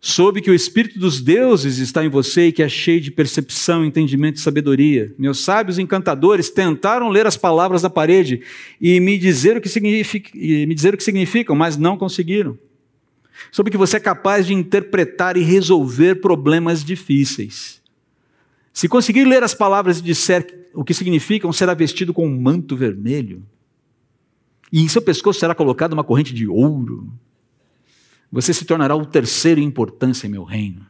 Soube 0.00 0.40
que 0.40 0.48
o 0.48 0.54
Espírito 0.54 1.00
dos 1.00 1.20
deuses 1.20 1.78
está 1.78 2.04
em 2.04 2.08
você 2.08 2.46
e 2.46 2.52
que 2.52 2.62
é 2.62 2.68
cheio 2.68 3.00
de 3.00 3.10
percepção, 3.10 3.84
entendimento 3.84 4.36
e 4.36 4.40
sabedoria. 4.40 5.12
Meus 5.18 5.40
sábios 5.40 5.80
encantadores 5.80 6.48
tentaram 6.48 7.08
ler 7.08 7.26
as 7.26 7.36
palavras 7.36 7.82
da 7.82 7.90
parede 7.90 8.42
e 8.80 9.00
me 9.00 9.18
dizer 9.18 9.56
o 9.56 9.60
que, 9.60 9.68
significa, 9.68 10.30
me 10.32 10.72
dizer 10.72 10.94
o 10.94 10.96
que 10.96 11.02
significam, 11.02 11.56
mas 11.56 11.76
não 11.76 11.98
conseguiram. 11.98 12.56
Soube 13.50 13.72
que 13.72 13.76
você 13.76 13.96
é 13.96 14.00
capaz 14.00 14.46
de 14.46 14.54
interpretar 14.54 15.36
e 15.36 15.42
resolver 15.42 16.20
problemas 16.20 16.84
difíceis. 16.84 17.84
Se 18.76 18.90
conseguir 18.90 19.24
ler 19.24 19.42
as 19.42 19.54
palavras 19.54 20.00
e 20.00 20.02
disser 20.02 20.68
o 20.74 20.84
que 20.84 20.92
significam, 20.92 21.50
será 21.50 21.72
vestido 21.72 22.12
com 22.12 22.26
um 22.26 22.38
manto 22.38 22.76
vermelho. 22.76 23.42
E 24.70 24.82
em 24.82 24.86
seu 24.86 25.00
pescoço 25.00 25.40
será 25.40 25.54
colocada 25.54 25.94
uma 25.94 26.04
corrente 26.04 26.34
de 26.34 26.46
ouro. 26.46 27.10
Você 28.30 28.52
se 28.52 28.66
tornará 28.66 28.94
o 28.94 29.06
terceiro 29.06 29.62
em 29.62 29.64
importância 29.64 30.26
em 30.26 30.30
meu 30.30 30.44
reino. 30.44 30.86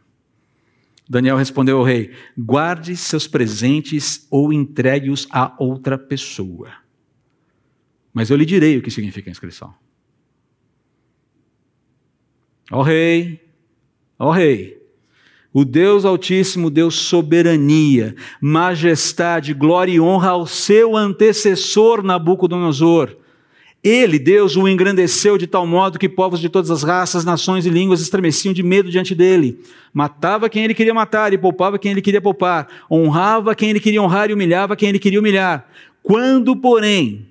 Daniel 1.09 1.37
respondeu 1.37 1.78
ao 1.78 1.84
rei: 1.84 2.12
Guarde 2.37 2.97
seus 2.97 3.28
presentes 3.28 4.26
ou 4.32 4.53
entregue-os 4.53 5.28
a 5.30 5.55
outra 5.57 5.97
pessoa. 5.97 6.72
Mas 8.12 8.30
eu 8.30 8.37
lhe 8.37 8.45
direi 8.45 8.76
o 8.76 8.82
que 8.82 8.91
significa 8.91 9.30
a 9.30 9.32
inscrição. 9.32 9.72
Ó 12.72 12.82
rei, 12.82 13.49
ó 14.18 14.32
rei, 14.32 14.86
o 15.59 15.64
Deus 15.64 16.04
Altíssimo 16.04 16.68
deu 16.68 16.90
soberania, 16.90 18.14
majestade, 18.40 19.54
glória 19.54 19.92
e 19.92 20.00
honra 20.00 20.30
ao 20.30 20.46
seu 20.46 20.94
antecessor 20.94 22.02
Nabucodonosor 22.02 23.16
ele, 23.88 24.18
Deus, 24.18 24.57
o 24.57 24.66
engrandeceu 24.66 25.38
de 25.38 25.46
tal 25.46 25.64
modo 25.64 25.96
que 25.96 26.09
povos 26.09 26.40
de 26.40 26.48
todas 26.48 26.72
as 26.72 26.82
raças, 26.82 27.24
nações 27.24 27.66
e 27.66 27.70
línguas 27.70 28.00
estremeciam 28.00 28.52
de 28.52 28.61
medo 28.61 28.90
diante 28.90 29.14
dele. 29.14 29.61
Matava 29.94 30.48
quem 30.48 30.64
ele 30.64 30.74
queria 30.74 30.92
matar 30.92 31.32
e 31.32 31.38
poupava 31.38 31.78
quem 31.78 31.92
ele 31.92 32.02
queria 32.02 32.20
poupar. 32.20 32.66
Honrava 32.90 33.54
quem 33.54 33.70
ele 33.70 33.78
queria 33.78 34.02
honrar 34.02 34.28
e 34.28 34.32
humilhava 34.32 34.74
quem 34.74 34.88
ele 34.88 34.98
queria 34.98 35.20
humilhar. 35.20 35.68
Quando, 36.02 36.57
porém, 36.57 37.28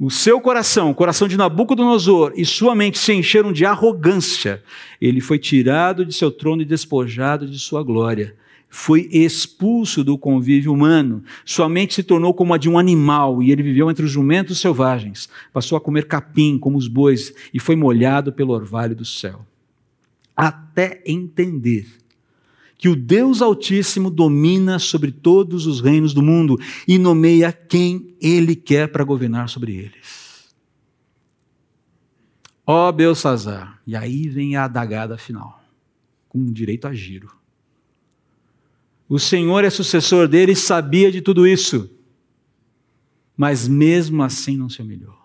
o 0.00 0.10
seu 0.10 0.40
coração, 0.40 0.90
o 0.90 0.94
coração 0.94 1.28
de 1.28 1.36
Nabucodonosor 1.36 2.32
e 2.34 2.42
sua 2.42 2.74
mente 2.74 2.98
se 2.98 3.12
encheram 3.12 3.52
de 3.52 3.66
arrogância, 3.66 4.62
ele 4.98 5.20
foi 5.20 5.38
tirado 5.38 6.06
de 6.06 6.14
seu 6.14 6.32
trono 6.32 6.62
e 6.62 6.64
despojado 6.64 7.46
de 7.46 7.58
sua 7.58 7.82
glória. 7.82 8.34
Foi 8.70 9.10
expulso 9.12 10.02
do 10.02 10.16
convívio 10.16 10.72
humano, 10.72 11.22
sua 11.44 11.68
mente 11.68 11.92
se 11.92 12.02
tornou 12.02 12.32
como 12.32 12.54
a 12.54 12.56
de 12.56 12.66
um 12.66 12.78
animal 12.78 13.42
e 13.42 13.52
ele 13.52 13.62
viveu 13.62 13.90
entre 13.90 14.06
os 14.06 14.10
jumentos 14.10 14.58
selvagens, 14.58 15.28
passou 15.52 15.76
a 15.76 15.80
comer 15.80 16.06
capim 16.06 16.58
como 16.58 16.78
os 16.78 16.88
bois 16.88 17.34
e 17.52 17.60
foi 17.60 17.76
molhado 17.76 18.32
pelo 18.32 18.54
orvalho 18.54 18.96
do 18.96 19.04
céu. 19.04 19.44
Até 20.34 21.02
entender 21.04 21.99
que 22.80 22.88
o 22.88 22.96
Deus 22.96 23.42
Altíssimo 23.42 24.08
domina 24.10 24.78
sobre 24.78 25.12
todos 25.12 25.66
os 25.66 25.82
reinos 25.82 26.14
do 26.14 26.22
mundo 26.22 26.58
e 26.88 26.96
nomeia 26.96 27.52
quem 27.52 28.16
ele 28.18 28.56
quer 28.56 28.88
para 28.90 29.04
governar 29.04 29.50
sobre 29.50 29.76
eles. 29.76 30.48
Ó 32.66 32.88
oh, 32.88 32.92
Belsazar, 32.92 33.82
e 33.86 33.94
aí 33.94 34.30
vem 34.30 34.56
a 34.56 34.64
adagada 34.64 35.18
final, 35.18 35.62
com 36.26 36.50
direito 36.50 36.88
a 36.88 36.94
giro. 36.94 37.30
O 39.06 39.18
Senhor 39.18 39.62
é 39.62 39.68
sucessor 39.68 40.26
dele 40.26 40.52
e 40.52 40.56
sabia 40.56 41.12
de 41.12 41.20
tudo 41.20 41.46
isso. 41.46 41.90
Mas 43.36 43.68
mesmo 43.68 44.22
assim 44.22 44.56
não 44.56 44.70
se 44.70 44.80
humilhou. 44.80 45.19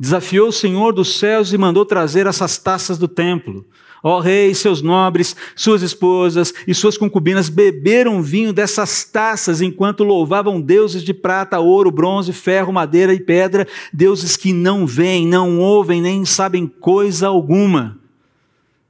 Desafiou 0.00 0.48
o 0.48 0.52
Senhor 0.52 0.94
dos 0.94 1.18
céus 1.18 1.52
e 1.52 1.58
mandou 1.58 1.84
trazer 1.84 2.26
essas 2.26 2.56
taças 2.56 2.96
do 2.96 3.06
templo. 3.06 3.66
Ó 4.02 4.18
rei, 4.18 4.54
seus 4.54 4.80
nobres, 4.80 5.36
suas 5.54 5.82
esposas 5.82 6.54
e 6.66 6.74
suas 6.74 6.96
concubinas 6.96 7.50
beberam 7.50 8.22
vinho 8.22 8.50
dessas 8.50 9.04
taças 9.04 9.60
enquanto 9.60 10.02
louvavam 10.02 10.58
deuses 10.58 11.02
de 11.02 11.12
prata, 11.12 11.60
ouro, 11.60 11.90
bronze, 11.90 12.32
ferro, 12.32 12.72
madeira 12.72 13.12
e 13.12 13.20
pedra, 13.20 13.68
deuses 13.92 14.38
que 14.38 14.54
não 14.54 14.86
veem, 14.86 15.26
não 15.26 15.58
ouvem, 15.58 16.00
nem 16.00 16.24
sabem 16.24 16.66
coisa 16.66 17.28
alguma. 17.28 18.00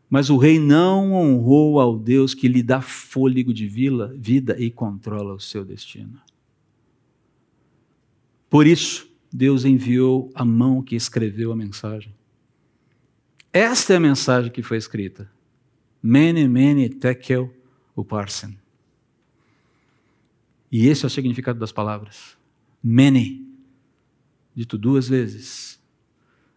Mas 0.08 0.30
o 0.30 0.36
rei 0.36 0.60
não 0.60 1.12
honrou 1.12 1.80
ao 1.80 1.98
Deus 1.98 2.34
que 2.34 2.46
lhe 2.46 2.62
dá 2.62 2.80
fôlego 2.80 3.52
de 3.52 3.66
vida 3.66 4.54
e 4.60 4.70
controla 4.70 5.34
o 5.34 5.40
seu 5.40 5.64
destino. 5.64 6.20
Por 8.48 8.64
isso, 8.64 9.09
Deus 9.32 9.64
enviou 9.64 10.30
a 10.34 10.44
mão 10.44 10.82
que 10.82 10.96
escreveu 10.96 11.52
a 11.52 11.56
mensagem. 11.56 12.14
Esta 13.52 13.94
é 13.94 13.96
a 13.96 14.00
mensagem 14.00 14.50
que 14.50 14.62
foi 14.62 14.76
escrita. 14.76 15.30
Mene, 16.02 16.48
mene, 16.48 16.88
tekel, 16.88 17.52
uparsen. 17.96 18.58
E 20.70 20.86
esse 20.86 21.04
é 21.04 21.06
o 21.06 21.10
significado 21.10 21.58
das 21.58 21.72
palavras. 21.72 22.36
Mene, 22.82 23.46
dito 24.54 24.78
duas 24.78 25.08
vezes. 25.08 25.80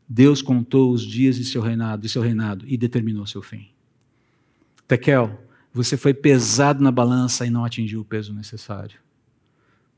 Deus 0.07 0.41
contou 0.41 0.91
os 0.91 1.01
dias 1.01 1.35
de 1.35 1.45
seu 1.45 1.61
reinado, 1.61 2.03
de 2.03 2.09
seu 2.09 2.21
reinado 2.21 2.65
e 2.67 2.77
determinou 2.77 3.25
seu 3.25 3.41
fim. 3.41 3.69
Tekel, 4.87 5.41
você 5.73 5.97
foi 5.97 6.13
pesado 6.13 6.83
na 6.83 6.91
balança 6.91 7.45
e 7.45 7.49
não 7.49 7.65
atingiu 7.65 8.01
o 8.01 8.05
peso 8.05 8.33
necessário. 8.33 8.99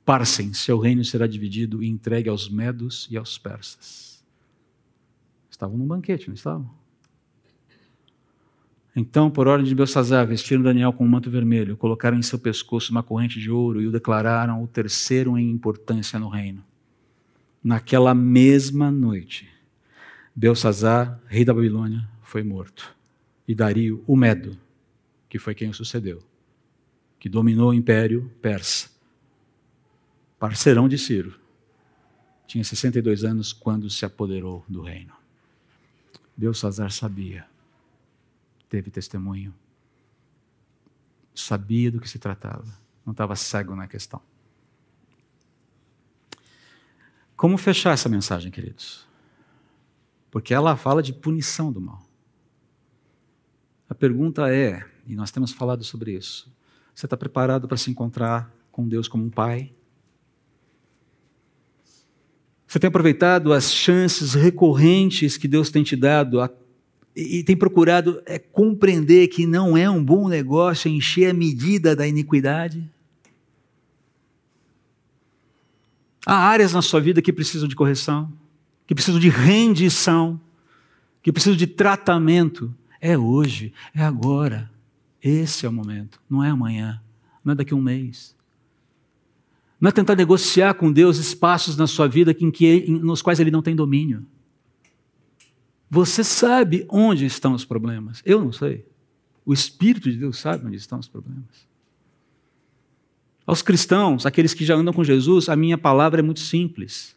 Parsem, 0.06 0.54
seu 0.54 0.78
reino 0.78 1.04
será 1.04 1.26
dividido 1.26 1.82
e 1.82 1.90
entregue 1.90 2.30
aos 2.30 2.48
medos 2.48 3.08
e 3.10 3.18
aos 3.18 3.40
persas. 3.40 4.24
Estavam 5.50 5.78
num 5.78 5.88
banquete, 5.88 6.28
não 6.28 6.36
estavam? 6.36 6.70
Então, 8.96 9.30
por 9.30 9.48
ordem 9.48 9.68
de 9.68 9.76
Belsazar, 9.76 10.26
vestiram 10.26 10.64
Daniel 10.64 10.94
com 10.94 11.04
um 11.04 11.08
manto 11.08 11.30
vermelho, 11.30 11.76
colocaram 11.76 12.18
em 12.18 12.22
seu 12.22 12.40
pescoço 12.40 12.92
uma 12.92 13.04
corrente 13.04 13.40
de 13.40 13.52
ouro 13.52 13.82
e 13.82 13.88
o 13.88 13.92
declararam 13.92 14.64
o 14.64 14.68
terceiro 14.68 15.38
em 15.38 15.50
importância 15.50 16.18
no 16.18 16.30
reino. 16.30 16.64
Naquela 17.62 18.14
mesma 18.14 18.92
noite, 18.92 19.50
Belsazar, 20.34 21.20
rei 21.28 21.44
da 21.44 21.54
Babilônia, 21.54 22.08
foi 22.22 22.44
morto. 22.44 22.96
E 23.48 23.54
Dario, 23.54 24.04
o 24.08 24.16
Medo, 24.16 24.58
que 25.28 25.40
foi 25.40 25.54
quem 25.54 25.70
o 25.70 25.74
sucedeu, 25.74 26.22
que 27.20 27.28
dominou 27.28 27.72
o 27.72 27.74
império 27.74 28.32
persa, 28.42 28.95
parceirão 30.48 30.88
de 30.88 30.98
Ciro, 30.98 31.40
tinha 32.46 32.64
62 32.64 33.24
anos 33.24 33.52
quando 33.52 33.90
se 33.90 34.06
apoderou 34.06 34.64
do 34.68 34.82
reino. 34.82 35.14
Belsazar 36.38 36.92
sabia, 36.92 37.48
teve 38.70 38.92
testemunho, 38.92 39.54
sabia 41.34 41.92
do 41.92 42.00
que 42.00 42.10
se 42.10 42.20
tratava, 42.20 42.68
não 43.06 43.12
estava 43.12 43.36
cego 43.36 43.76
na 43.76 43.88
questão. 43.88 44.22
Como 47.36 47.58
fechar 47.58 47.94
essa 47.94 48.08
mensagem, 48.08 48.52
queridos? 48.52 49.06
porque 50.36 50.54
ela 50.54 50.76
fala 50.76 51.02
de 51.02 51.14
punição 51.14 51.72
do 51.72 51.80
mal. 51.80 52.06
A 53.88 53.96
pergunta 53.96 54.54
é, 54.54 54.86
e 55.08 55.16
nós 55.16 55.32
temos 55.32 55.54
falado 55.54 55.82
sobre 55.82 56.12
isso, 56.12 56.54
você 56.94 57.06
está 57.06 57.16
preparado 57.16 57.70
para 57.70 57.78
se 57.78 57.90
encontrar 57.90 58.54
com 58.70 58.86
Deus 58.86 59.08
como 59.08 59.24
um 59.24 59.30
pai? 59.30 59.74
Você 62.68 62.80
tem 62.80 62.88
aproveitado 62.88 63.54
as 63.54 63.74
chances 63.74 64.34
recorrentes 64.34 65.38
que 65.38 65.48
Deus 65.48 65.70
tem 65.70 65.84
te 65.84 65.96
dado 65.96 66.42
a, 66.42 66.50
e, 67.16 67.44
tem 67.44 67.56
procurado 67.56 68.22
é, 68.26 68.38
compreender 68.38 69.28
que 69.28 69.46
não 69.46 69.78
é 69.78 69.90
um 69.90 70.04
bom 70.04 70.28
negócio 70.28 70.90
encher 70.90 71.30
a 71.30 71.34
medida 71.34 71.96
da 71.96 72.06
iniquidade? 72.06 72.84
Há 76.26 76.36
áreas 76.36 76.74
na 76.74 76.82
sua 76.82 77.00
vida 77.00 77.22
que 77.22 77.32
precisam 77.32 77.68
de 77.68 77.76
correção, 77.76 78.34
que 78.86 78.94
precisam 78.94 79.20
de 79.20 79.30
rendição, 79.30 80.42
que 81.22 81.32
precisam 81.32 81.56
de 81.56 81.68
tratamento. 81.68 82.76
É 83.00 83.18
hoje, 83.18 83.72
é 83.94 84.02
agora. 84.02 84.70
Esse 85.22 85.66
é 85.66 85.70
o 85.70 85.74
momento, 85.74 86.20
não 86.30 86.44
é 86.44 86.50
amanhã, 86.50 87.02
não 87.44 87.54
é 87.54 87.56
daqui 87.56 87.74
a 87.74 87.78
um 87.78 87.82
mês. 87.82 88.35
Não 89.80 89.90
é 89.90 89.92
tentar 89.92 90.16
negociar 90.16 90.74
com 90.76 90.92
Deus 90.92 91.18
espaços 91.18 91.76
na 91.78 91.88
sua 91.88 92.08
vida 92.08 92.36
em 92.40 92.50
que, 92.50 92.86
nos 92.90 93.22
quais 93.22 93.40
Ele 93.40 93.52
não 93.52 93.62
tem 93.62 93.76
domínio. 93.76 94.26
Você 95.90 96.24
sabe 96.24 96.86
onde 96.90 97.26
estão 97.26 97.54
os 97.54 97.66
problemas. 97.66 98.22
Eu 98.26 98.44
não 98.44 98.52
sei. 98.52 98.86
O 99.46 99.54
Espírito 99.54 100.12
de 100.12 100.18
Deus 100.18 100.40
sabe 100.40 100.66
onde 100.66 100.78
estão 100.78 101.00
os 101.00 101.08
problemas. 101.08 101.68
Aos 103.46 103.62
cristãos, 103.62 104.26
aqueles 104.26 104.54
que 104.54 104.66
já 104.66 104.76
andam 104.76 104.94
com 104.94 105.04
Jesus, 105.04 105.50
a 105.50 105.56
minha 105.56 105.78
palavra 105.78 106.20
é 106.20 106.24
muito 106.24 106.40
simples. 106.40 107.16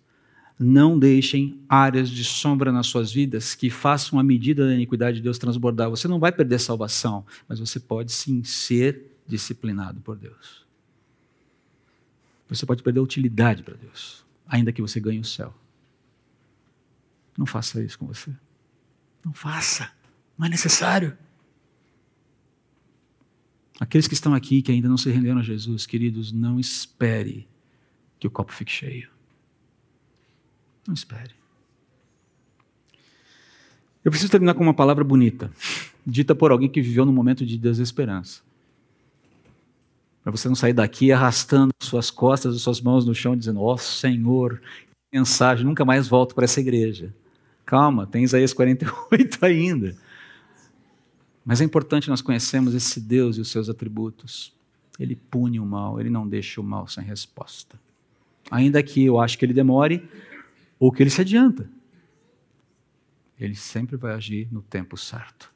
Não 0.58 0.98
deixem 0.98 1.58
áreas 1.68 2.10
de 2.10 2.22
sombra 2.24 2.70
nas 2.70 2.86
suas 2.86 3.10
vidas 3.12 3.54
que 3.54 3.70
façam 3.70 4.18
a 4.18 4.22
medida 4.22 4.66
da 4.66 4.74
iniquidade 4.74 5.18
de 5.18 5.22
Deus 5.22 5.38
transbordar. 5.38 5.88
Você 5.88 6.06
não 6.06 6.18
vai 6.18 6.32
perder 6.32 6.58
salvação, 6.58 7.24
mas 7.48 7.60
você 7.60 7.80
pode 7.80 8.12
sim 8.12 8.42
ser 8.44 9.16
disciplinado 9.26 10.00
por 10.00 10.16
Deus. 10.16 10.67
Você 12.48 12.64
pode 12.64 12.82
perder 12.82 13.00
utilidade 13.00 13.62
para 13.62 13.74
Deus, 13.74 14.24
ainda 14.46 14.72
que 14.72 14.80
você 14.80 14.98
ganhe 14.98 15.20
o 15.20 15.24
céu. 15.24 15.54
Não 17.36 17.46
faça 17.46 17.82
isso 17.82 17.98
com 17.98 18.06
você. 18.06 18.34
Não 19.24 19.32
faça. 19.32 19.90
Não 20.36 20.46
é 20.46 20.48
necessário. 20.48 21.16
Aqueles 23.78 24.08
que 24.08 24.14
estão 24.14 24.34
aqui 24.34 24.60
que 24.60 24.72
ainda 24.72 24.88
não 24.88 24.96
se 24.96 25.10
renderam 25.10 25.38
a 25.38 25.42
Jesus, 25.42 25.86
queridos, 25.86 26.32
não 26.32 26.58
espere 26.58 27.46
que 28.18 28.26
o 28.26 28.30
copo 28.30 28.52
fique 28.52 28.72
cheio. 28.72 29.08
Não 30.86 30.94
espere. 30.94 31.34
Eu 34.04 34.10
preciso 34.10 34.32
terminar 34.32 34.54
com 34.54 34.62
uma 34.62 34.74
palavra 34.74 35.04
bonita, 35.04 35.52
dita 36.04 36.34
por 36.34 36.50
alguém 36.50 36.68
que 36.68 36.80
viveu 36.80 37.04
num 37.04 37.12
momento 37.12 37.44
de 37.44 37.58
desesperança. 37.58 38.42
Para 40.22 40.32
você 40.32 40.48
não 40.48 40.54
sair 40.54 40.72
daqui 40.72 41.12
arrastando 41.12 41.72
suas 41.80 42.10
costas 42.10 42.54
e 42.54 42.60
suas 42.60 42.80
mãos 42.80 43.06
no 43.06 43.14
chão, 43.14 43.36
dizendo: 43.36 43.60
Ó 43.60 43.74
oh, 43.74 43.78
Senhor, 43.78 44.60
que 44.60 45.18
mensagem, 45.18 45.64
nunca 45.64 45.84
mais 45.84 46.08
volto 46.08 46.34
para 46.34 46.44
essa 46.44 46.60
igreja. 46.60 47.14
Calma, 47.64 48.06
tem 48.06 48.24
Isaías 48.24 48.52
48 48.52 49.38
ainda. 49.44 49.96
Mas 51.44 51.60
é 51.60 51.64
importante 51.64 52.10
nós 52.10 52.20
conhecermos 52.20 52.74
esse 52.74 53.00
Deus 53.00 53.36
e 53.36 53.40
os 53.40 53.50
seus 53.50 53.68
atributos. 53.68 54.54
Ele 54.98 55.14
pune 55.14 55.60
o 55.60 55.64
mal, 55.64 56.00
ele 56.00 56.10
não 56.10 56.28
deixa 56.28 56.60
o 56.60 56.64
mal 56.64 56.88
sem 56.88 57.04
resposta. 57.04 57.78
Ainda 58.50 58.82
que 58.82 59.04
eu 59.04 59.20
acho 59.20 59.38
que 59.38 59.44
ele 59.44 59.54
demore 59.54 60.08
ou 60.78 60.90
que 60.92 61.02
ele 61.02 61.10
se 61.10 61.20
adianta. 61.20 61.70
Ele 63.38 63.54
sempre 63.54 63.96
vai 63.96 64.14
agir 64.14 64.48
no 64.50 64.60
tempo 64.60 64.96
certo. 64.96 65.52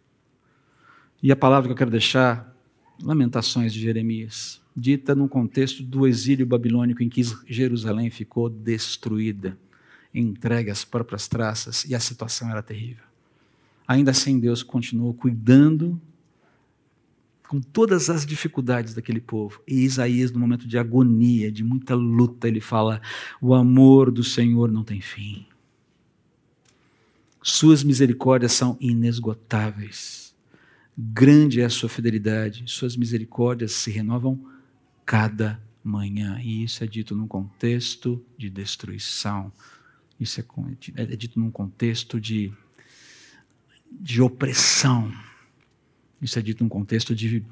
E 1.23 1.33
a 1.33 1.37
palavra 1.37 1.69
que 1.69 1.73
eu 1.73 1.77
quero 1.77 1.91
deixar, 1.91 2.52
Lamentações 3.03 3.73
de 3.73 3.81
Jeremias, 3.81 4.61
dita 4.75 5.15
num 5.15 5.29
contexto 5.29 5.83
do 5.83 6.07
exílio 6.07 6.47
babilônico 6.47 7.03
em 7.03 7.09
que 7.09 7.23
Jerusalém 7.47 8.11
ficou 8.11 8.49
destruída 8.49 9.59
entregue 10.15 10.71
às 10.71 10.85
próprias 10.85 11.27
traças 11.27 11.85
e 11.85 11.95
a 11.95 12.01
situação 12.01 12.51
era 12.51 12.63
terrível. 12.63 13.05
Ainda 13.87 14.11
assim, 14.11 14.39
Deus 14.39 14.63
continuou 14.63 15.15
cuidando 15.15 16.01
com 17.49 17.61
todas 17.61 18.09
as 18.09 18.25
dificuldades 18.25 18.95
daquele 18.95 19.21
povo. 19.21 19.61
E 19.67 19.81
Isaías, 19.85 20.31
no 20.31 20.39
momento 20.39 20.67
de 20.67 20.79
agonia, 20.79 21.51
de 21.51 21.63
muita 21.65 21.95
luta, 21.95 22.49
ele 22.49 22.61
fala: 22.61 23.01
O 23.41 23.55
amor 23.55 24.11
do 24.11 24.23
Senhor 24.23 24.71
não 24.71 24.85
tem 24.85 25.01
fim. 25.01 25.47
Suas 27.43 27.83
misericórdias 27.83 28.53
são 28.53 28.77
inesgotáveis. 28.81 30.22
Grande 30.97 31.61
é 31.61 31.65
a 31.65 31.71
sua 31.71 31.89
fidelidade. 31.89 32.65
Suas 32.67 32.97
misericórdias 32.97 33.73
se 33.73 33.91
renovam 33.91 34.39
cada 35.05 35.61
manhã. 35.83 36.41
E 36.43 36.65
isso 36.65 36.85
é 36.85 36.87
dito 36.87 37.15
num 37.15 37.27
contexto 37.27 38.25
de 38.37 38.51
destruição 38.51 39.53
isso 40.23 40.41
é, 40.41 40.45
é, 40.95 41.03
é 41.03 41.17
dito 41.17 41.39
num 41.41 41.51
contexto 41.51 42.21
de, 42.21 42.53
de 43.91 44.23
opressão. 44.23 45.13
Isso 46.21 46.39
é 46.39 46.43
dito 46.43 46.63
num 46.63 46.69
contexto 46.69 47.13
de 47.13 47.45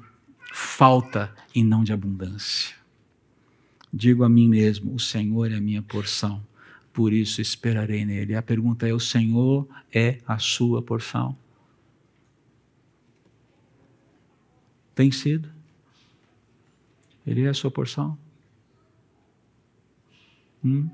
falta 0.53 1.33
e 1.53 1.63
não 1.63 1.83
de 1.83 1.91
abundância. 1.91 2.73
Digo 3.93 4.23
a 4.23 4.29
mim 4.29 4.47
mesmo: 4.47 4.95
o 4.95 4.99
Senhor 4.99 5.51
é 5.51 5.55
a 5.55 5.61
minha 5.61 5.81
porção, 5.81 6.41
por 6.93 7.11
isso 7.11 7.41
esperarei 7.41 8.05
nele. 8.05 8.35
A 8.35 8.41
pergunta 8.41 8.87
é: 8.87 8.93
o 8.93 8.99
Senhor 8.99 9.67
é 9.93 10.19
a 10.25 10.39
sua 10.39 10.81
porção? 10.81 11.37
Tem 15.01 15.11
sido? 15.11 15.51
Ele 17.25 17.41
é 17.41 17.49
a 17.49 17.55
sua 17.55 17.71
porção? 17.71 18.15
Hum? 20.63 20.87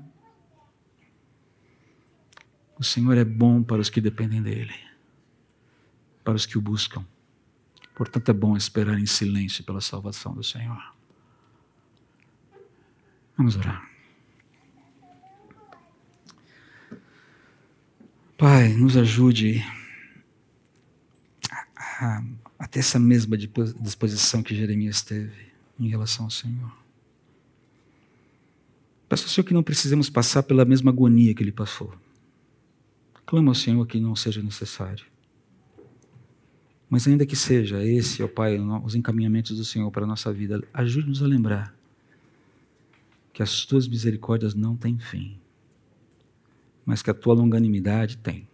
O 2.78 2.82
Senhor 2.82 3.18
é 3.18 3.24
bom 3.26 3.62
para 3.62 3.82
os 3.82 3.90
que 3.90 4.00
dependem 4.00 4.42
dEle, 4.42 4.74
para 6.24 6.32
os 6.32 6.46
que 6.46 6.56
o 6.56 6.60
buscam. 6.62 7.04
Portanto, 7.94 8.30
é 8.30 8.32
bom 8.32 8.56
esperar 8.56 8.98
em 8.98 9.04
silêncio 9.04 9.62
pela 9.62 9.82
salvação 9.82 10.34
do 10.34 10.42
Senhor. 10.42 10.94
Vamos 13.36 13.56
orar. 13.56 13.90
Pai, 18.38 18.68
nos 18.68 18.96
ajude 18.96 19.62
a, 21.76 22.22
a, 22.58 22.64
a 22.64 22.66
ter 22.66 22.80
essa 22.80 22.98
mesma 22.98 23.36
disposição 23.36 24.42
que 24.42 24.54
Jeremias 24.54 25.02
teve 25.02 25.48
em 25.78 25.88
relação 25.88 26.24
ao 26.24 26.30
Senhor. 26.30 26.72
Peço 29.08 29.24
ao 29.24 29.30
Senhor 29.30 29.44
que 29.44 29.54
não 29.54 29.62
precisemos 29.62 30.10
passar 30.10 30.42
pela 30.42 30.64
mesma 30.64 30.90
agonia 30.90 31.34
que 31.34 31.42
ele 31.42 31.52
passou. 31.52 31.94
Clama 33.24 33.50
ao 33.50 33.54
Senhor 33.54 33.86
que 33.86 33.98
não 33.98 34.14
seja 34.14 34.42
necessário. 34.42 35.06
Mas 36.90 37.06
ainda 37.06 37.26
que 37.26 37.36
seja 37.36 37.84
esse, 37.84 38.22
ó 38.22 38.28
Pai, 38.28 38.58
os 38.58 38.94
encaminhamentos 38.94 39.56
do 39.56 39.64
Senhor 39.64 39.90
para 39.90 40.04
a 40.04 40.06
nossa 40.06 40.32
vida, 40.32 40.62
ajude-nos 40.72 41.22
a 41.22 41.26
lembrar 41.26 41.74
que 43.32 43.42
as 43.42 43.64
tuas 43.64 43.86
misericórdias 43.86 44.54
não 44.54 44.76
têm 44.76 44.98
fim, 44.98 45.38
mas 46.84 47.02
que 47.02 47.10
a 47.10 47.14
tua 47.14 47.34
longanimidade 47.34 48.16
tem. 48.16 48.48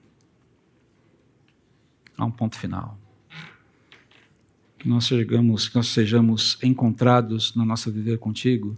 Há 2.17 2.25
um 2.25 2.31
ponto 2.31 2.59
final. 2.59 2.99
Que 4.85 4.89
nós 4.91 5.07
chegamos, 5.07 5.67
que 5.67 5.77
nós 5.77 5.87
sejamos 5.89 6.59
encontrados 6.63 7.55
na 7.55 7.65
nossa 7.65 7.91
viver 7.91 8.19
contigo, 8.19 8.77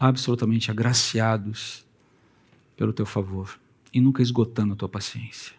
absolutamente 0.00 0.70
agraciados 0.70 1.84
pelo 2.74 2.94
teu 2.94 3.04
favor 3.04 3.60
e 3.92 4.00
nunca 4.00 4.22
esgotando 4.22 4.72
a 4.72 4.76
tua 4.76 4.88
paciência. 4.88 5.54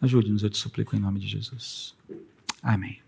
Ajude-nos, 0.00 0.42
eu 0.42 0.50
te 0.50 0.58
suplico 0.58 0.96
em 0.96 0.98
nome 0.98 1.20
de 1.20 1.28
Jesus. 1.28 1.94
Amém. 2.60 2.98